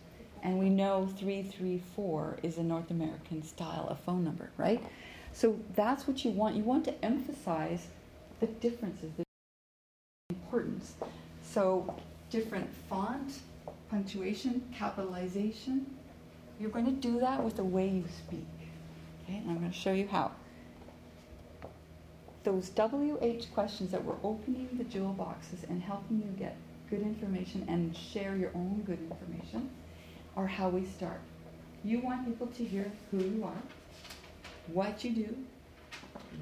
[0.43, 4.83] and we know three three four is a North American style of phone number, right?
[5.33, 6.55] So that's what you want.
[6.55, 7.87] You want to emphasize
[8.39, 9.23] the differences, the
[10.29, 10.95] importance.
[11.43, 11.95] So
[12.29, 13.39] different font,
[13.89, 15.85] punctuation, capitalization.
[16.61, 18.45] You're going to do that with the way you speak.
[19.23, 20.31] Okay, and I'm going to show you how.
[22.43, 26.55] Those WH questions that were opening the jewel boxes and helping you get
[26.87, 29.71] good information and share your own good information
[30.37, 31.19] are how we start.
[31.83, 33.61] You want people to hear who you are,
[34.67, 35.35] what you do,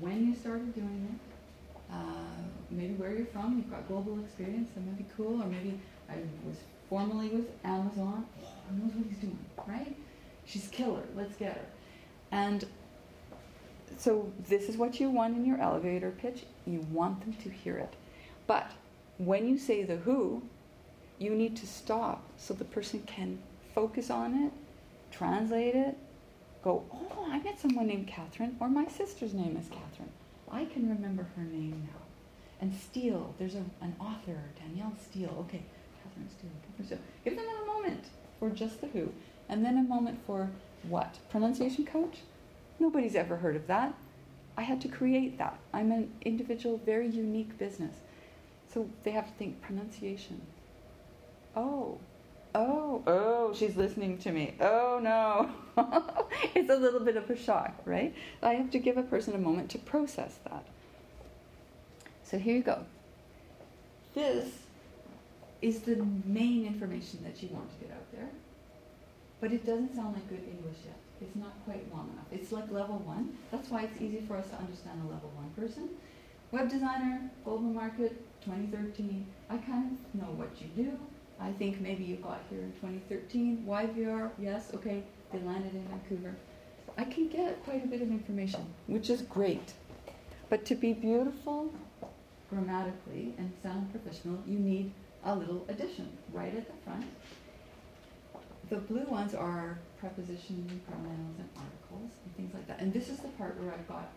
[0.01, 3.55] when you started doing it, uh, maybe where you're from.
[3.55, 5.41] You've got global experience, that might be cool.
[5.41, 5.79] Or maybe
[6.09, 6.15] I
[6.45, 6.57] was
[6.89, 8.25] formerly with Amazon.
[8.41, 9.95] Oh, knows what he's doing, right?
[10.49, 11.03] She's killer.
[11.15, 11.65] Let's get her.
[12.31, 12.65] And
[13.97, 16.43] so this is what you want in your elevator pitch.
[16.65, 17.93] You want them to hear it.
[18.47, 18.71] But
[19.19, 20.41] when you say the who,
[21.19, 23.37] you need to stop so the person can
[23.75, 24.51] focus on it,
[25.15, 25.95] translate it,
[26.63, 30.09] go, oh, I met someone named Catherine, or my sister's name is Catherine.
[30.51, 31.99] I can remember her name now.
[32.59, 35.35] And Steele, there's a, an author, Danielle Steele.
[35.41, 35.61] Okay,
[36.03, 36.99] Catherine Steele, Catherine Steele.
[37.23, 38.05] Give them a moment.
[38.39, 39.11] for just the who,
[39.49, 40.49] and then a moment for
[40.83, 41.17] what?
[41.29, 42.19] Pronunciation coach?
[42.79, 43.93] Nobody's ever heard of that.
[44.55, 45.57] I had to create that.
[45.73, 47.95] I'm an individual, very unique business.
[48.73, 50.41] So they have to think pronunciation.
[51.55, 51.97] Oh,
[52.53, 54.55] oh, oh, she's listening to me.
[54.59, 55.49] Oh no.
[56.55, 58.13] it's a little bit of a shock, right?
[58.41, 60.65] I have to give a person a moment to process that.
[62.23, 62.85] So here you go.
[64.13, 64.47] This
[65.61, 65.95] is the
[66.25, 68.29] main information that you want to get out there,
[69.41, 70.97] but it doesn't sound like good English yet.
[71.21, 72.25] It's not quite long enough.
[72.31, 73.37] It's like level one.
[73.51, 75.89] That's why it's easy for us to understand a level one person.
[76.51, 79.25] Web designer, global market, 2013.
[79.49, 80.97] I kind of know what you do.
[81.39, 83.65] I think maybe you got here in 2013.
[83.67, 86.35] YVR, yes, okay, they landed in Vancouver.
[86.97, 89.73] I can get quite a bit of information, which is great.
[90.49, 91.71] But to be beautiful
[92.49, 94.91] grammatically and sound professional, you need
[95.23, 97.05] a little addition right at the front.
[98.69, 102.79] The blue ones are prepositions and pronouns and articles and things like that.
[102.79, 104.09] And this is the part where I've got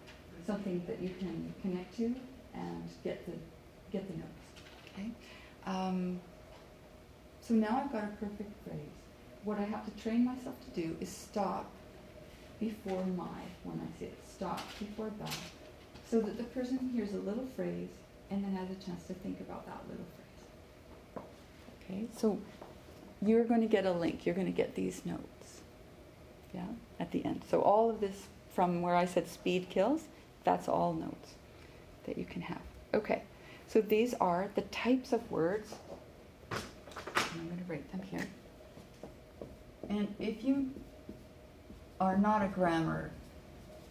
[0.46, 2.14] something that you can connect to
[2.54, 3.32] and get the
[3.90, 4.42] get the notes.
[4.92, 5.10] Okay.
[5.66, 6.20] Um,
[7.40, 8.78] so now I've got a perfect phrase.
[9.44, 11.70] What I have to train myself to do is stop
[12.60, 14.18] before my when I say it.
[14.30, 15.30] Stop before the,
[16.08, 17.88] so that the person hears a little phrase
[18.30, 20.06] and then has a chance to think about that little
[21.14, 21.24] phrase.
[21.84, 22.04] Okay.
[22.16, 22.38] So
[23.24, 24.26] you're going to get a link.
[24.26, 25.60] You're going to get these notes.
[26.52, 26.66] Yeah,
[27.00, 27.42] at the end.
[27.50, 30.02] So all of this from where I said speed kills,
[30.44, 31.34] that's all notes
[32.04, 32.60] that you can have.
[32.92, 33.22] Okay.
[33.68, 35.74] So these are the types of words.
[36.50, 38.26] I'm going to write them here.
[39.88, 40.70] And if you
[42.00, 43.10] are not a grammar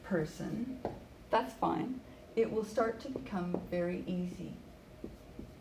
[0.04, 0.78] person,
[1.32, 2.00] that's fine.
[2.36, 4.54] It will start to become very easy.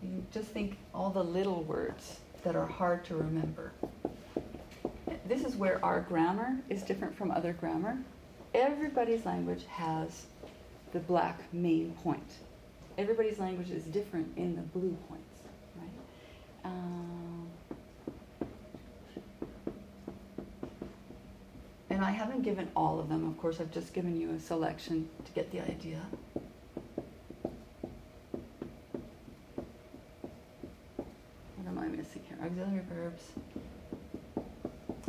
[0.03, 3.73] You just think all the little words that are hard to remember.
[5.27, 7.99] This is where our grammar is different from other grammar.
[8.55, 10.27] Everybody's language has
[10.93, 12.39] the black main point.
[12.99, 15.41] Everybody's language is different in the blue points,
[15.77, 15.91] right?
[16.65, 17.49] Um,
[21.91, 25.09] and I haven't given all of them, of course, I've just given you a selection
[25.25, 26.01] to get the idea.
[32.43, 33.23] Auxiliary verbs.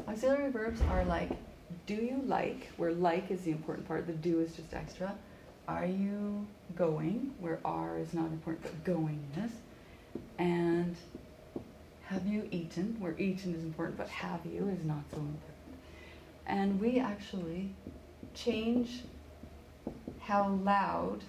[0.07, 1.31] Auxiliary verbs are like
[1.85, 5.13] do you like, where like is the important part, the do is just extra.
[5.67, 6.45] Are you
[6.75, 9.51] going, where are is not important, but going is.
[10.37, 10.95] And
[12.05, 15.41] have you eaten, where eaten is important, but have you is not so important.
[16.47, 17.69] And we actually
[18.33, 19.01] change
[20.19, 21.19] how loud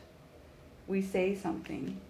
[0.86, 2.00] we say something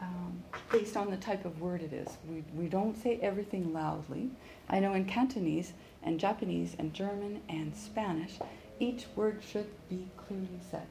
[0.00, 2.08] um, based on the type of word it is.
[2.28, 4.30] We, we don't say everything loudly.
[4.68, 8.38] I know in Cantonese and Japanese and German and Spanish,
[8.78, 10.86] each word should be clearly said,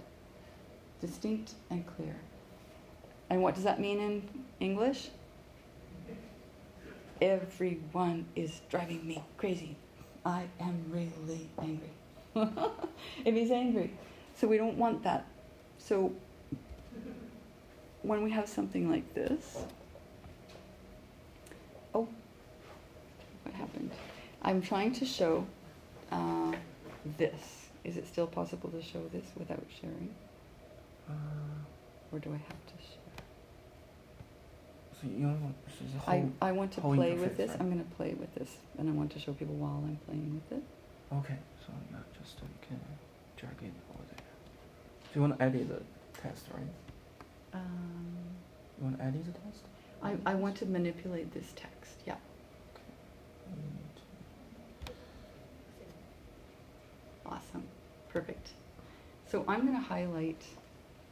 [1.02, 2.15] distinct and clear.
[3.30, 4.30] And what does that mean in
[4.60, 5.10] English?
[7.22, 9.77] Everyone is driving me crazy.
[10.26, 11.90] I am really angry.
[13.26, 13.91] if he's angry.
[14.36, 15.26] So we don't want that.
[15.77, 16.14] So
[18.06, 19.57] when we have something like this,
[21.94, 22.07] oh,
[23.44, 23.91] what happened?
[24.41, 25.45] I'm trying to show
[26.11, 26.53] uh,
[27.18, 27.69] this.
[27.84, 30.14] Is it still possible to show this without sharing?
[31.10, 31.14] Uh,
[32.11, 33.02] or do I have to share?
[35.02, 37.49] So you want, so I, I want to play with this.
[37.52, 37.60] Right?
[37.60, 40.41] I'm going to play with this, and I want to show people while I'm playing
[40.49, 40.64] with it.
[41.14, 42.80] Okay, so yeah, just uh, you can
[43.38, 44.26] drag it over there.
[45.03, 45.82] So you want to edit the
[46.22, 46.65] text, right?
[47.56, 48.18] Um,
[48.77, 49.64] you want to add the text?
[50.03, 52.15] I, I want to manipulate this text, yeah.
[57.26, 57.64] Awesome,
[58.10, 58.49] perfect.
[59.27, 60.41] So I'm going to highlight,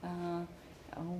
[0.04, 0.42] uh,
[0.98, 1.20] oh,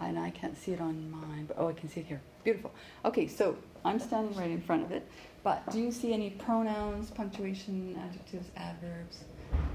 [0.00, 2.20] and I can't see it on mine, but oh, I can see it here.
[2.42, 2.72] Beautiful.
[3.04, 5.06] Okay, so I'm standing right in front of it,
[5.44, 9.24] but do you see any pronouns, punctuation, adjectives, adverbs?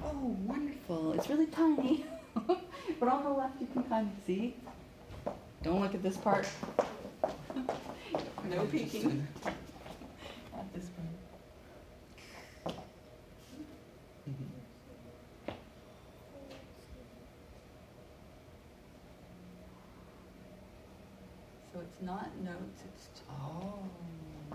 [0.03, 1.14] Oh, wonderful.
[1.14, 2.06] It's really tiny,
[2.48, 4.56] but on the left you can kind of see
[5.64, 6.48] don't look at this part.
[8.49, 11.07] no peeking at this part.
[21.73, 23.80] So it's not notes, it's oh,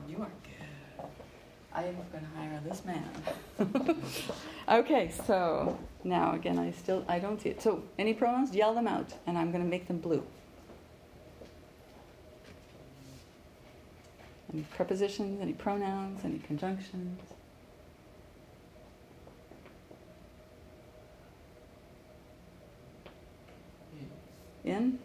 [0.09, 1.07] you are good.
[1.73, 3.05] I am going to hire this man.
[4.69, 7.61] okay, so now again, I still I don't see it.
[7.61, 10.25] So any pronouns, yell them out, and I'm going to make them blue.
[14.55, 17.21] Any prepositions, any pronouns, any conjunctions?
[24.63, 24.99] In?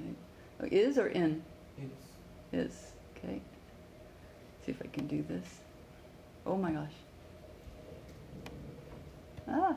[0.00, 0.10] Okay.
[0.60, 1.44] Oh, is or in?
[1.78, 1.90] Is.
[2.52, 2.92] Is.
[3.16, 3.40] Okay.
[4.66, 5.46] See if I can do this.
[6.44, 6.92] Oh my gosh.
[9.48, 9.76] Ah.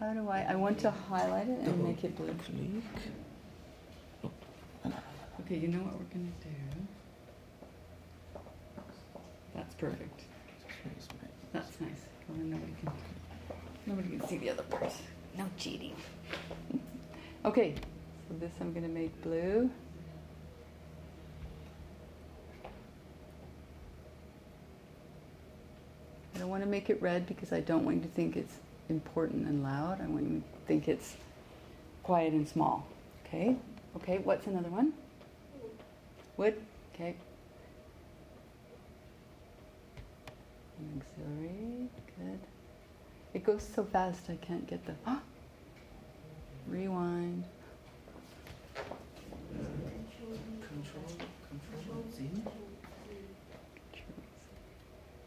[0.00, 0.40] How do I?
[0.40, 2.34] I want to highlight it and make it blue.
[5.40, 6.97] Okay, you know what we're gonna do?
[9.58, 10.22] That's perfect.
[11.52, 11.90] That's nice.
[12.28, 12.92] Well, then nobody can.
[13.86, 14.92] Nobody can see the other part.
[15.36, 15.96] No cheating.
[17.44, 17.74] okay,
[18.28, 19.68] so this I'm gonna make blue.
[26.36, 28.58] I don't want to make it red because I don't want you to think it's
[28.88, 30.00] important and loud.
[30.00, 31.16] I want you to think it's
[32.04, 32.86] quiet and small.
[33.26, 33.56] Okay?
[33.96, 34.92] Okay, what's another one?
[36.36, 36.62] Would?
[36.94, 37.16] Okay.
[40.78, 42.40] Auxiliary, good.
[43.34, 44.94] It goes so fast I can't get the.
[46.68, 47.44] Rewind.
[50.60, 51.12] Control,
[51.48, 52.04] control.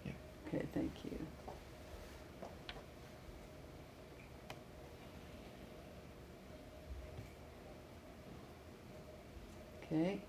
[0.06, 0.12] Yeah.
[0.48, 1.18] Okay, thank you.
[9.84, 10.22] Okay,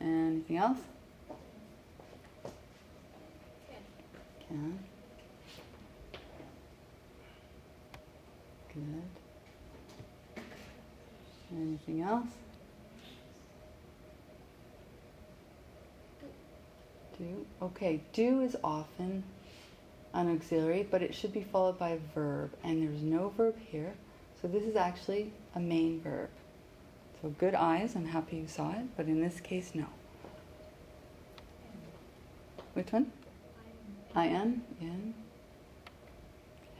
[0.00, 0.78] anything else?
[4.50, 4.78] Can.
[8.74, 9.02] Good.
[11.52, 12.26] Anything else?
[17.16, 17.46] Do.
[17.62, 19.22] Okay, do is often
[20.14, 23.94] an auxiliary, but it should be followed by a verb, and there's no verb here,
[24.42, 26.28] so this is actually a main verb.
[27.22, 29.86] So good eyes, I'm happy you saw it, but in this case, no.
[32.74, 33.12] Which one?
[34.14, 35.14] I am, in.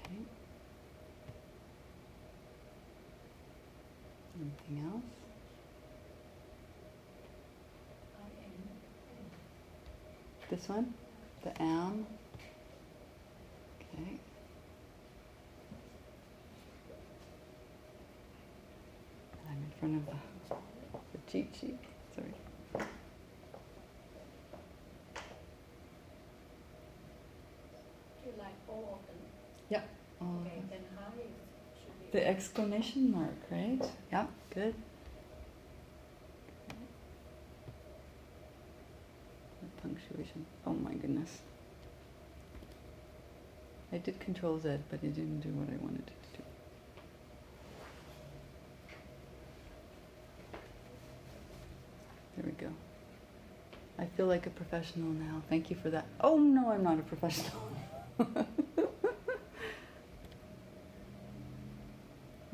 [0.05, 0.17] Okay.
[4.41, 5.03] Anything else?
[10.51, 10.93] This one?
[11.45, 12.05] The am.
[13.95, 14.19] Okay.
[19.49, 20.57] I'm in front of the,
[21.13, 21.79] the cheat sheet.
[22.17, 22.35] Sorry.
[28.27, 29.17] You like all of them?
[29.71, 29.89] Yep.
[30.21, 30.69] All of Okay, them.
[30.71, 31.31] then how is,
[31.81, 31.93] should be.
[32.13, 33.81] The exclamation mark, right?
[34.11, 34.75] Yep, good.
[39.63, 40.45] The punctuation.
[40.67, 41.39] Oh my goodness.
[43.93, 46.45] I did control Z, but it didn't do what I wanted it to do.
[52.37, 52.73] There we go.
[53.99, 55.43] I feel like a professional now.
[55.49, 56.07] Thank you for that.
[56.21, 57.71] Oh no, I'm not a professional.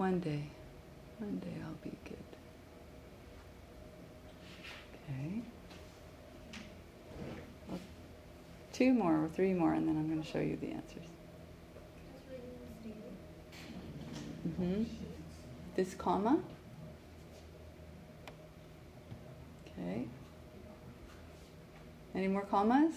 [0.06, 0.44] One day,
[1.18, 2.16] one day I'll be good.
[4.94, 5.42] Okay.
[7.68, 7.80] Well,
[8.72, 11.08] two more or three more, and then I'm going to show you the answers.
[14.48, 14.84] Mm-hmm.
[15.74, 16.38] This comma.
[19.66, 20.06] Okay.
[22.14, 22.94] Any more commas?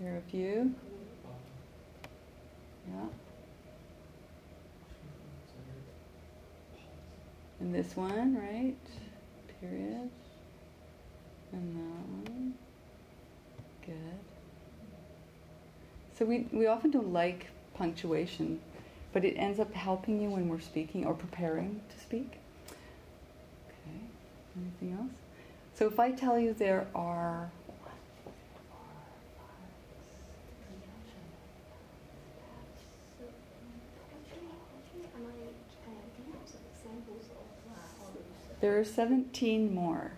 [0.00, 0.74] There are a few.
[2.88, 3.06] Yeah.
[7.68, 8.74] And this one, right?
[9.60, 10.08] Period.
[11.52, 12.54] And that one.
[13.84, 13.94] Good.
[16.18, 18.58] So we, we often don't like punctuation,
[19.12, 22.38] but it ends up helping you when we're speaking or preparing to speak.
[23.66, 24.00] Okay.
[24.56, 25.12] Anything else?
[25.74, 27.50] So if I tell you there are
[33.18, 33.24] So,
[34.14, 34.46] actually,
[34.78, 38.38] actually, am I, uh, can you have some examples of uh, all those?
[38.60, 40.10] There are 17 more.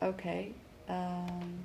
[0.00, 0.52] Okay.
[0.88, 1.64] Um,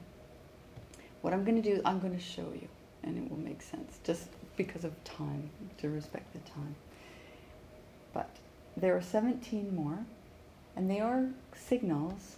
[1.22, 2.68] what I'm going to do, I'm going to show you,
[3.04, 4.28] and it will make sense, just
[4.58, 6.76] because of time, to respect the time.
[8.14, 8.30] But
[8.76, 10.00] there are 17 more,
[10.76, 11.26] and they are
[11.56, 12.38] signals.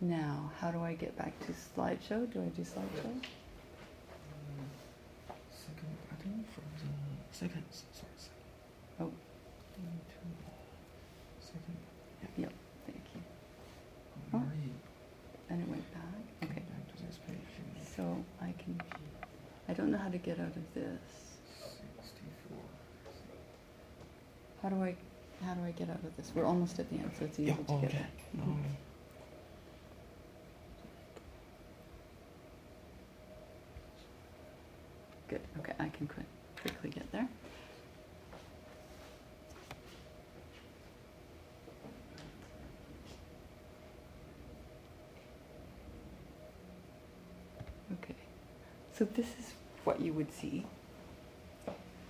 [0.00, 2.32] Now, how do I get back to slideshow?
[2.32, 3.12] Do I do slideshow?
[5.50, 7.64] Second button from the second.
[7.70, 8.30] Sorry, second.
[9.00, 9.10] Oh.
[15.50, 16.50] And it went back?
[16.50, 16.60] Okay.
[16.60, 17.36] Back to this page.
[17.96, 18.80] So I can,
[19.68, 21.00] I don't know how to get out of this.
[22.02, 22.58] 64.
[24.62, 24.94] How do I,
[25.44, 26.30] how do I get out of this?
[26.34, 27.98] We're almost at the end, so it's easy Yeah, to get okay.
[27.98, 28.04] out.
[28.34, 28.62] No, mm-hmm.
[35.28, 36.26] Good, okay, I can quit,
[36.62, 37.28] quickly get there.
[48.98, 49.52] So this is
[49.84, 50.66] what you would see.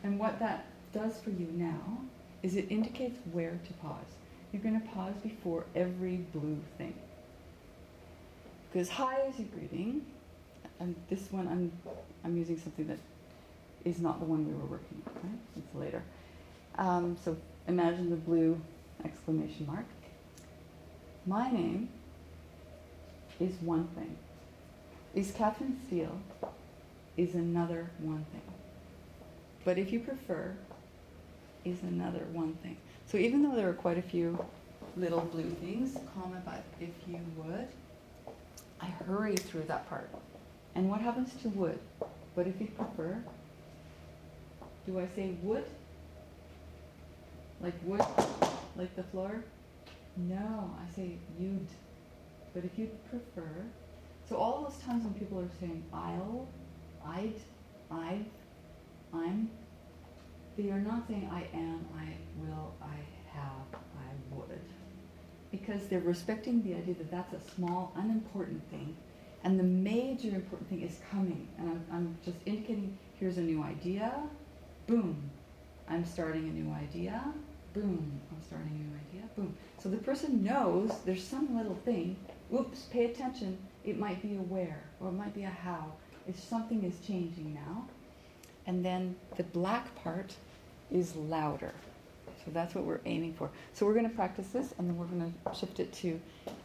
[0.02, 1.98] And what that does for you now
[2.42, 4.06] is it indicates where to pause.
[4.52, 6.94] You're going to pause before every blue thing.
[8.72, 10.06] Because hi is your greeting,
[10.80, 11.72] and this one I'm
[12.24, 12.98] I'm using something that
[13.84, 15.38] is not the one we were working with, right?
[15.56, 16.02] It's later.
[16.76, 17.36] Um, so
[17.66, 18.60] imagine the blue
[19.04, 19.86] exclamation mark.
[21.26, 21.90] My name
[23.40, 24.16] is one thing.
[25.14, 26.20] Is Catherine Steele
[27.18, 28.42] is another one thing.
[29.64, 30.54] But if you prefer,
[31.64, 32.78] is another one thing.
[33.06, 34.42] So even though there are quite a few
[34.96, 36.44] little blue things, comment
[36.80, 37.68] if you would.
[38.80, 40.08] I hurry through that part.
[40.74, 41.78] And what happens to would?
[42.36, 43.22] But if you prefer,
[44.86, 45.64] do I say wood?
[47.60, 48.00] Like wood?
[48.76, 49.42] Like the floor?
[50.16, 51.66] No, I say you'd.
[52.54, 53.48] But if you prefer,
[54.28, 56.46] so all those times when people are saying I'll,
[57.08, 57.34] I'd,
[57.90, 58.24] I've,
[59.12, 59.50] I'm,
[60.56, 62.08] they are not saying I am, I
[62.40, 62.96] will, I
[63.36, 64.60] have, I would.
[65.50, 68.96] Because they're respecting the idea that that's a small, unimportant thing.
[69.44, 71.48] And the major important thing is coming.
[71.58, 74.12] And I'm, I'm just indicating here's a new idea,
[74.86, 75.30] boom,
[75.88, 77.22] I'm starting a new idea,
[77.72, 79.56] boom, I'm starting a new idea, boom.
[79.82, 82.16] So the person knows there's some little thing,
[82.54, 85.92] oops, pay attention, it might be a where, or it might be a how.
[86.36, 87.86] Something is changing now.
[88.66, 90.34] And then the black part
[90.90, 91.72] is louder.
[92.44, 93.50] So that's what we're aiming for.
[93.72, 96.20] So we're going to practice this, and then we're going to shift it to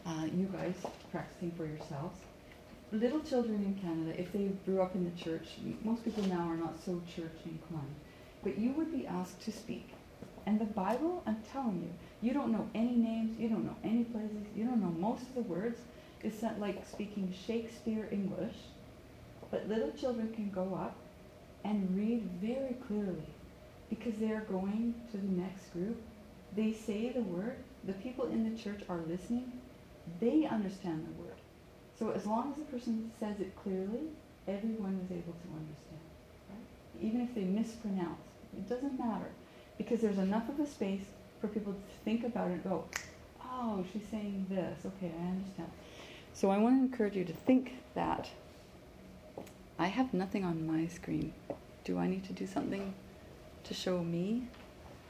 [0.06, 0.74] uh, you guys
[1.10, 2.18] practicing for yourselves.
[2.92, 5.48] Little children in Canada, if they grew up in the church,
[5.82, 7.94] most people now are not so church inclined,
[8.42, 9.90] but you would be asked to speak.
[10.46, 14.04] And the Bible, I'm telling you, you don't know any names, you don't know any
[14.04, 15.80] places, you don't know most of the words.
[16.22, 18.54] It's not like speaking Shakespeare English,
[19.54, 20.96] but little children can go up
[21.64, 23.28] and read very clearly
[23.88, 26.02] because they are going to the next group.
[26.56, 27.58] They say the word.
[27.84, 29.52] The people in the church are listening.
[30.20, 31.36] They understand the word.
[31.96, 34.08] So as long as the person says it clearly,
[34.48, 36.02] everyone is able to understand.
[36.50, 37.06] Right?
[37.06, 38.22] Even if they mispronounce,
[38.54, 39.30] it doesn't matter
[39.78, 41.04] because there's enough of a space
[41.40, 42.84] for people to think about it and go,
[43.44, 44.84] oh, she's saying this.
[44.84, 45.70] Okay, I understand.
[46.32, 48.28] So I want to encourage you to think that
[49.78, 51.32] I have nothing on my screen.
[51.84, 52.94] Do I need to do something
[53.64, 54.46] to show me?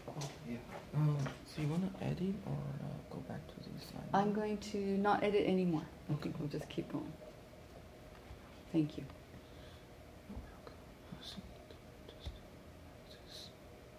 [0.08, 0.12] Oh,
[0.48, 0.56] yeah.
[0.94, 4.04] Um, so you want to edit or uh, go back to the slide?
[4.12, 5.82] I'm going to not edit anymore.
[6.12, 6.32] Okay.
[6.38, 7.12] we'll just keep going.
[8.72, 9.04] Thank you.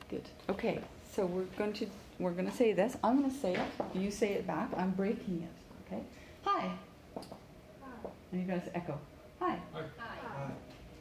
[0.10, 0.24] Good.
[0.50, 0.80] Okay.
[1.14, 1.88] So we're going to
[2.20, 2.96] we're going to say this.
[3.04, 3.98] I'm going to say it.
[3.98, 4.70] You say it back.
[4.78, 5.94] I'm breaking it.
[5.94, 6.04] Okay.
[6.44, 6.72] Hi.
[7.16, 8.10] Hi.
[8.32, 9.00] And you guys echo.
[9.40, 9.58] Hi.
[9.74, 9.82] Hi.
[9.98, 10.25] Hi.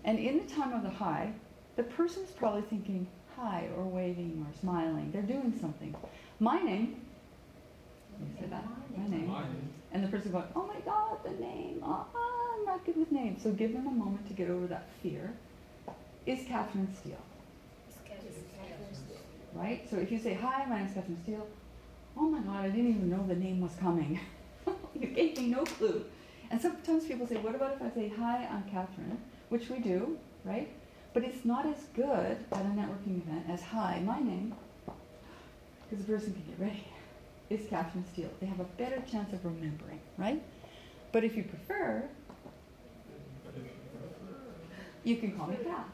[0.04, 1.32] And in the time of the high,
[1.76, 3.06] the person's probably thinking
[3.36, 5.10] hi or waving or smiling.
[5.12, 5.94] They're doing something.
[6.40, 7.00] My name.
[8.20, 8.64] You say that.
[8.96, 9.28] My name.
[9.28, 9.70] My name.
[9.92, 11.80] And the person going, oh my God, the name.
[11.84, 13.42] Oh, I'm not good with names.
[13.42, 15.32] So give them a moment to get over that fear.
[16.26, 17.16] Is Catherine Steele,
[19.54, 19.88] right?
[19.90, 21.46] So if you say, hi, my name's Catherine Steele.
[22.16, 24.20] Oh my God, I didn't even know the name was coming.
[25.00, 26.04] you gave me no clue.
[26.54, 29.18] And sometimes people say, what about if I say, hi, I'm Catherine,
[29.48, 30.68] which we do, right?
[31.12, 34.54] But it's not as good at a networking event as, hi, my name,
[35.82, 36.86] because the person can get ready,
[37.50, 38.30] is Catherine Steele.
[38.38, 40.40] They have a better chance of remembering, right?
[41.10, 42.08] But if you prefer,
[45.02, 45.88] you can call me back.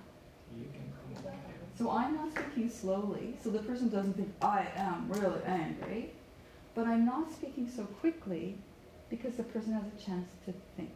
[1.78, 6.12] So I'm not speaking slowly, so the person doesn't think I am really angry.
[6.74, 8.58] But I'm not speaking so quickly
[9.10, 10.90] because the person has a chance to think.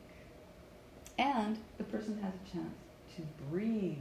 [1.18, 2.74] And the person has a chance
[3.16, 3.98] to breathe.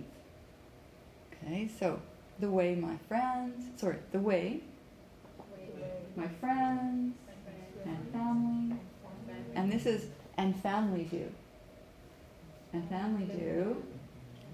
[1.44, 1.99] Okay, so
[2.40, 4.61] the way my friends, sorry, the way
[6.15, 7.15] my friends
[7.85, 8.77] and family,
[9.56, 10.07] and this is,
[10.38, 11.30] and family do.
[12.72, 13.84] And family do.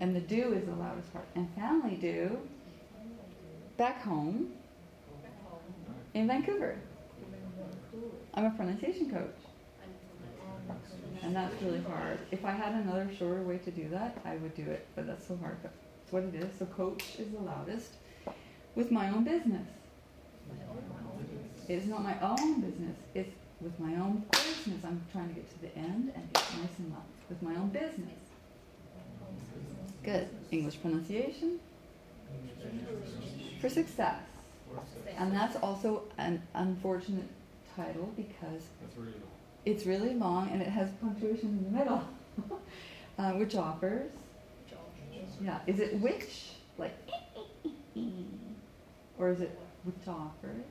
[0.02, 1.26] And the do is the loudest part.
[1.36, 2.38] And family do
[3.78, 4.50] back home
[6.14, 6.78] in Vancouver.
[8.34, 9.39] I'm a pronunciation coach.
[11.24, 12.20] And that's really hard.
[12.32, 15.28] If I had another shorter way to do that, I would do it, but that's
[15.28, 15.58] so hard.
[15.62, 15.74] But
[16.04, 16.50] it's what it is.
[16.58, 17.94] So coach is the loudest
[18.76, 19.68] with my own business.
[21.68, 22.98] It's not my own business.
[23.14, 24.84] It's with my own business.
[24.84, 27.04] I'm trying to get to the end and get nice and loud.
[27.30, 28.20] With my own business.
[30.04, 30.28] Good.
[30.52, 31.60] English pronunciation
[33.62, 34.22] for success.
[35.18, 37.28] And that's also an unfortunate
[37.76, 38.64] title because.
[39.66, 42.04] It's really long and it has punctuation in the middle,
[43.18, 44.12] uh, which offers
[45.42, 45.60] Yeah.
[45.68, 46.52] Is it which?
[46.78, 46.96] Like,
[49.18, 50.64] or is it which offers?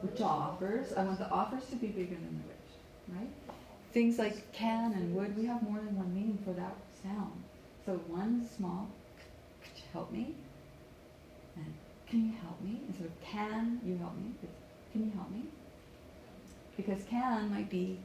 [0.00, 0.92] Which offers?
[0.92, 3.30] I want the offers to be bigger than the which, right?
[3.92, 7.42] Things like can and would, we have more than one meaning for that sound.
[7.86, 8.88] So one small,
[9.62, 10.34] could help me,
[11.56, 11.72] and
[12.08, 12.80] can you help me?
[12.88, 14.52] Instead of can you help me, it's
[14.92, 15.42] can you help me?
[16.76, 17.98] Because can might be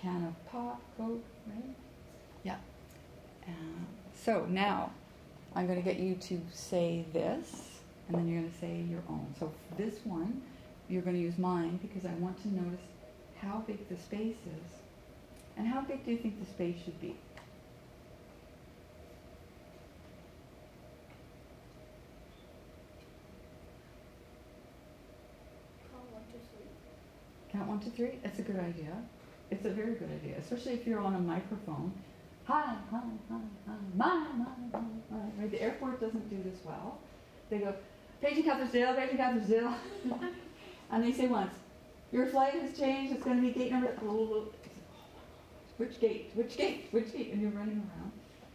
[0.00, 1.76] can of pop, coke, right?
[2.42, 2.56] Yeah.
[3.46, 3.50] Uh,
[4.14, 4.92] so now
[5.54, 9.02] I'm going to get you to say this, and then you're going to say your
[9.08, 9.34] own.
[9.38, 10.42] So this one,
[10.88, 12.80] you're going to use mine because I want to notice
[13.40, 14.70] how big the space is.
[15.56, 17.16] And how big do you think the space should be?
[27.60, 28.18] Count one to three?
[28.22, 28.96] That's a good idea.
[29.50, 31.92] It's a very good idea, especially if you're on a microphone.
[32.44, 34.80] Hi, hi, hi, hi, my, my, my,
[35.10, 35.18] my.
[35.38, 35.50] Right?
[35.50, 37.00] The airport doesn't do this well.
[37.50, 37.74] They go,
[38.22, 39.74] Paging Cathersdale, Paging Cathersdale.
[40.90, 41.52] and they say once,
[42.12, 43.88] your flight has changed, it's going to be gate number.
[45.76, 46.30] Which gate?
[46.32, 46.88] Which gate?
[46.92, 47.34] Which gate?
[47.34, 48.12] And you're running around.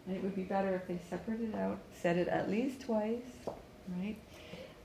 [0.08, 3.22] And it would be better if they separated out, said it at least twice,
[4.00, 4.16] right?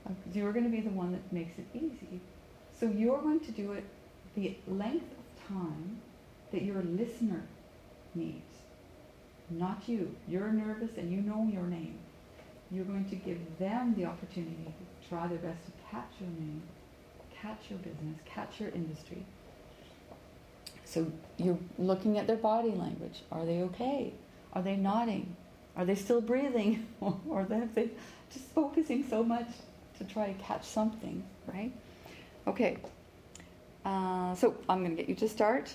[0.03, 2.21] Because uh, you're going to be the one that makes it easy.
[2.79, 3.83] So you're going to do it
[4.35, 5.97] the length of time
[6.51, 7.43] that your listener
[8.15, 8.41] needs.
[9.49, 10.15] Not you.
[10.27, 11.97] You're nervous and you know your name.
[12.71, 16.61] You're going to give them the opportunity to try their best to catch your name,
[17.41, 19.25] catch your business, catch your industry.
[20.85, 23.23] So you're looking at their body language.
[23.31, 24.13] Are they okay?
[24.53, 25.35] Are they nodding?
[25.75, 26.87] Are they still breathing?
[27.01, 27.89] or are they
[28.31, 29.47] just focusing so much
[29.97, 31.71] to try to catch something, right?
[32.47, 32.77] Okay,
[33.85, 35.73] uh, so I'm going to get you to start,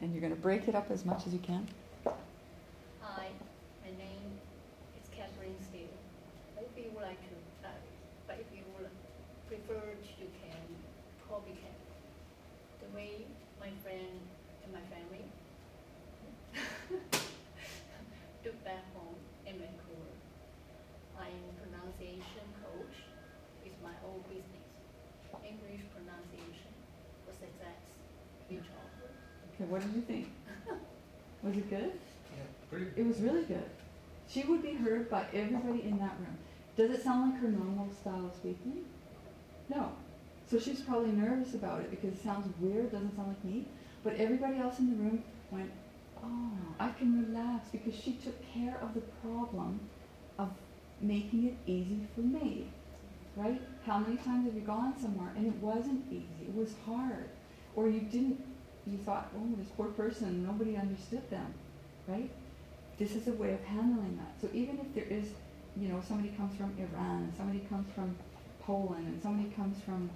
[0.00, 1.68] and you're going to break it up as much as you can.
[3.00, 3.28] Hi,
[3.84, 4.40] my name
[5.00, 5.86] is Catherine Steele.
[6.58, 7.70] If you would like to, uh,
[8.26, 8.90] but if you would
[9.46, 10.66] prefer, you can
[11.30, 11.78] copy cat.
[12.82, 13.24] The way
[13.60, 14.18] my friend
[14.64, 15.22] and my family
[18.42, 19.14] do back home
[19.46, 20.14] in Vancouver.
[21.22, 22.98] I'm pronunciation coach.
[23.64, 24.66] It's my own business.
[25.46, 26.74] English pronunciation
[29.54, 30.28] Okay, what did you think?
[31.42, 31.90] Was it good?
[31.90, 32.86] Yeah, pretty.
[32.96, 33.68] It was really good.
[34.28, 36.38] She would be heard by everybody in that room.
[36.76, 38.84] Does it sound like her normal style of speaking?
[39.68, 39.90] No.
[40.48, 43.66] So she's probably nervous about it because it sounds weird, doesn't sound like me.
[44.04, 45.72] But everybody else in the room went,
[46.22, 49.80] oh, I can relax because she took care of the problem
[50.38, 50.50] of
[51.00, 52.68] making it easy for me.
[53.34, 53.60] Right?
[53.84, 56.46] How many times have you gone somewhere and it wasn't easy?
[56.46, 57.28] It was hard.
[57.74, 58.53] Or you didn't
[58.86, 61.54] you thought, oh, this poor person, nobody understood them,
[62.06, 62.30] right?
[62.98, 64.40] This is a way of handling that.
[64.40, 65.30] So even if there is,
[65.76, 68.16] you know, somebody comes from Iran, and somebody comes from
[68.60, 70.10] Poland, and somebody comes from,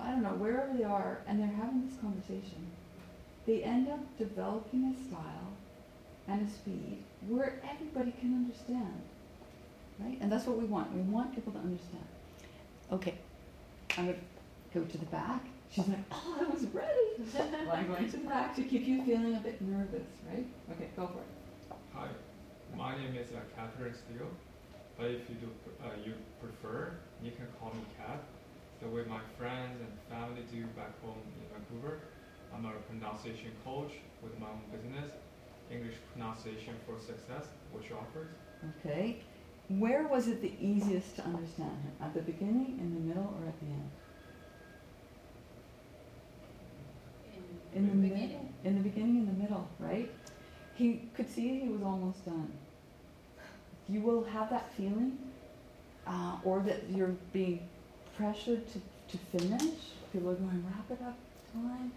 [0.00, 2.66] I don't know, wherever they are, and they're having this conversation,
[3.46, 5.52] they end up developing a style
[6.26, 9.02] and a speed where everybody can understand,
[10.00, 10.16] right?
[10.20, 10.92] And that's what we want.
[10.94, 12.04] We want people to understand.
[12.90, 13.14] Okay,
[13.96, 14.18] I'm going
[14.72, 15.44] to go to the back.
[15.74, 17.66] She's like, oh, I was ready.
[17.66, 20.46] well, I'm going to the back to keep you feeling a bit nervous, right?
[20.70, 21.76] Okay, go for it.
[21.92, 22.06] Hi,
[22.76, 24.30] my name is uh, Catherine Steele,
[24.96, 25.50] but if you do
[25.82, 28.22] uh, you prefer, you can call me Cat.
[28.82, 31.98] The way my friends and family do back home in Vancouver.
[32.54, 35.10] I'm a pronunciation coach with my own business,
[35.72, 38.28] English Pronunciation for Success, which offers.
[38.78, 39.18] Okay.
[39.66, 42.06] Where was it the easiest to understand her?
[42.06, 43.90] At the beginning, in the middle, or at the end?
[47.74, 50.10] In the middle, in the beginning, in the middle, right?
[50.74, 52.52] He could see he was almost done.
[53.88, 55.18] You will have that feeling,
[56.06, 57.68] uh, or that you're being
[58.16, 58.80] pressured to,
[59.10, 59.74] to finish.
[60.12, 61.16] People are going, wrap it up,
[61.52, 61.92] time.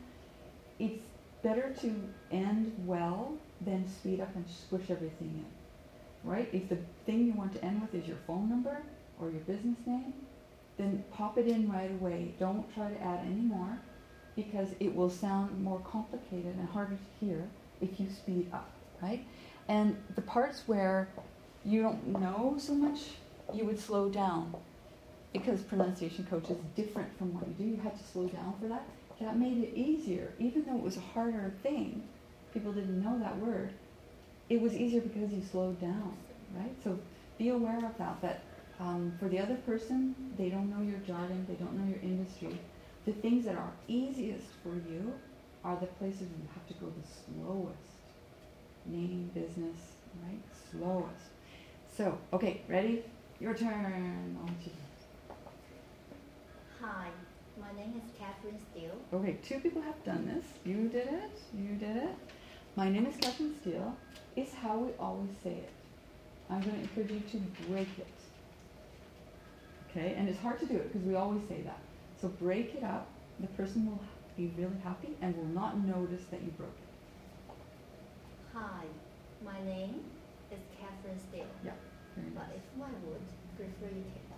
[0.80, 1.04] It's
[1.44, 1.95] better to
[2.32, 6.49] end well than speed up and squish everything in, right?
[6.52, 8.82] If the thing you want to end with is your phone number
[9.20, 10.14] or your business name,
[10.78, 12.34] then pop it in right away.
[12.40, 13.80] Don't try to add any more
[14.38, 17.49] because it will sound more complicated and harder to hear
[17.81, 18.69] if you speed up,
[19.01, 19.26] right?
[19.68, 21.09] And the parts where
[21.65, 22.99] you don't know so much,
[23.53, 24.53] you would slow down
[25.34, 27.64] because pronunciation coach is different from what you do.
[27.64, 28.84] You had to slow down for that.
[29.19, 32.03] That made it easier, even though it was a harder thing.
[32.53, 33.73] People didn't know that word.
[34.49, 36.14] It was easier because you slowed down,
[36.55, 36.72] right?
[36.84, 36.99] So
[37.39, 38.22] be aware of that.
[38.22, 38.41] That
[38.80, 42.59] um, for the other person, they don't know your jargon, they don't know your industry
[43.08, 45.14] the things that are easiest for you
[45.64, 47.96] are the places you have to go the slowest.
[48.86, 49.78] Name, business,
[50.22, 50.42] right?
[50.72, 51.32] Slowest.
[51.96, 53.04] So, okay, ready?
[53.40, 54.38] Your turn.
[54.42, 54.70] On to
[56.82, 57.08] Hi,
[57.58, 58.98] my name is Catherine Steele.
[59.14, 60.46] Okay, two people have done this.
[60.66, 61.40] You did it.
[61.58, 62.16] You did it.
[62.76, 63.96] My name is Catherine Steele.
[64.36, 65.70] Is how we always say it.
[66.50, 68.08] I'm going to encourage you to break it.
[69.90, 71.80] Okay, and it's hard to do it because we always say that.
[72.22, 73.10] So break it up.
[73.39, 74.02] The person will
[74.35, 76.88] be really happy and will not notice that you broke it.
[78.53, 78.85] Hi,
[79.45, 80.02] my name
[80.52, 81.45] is Catherine Steele.
[81.64, 81.72] Yeah,
[82.34, 83.22] But if I would
[83.56, 84.38] prefer you can.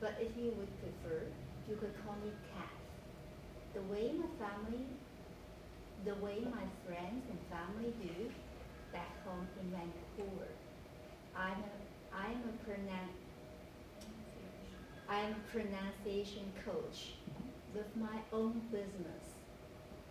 [0.00, 1.26] But if you would prefer,
[1.68, 2.70] you could call me Cat.
[3.74, 4.86] The way my family,
[6.04, 8.30] the way my friends and family do
[8.92, 10.48] back home in Vancouver.
[11.36, 13.10] I'm a, I'm a pronoun,
[15.08, 17.12] I'm a pronunciation coach
[17.74, 19.24] with my own business,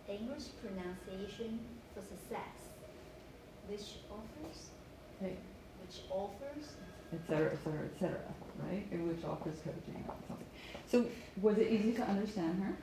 [0.08, 1.60] English pronunciation
[1.94, 2.72] for success,
[3.68, 4.70] which offers,
[5.20, 5.36] Okay,
[5.80, 6.74] which offers
[7.12, 8.20] etc., etc., et cetera, et cetera,
[8.68, 8.86] right?
[8.90, 10.46] In which offers coaching something.
[10.86, 11.06] So
[11.40, 12.74] was it easy to understand her?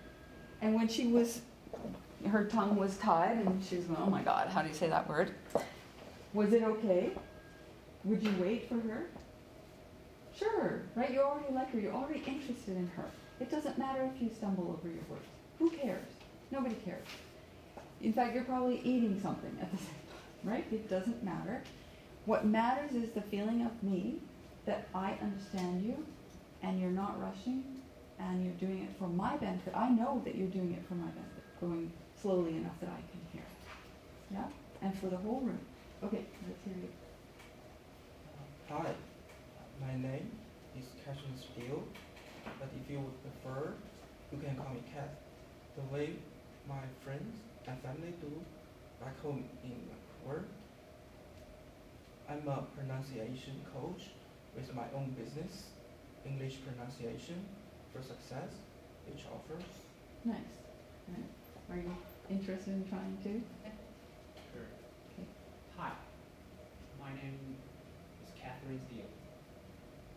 [0.62, 1.42] And when she was,
[2.30, 4.90] her tongue was tied and she was going, oh my God, how do you say
[4.90, 5.34] that word?
[6.34, 7.12] Was it okay?
[8.04, 9.06] Would you wait for her?
[10.38, 11.12] Sure, right?
[11.12, 11.80] You already like her.
[11.80, 13.06] You're already interested in her.
[13.40, 15.26] It doesn't matter if you stumble over your words.
[15.60, 16.06] Who cares?
[16.52, 17.06] Nobody cares.
[18.02, 20.66] In fact, you're probably eating something at the same time, right?
[20.72, 21.62] It doesn't matter.
[22.26, 24.20] What matters is the feeling of me
[24.66, 26.06] that I understand you
[26.64, 27.64] and you're not rushing
[28.20, 29.74] and you're doing it for my benefit.
[29.76, 31.91] I know that you're doing it for my benefit, going
[32.22, 33.41] slowly enough that I can hear.
[33.41, 34.34] It.
[34.34, 34.45] Yeah?
[34.82, 35.60] And for the whole room.
[36.03, 36.90] Okay, let's hear you.
[38.70, 38.95] Hi,
[39.81, 40.31] my name
[40.77, 41.84] is Catherine Steele,
[42.60, 43.73] but if you would prefer,
[44.31, 45.15] you can call me Cat.
[45.76, 46.15] The way
[46.68, 47.35] my friends
[47.68, 48.31] and family do
[49.02, 50.45] back home in Vancouver.
[52.30, 54.10] I'm a pronunciation coach
[54.56, 55.69] with my own business,
[56.26, 57.45] English pronunciation
[57.91, 58.49] for success,
[59.07, 59.64] which offers.
[60.23, 60.38] Nice.
[61.07, 61.30] Right.
[61.69, 61.95] Are you
[62.30, 63.41] interested in trying to?
[64.52, 64.68] Sure.
[65.11, 65.27] Okay.
[65.77, 65.91] Hi,
[66.99, 67.57] my name
[68.23, 69.24] is Catherine Steele.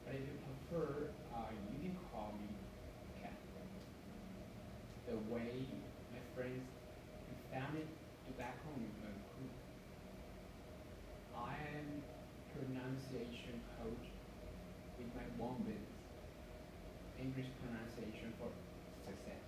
[0.09, 2.49] But if you prefer, uh, you can call me
[3.21, 3.37] Cat.
[5.05, 5.69] The way
[6.09, 6.65] my friends
[7.29, 7.85] and family
[8.39, 9.53] back home in Vancouver.
[11.37, 12.01] I am
[12.57, 14.09] pronunciation coach
[14.97, 16.01] with my own business,
[17.21, 18.49] English pronunciation for
[19.05, 19.45] success,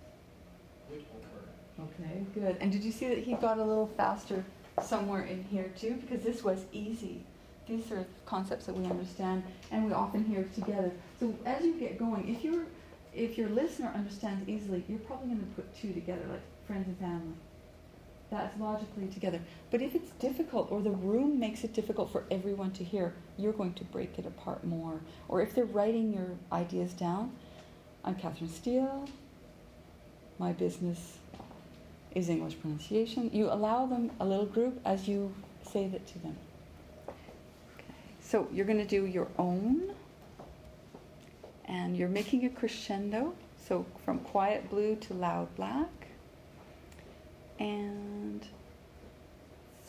[0.89, 1.49] which offer
[1.89, 2.57] Okay, good.
[2.61, 4.45] And did you see that he got a little faster
[4.83, 5.97] somewhere in here too?
[6.01, 7.25] Because this was easy.
[7.71, 10.91] These are concepts that we understand and we often hear together.
[11.21, 12.65] So as you get going, if your
[13.13, 16.97] if your listener understands easily, you're probably going to put two together, like friends and
[16.97, 17.33] family.
[18.29, 19.39] That's logically together.
[19.69, 23.53] But if it's difficult or the room makes it difficult for everyone to hear, you're
[23.53, 24.99] going to break it apart more.
[25.29, 27.31] Or if they're writing your ideas down,
[28.03, 29.07] I'm Catherine Steele.
[30.39, 31.19] My business
[32.15, 33.29] is English pronunciation.
[33.31, 35.33] You allow them a little group as you
[35.63, 36.35] say that to them.
[38.31, 39.93] So you're going to do your own,
[41.65, 43.33] and you're making a crescendo.
[43.67, 45.89] So from quiet blue to loud black.
[47.59, 48.47] And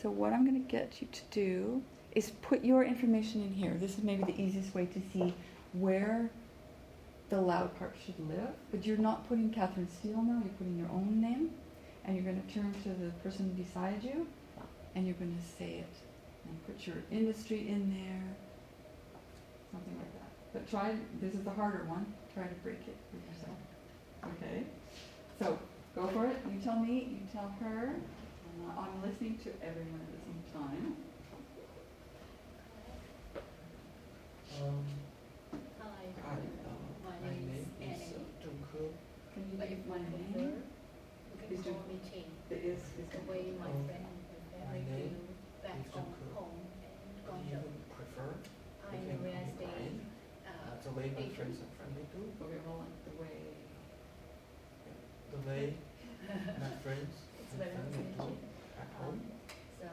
[0.01, 3.77] so what I'm going to get you to do is put your information in here.
[3.79, 5.33] This is maybe the easiest way to see
[5.71, 6.29] where
[7.29, 8.49] the loud part should live.
[8.71, 11.51] But you're not putting Catherine Steele now, you're putting your own name
[12.03, 14.27] and you're going to turn to the person beside you
[14.95, 16.12] and you're going to say it
[16.47, 18.23] and put your industry in there
[19.71, 20.31] something like that.
[20.53, 23.57] But try this is the harder one try to break it for yourself.
[24.37, 24.63] Okay?
[25.39, 25.57] So
[25.95, 26.37] go for it.
[26.51, 27.95] You tell me you tell her.
[28.67, 30.95] Uh, i'm listening to everyone at the same time.
[34.61, 34.85] Um,
[35.81, 36.69] Hi, hi, uh,
[37.03, 38.93] my my name name is is uh, Zheng Ke.
[39.33, 40.53] can you But give if my you name?
[40.53, 42.29] you Is can your- call me Jane.
[42.49, 45.17] the is is The way my Oh, friend and my name
[45.65, 46.33] back is home, Jungkook.
[46.37, 47.42] home and If Guangzhou.
[47.53, 47.61] You
[47.93, 48.29] prefer,
[48.89, 50.01] I'm you a can real call me
[50.41, 53.37] uh, Uh, the way my friends and family do, okay hold on the way
[55.33, 55.63] the way
[56.63, 58.53] my friends It's and very family do intelligent.
[58.77, 59.19] back home
[59.81, 59.89] So,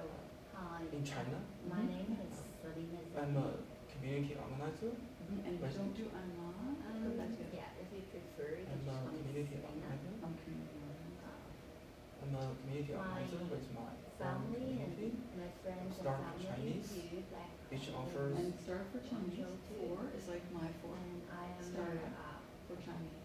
[0.54, 1.38] hi, in China.
[1.68, 1.90] my Mhm.
[1.94, 3.48] name is Selena I'm a
[3.92, 4.92] community organizer.
[4.94, 7.30] Mhm, and Where's- don't do i'm Um, put that
[7.60, 10.12] yeah, if you prefer, you I'm can a community organizer.
[10.24, 11.24] i'm community organizer.
[11.28, 16.20] Uh, I'm a community organizer with my farm family community, and my friends and Start
[16.20, 18.06] family Chinese, do back which home.
[18.06, 19.46] offers And star for Chinese.
[19.78, 22.10] Four is like my four And I am Startup.
[22.18, 23.22] Uh, a for Chinese.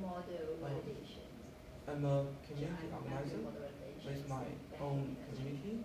[0.00, 1.24] model organization.
[1.88, 3.40] I'm a community I'm organizer
[4.04, 4.44] with my
[4.80, 5.80] own community,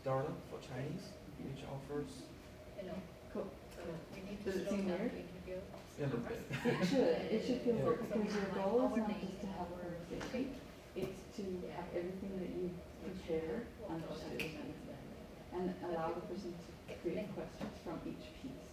[0.00, 1.12] startup for Chinese,
[1.42, 2.26] which offers
[2.80, 2.98] you know,
[3.34, 3.46] Cool.
[3.74, 3.82] so
[4.14, 5.22] we need Does to it slow seem down to weird?
[5.22, 5.58] interview.
[5.98, 6.40] Yeah, a bit.
[6.82, 7.18] It should.
[7.30, 7.84] It should feel Yeah.
[7.84, 10.56] good because your goal is not just to have a conversation.
[10.96, 11.42] It's to
[11.76, 12.66] have everything that you
[13.02, 14.42] prepare understood
[15.52, 16.70] and allow the person to
[17.02, 18.68] create questions from each piece.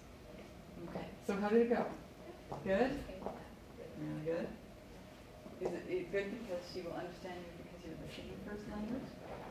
[0.89, 1.05] Okay.
[1.25, 1.85] So how did it go?
[2.63, 2.91] Good.
[3.99, 4.47] Really good.
[5.61, 9.09] Is it, it good because she will understand you because you're listening first language,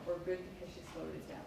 [0.09, 1.45] or good because she slowed it down?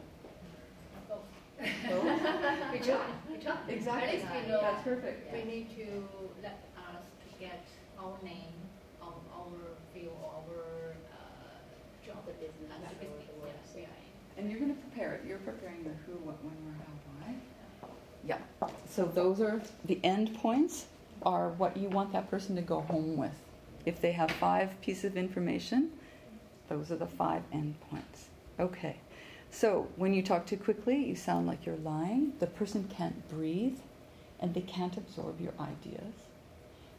[1.10, 1.26] Both.
[1.58, 2.06] Both?
[2.72, 3.58] We try, we try.
[3.68, 4.08] Exactly.
[4.08, 5.18] At least we know, That's perfect.
[5.34, 6.08] we need to
[6.42, 7.66] let us to get
[7.98, 8.54] our name,
[9.02, 9.50] our, our
[9.92, 11.58] field, our, uh,
[12.06, 12.22] job.
[12.26, 13.98] The business and the business, yes, we are.
[14.38, 15.26] And you're going to prepare it.
[15.26, 16.88] You're preparing the who, what, when, where, how, why.
[16.88, 16.91] Yeah.
[18.94, 20.84] So those are the end points
[21.22, 23.32] are what you want that person to go home with.
[23.86, 25.92] If they have five pieces of information,
[26.68, 28.26] those are the five end points.
[28.60, 28.96] Okay.
[29.50, 32.34] So when you talk too quickly, you sound like you're lying.
[32.38, 33.78] The person can't breathe
[34.40, 36.12] and they can't absorb your ideas.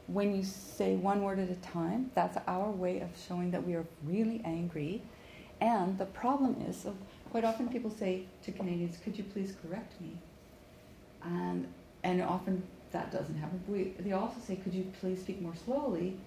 [0.07, 3.75] When you say one word at a time, that's our way of showing that we
[3.75, 5.03] are really angry.
[5.61, 6.95] And the problem is, so
[7.29, 10.17] quite often people say to Canadians, could you please correct me?
[11.23, 11.67] And,
[12.03, 13.61] and often that doesn't happen.
[13.67, 16.17] We, they also say, could you please speak more slowly?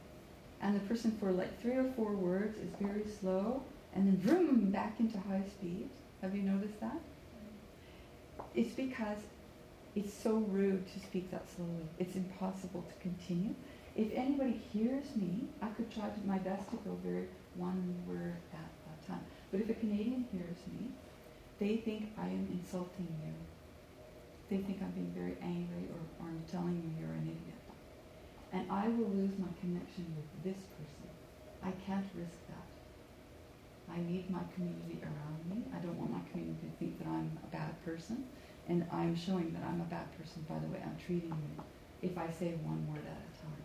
[0.60, 3.62] And the person for like three or four words is very slow
[3.94, 5.88] and then vroom back into high speed.
[6.22, 6.98] Have you noticed that?
[8.54, 9.18] It's because
[9.94, 11.86] it's so rude to speak that slowly.
[11.98, 13.54] It's impossible to continue.
[13.94, 18.36] If anybody hears me, I could try to, my best to go very one word
[18.52, 19.24] at a time.
[19.50, 20.90] But if a Canadian hears me,
[21.58, 23.32] they think I am insulting you.
[24.48, 27.56] They think I'm being very angry or, or I'm telling you you're an idiot.
[28.52, 31.10] And I will lose my connection with this person.
[31.62, 32.66] I can't risk that.
[33.92, 35.62] I need my community around me.
[35.74, 38.24] I don't want my community to think that I'm a bad person.
[38.68, 41.62] And I'm showing that I'm a bad person by the way I'm treating you
[42.02, 43.62] if I say one word at a time.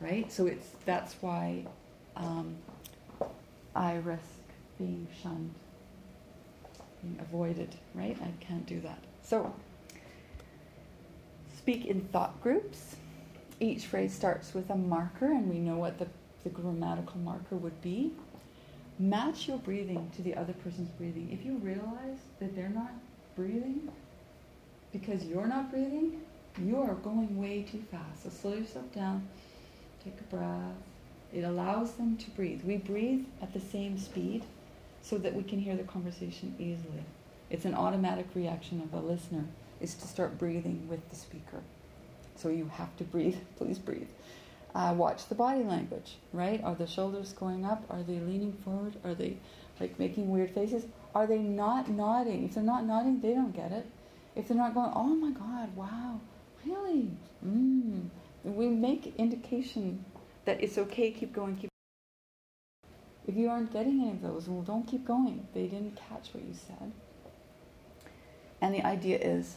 [0.00, 0.32] Right?
[0.32, 1.66] So it's that's why
[2.16, 2.56] um,
[3.74, 4.22] I risk
[4.76, 5.54] being shunned,
[7.02, 8.16] being avoided, right?
[8.20, 8.98] I can't do that.
[9.22, 9.54] So
[11.68, 12.96] speak in thought groups.
[13.60, 16.06] Each phrase starts with a marker, and we know what the,
[16.42, 18.10] the grammatical marker would be.
[18.98, 21.28] Match your breathing to the other person's breathing.
[21.30, 22.92] If you realize that they're not
[23.36, 23.92] breathing
[24.94, 26.22] because you're not breathing,
[26.58, 28.22] you are going way too fast.
[28.22, 29.28] So slow yourself down,
[30.02, 30.72] take a breath.
[31.34, 32.62] It allows them to breathe.
[32.64, 34.42] We breathe at the same speed
[35.02, 37.04] so that we can hear the conversation easily.
[37.50, 39.44] It's an automatic reaction of a listener
[39.80, 41.62] is to start breathing with the speaker.
[42.36, 43.36] So you have to breathe.
[43.56, 44.08] Please breathe.
[44.74, 46.62] Uh, watch the body language, right?
[46.62, 47.84] Are the shoulders going up?
[47.90, 48.94] Are they leaning forward?
[49.04, 49.38] Are they
[49.80, 50.84] like making weird faces?
[51.14, 52.44] Are they not nodding?
[52.44, 53.86] If they're not nodding, they don't get it.
[54.36, 56.20] If they're not going, oh my God, wow,
[56.64, 57.10] really?
[57.44, 58.08] Mm.
[58.44, 60.04] We make indication
[60.44, 61.70] that it's okay, keep going, keep
[63.26, 65.46] If you aren't getting any of those, well, don't keep going.
[65.54, 66.92] They didn't catch what you said.
[68.60, 69.56] And the idea is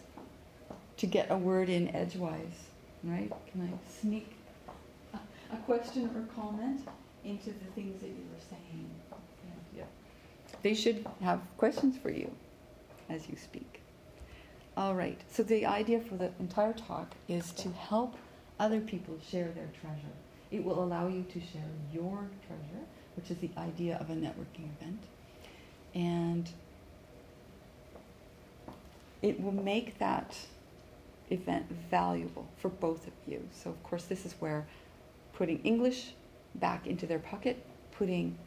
[0.97, 2.69] to get a word in edgewise,
[3.03, 3.31] right?
[3.51, 4.31] Can I sneak
[5.13, 5.17] a,
[5.53, 6.81] a question or comment
[7.23, 8.89] into the things that you were saying?
[9.75, 9.83] Yeah.
[10.61, 12.31] They should have questions for you
[13.09, 13.81] as you speak.
[14.77, 15.19] All right.
[15.29, 18.15] So the idea for the entire talk is to help
[18.59, 20.15] other people share their treasure.
[20.51, 22.85] It will allow you to share your treasure,
[23.15, 25.03] which is the idea of a networking event.
[25.93, 26.49] And
[29.21, 30.35] it will make that
[31.31, 33.47] event valuable for both of you.
[33.53, 34.67] So, of course, this is where
[35.33, 36.13] putting English
[36.55, 38.37] back into their pocket, putting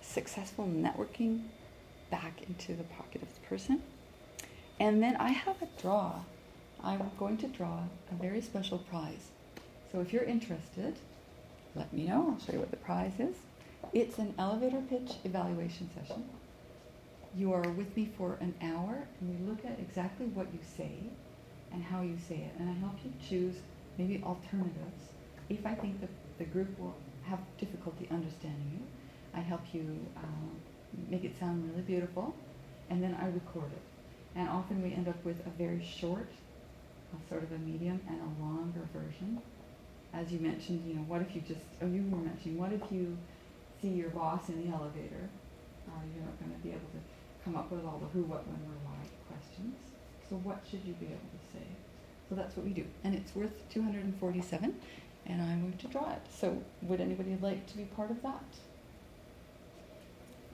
[0.00, 1.42] successful networking
[2.10, 3.82] back into the pocket of the person.
[4.78, 6.20] And then I have a draw.
[6.82, 7.80] I'm going to draw
[8.10, 9.30] a very special prize.
[9.90, 10.94] So if you're interested,
[11.74, 12.32] let me know.
[12.32, 13.36] I'll show you what the prize is.
[13.92, 16.24] It's an elevator pitch evaluation session.
[17.36, 20.92] You are with me for an hour and we look at exactly what you say
[21.72, 22.52] and how you say it.
[22.58, 23.56] And I help you choose
[23.98, 25.10] maybe alternatives.
[25.48, 26.94] If I think that the group will
[27.24, 28.86] have difficulty understanding you,
[29.34, 30.50] I help you um,
[31.08, 32.34] make it sound really beautiful
[32.90, 33.82] and then I record it.
[34.34, 36.28] And often we end up with a very short,
[37.12, 39.40] a sort of a medium, and a longer version.
[40.12, 42.82] As you mentioned, you know, what if you just, oh, you were mentioning, what if
[42.90, 43.16] you
[43.80, 45.28] see your boss in the elevator?
[45.88, 47.00] Uh, you're not going to be able to
[47.44, 49.76] come up with all the who, what, when, where, why questions.
[50.28, 51.64] So what should you be able to say?
[52.28, 52.84] So that's what we do.
[53.04, 54.74] And it's worth 247,
[55.26, 56.20] and I'm going to draw it.
[56.30, 58.44] So would anybody like to be part of that?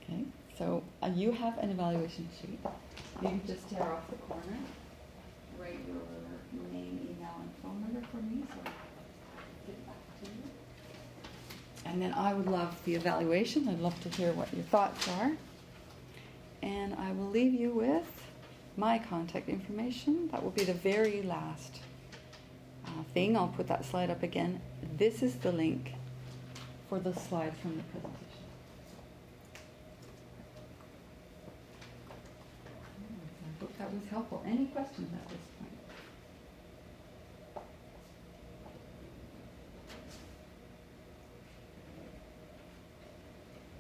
[0.03, 0.25] Okay,
[0.59, 2.59] so uh, you have an evaluation sheet.
[3.23, 4.59] You can just tear off the corner,
[5.59, 6.03] write your
[6.73, 10.51] name, email, and phone number for me, so I'll get back to you.
[11.87, 13.69] And then I would love the evaluation.
[13.69, 15.33] I'd love to hear what your thoughts are.
[16.63, 18.22] And I will leave you with
[18.77, 20.29] my contact information.
[20.33, 21.81] That will be the very last
[22.87, 23.37] uh, thing.
[23.37, 24.61] I'll put that slide up again.
[24.97, 25.93] This is the link
[26.89, 28.19] for the slides from the presentation.
[33.45, 34.43] I hope that was helpful.
[34.47, 35.73] Any questions at this point?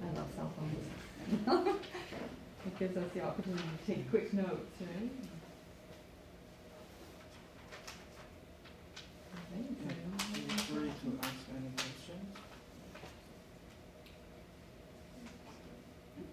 [0.05, 1.79] I love cell phones.
[2.67, 5.11] it gives us the opportunity to take quick notes, right?
[9.35, 11.21] Okay, so I don't have any Feel free to questions.
[11.23, 12.27] ask any questions.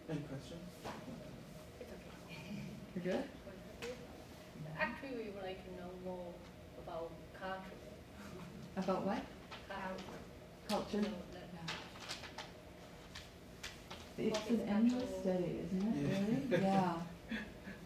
[0.10, 0.66] Any questions?
[1.80, 2.64] It's okay.
[2.96, 3.24] You're good?
[4.80, 6.34] Actually, we would like to know more
[6.86, 7.64] about culture.
[8.78, 9.22] About what?
[9.68, 10.20] Culture.
[10.68, 10.98] Culture?
[10.98, 11.29] You know, that-
[14.28, 15.96] It's an endless study, isn't it?
[15.98, 16.20] Yeah.
[16.20, 16.64] Really?
[16.66, 16.94] Yeah.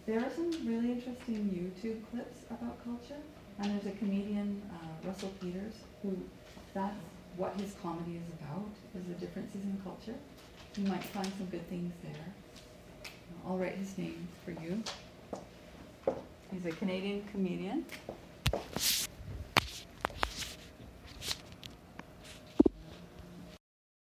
[0.06, 3.22] There are some really interesting YouTube clips about culture,
[3.60, 6.18] and there's a comedian, uh, Russell Peters, who
[6.74, 6.96] that's
[7.38, 10.16] what his comedy is about, is the differences in culture.
[10.76, 12.26] You might find some good things there.
[13.48, 14.84] I'll write his name for you.
[16.52, 17.86] He's a Canadian comedian.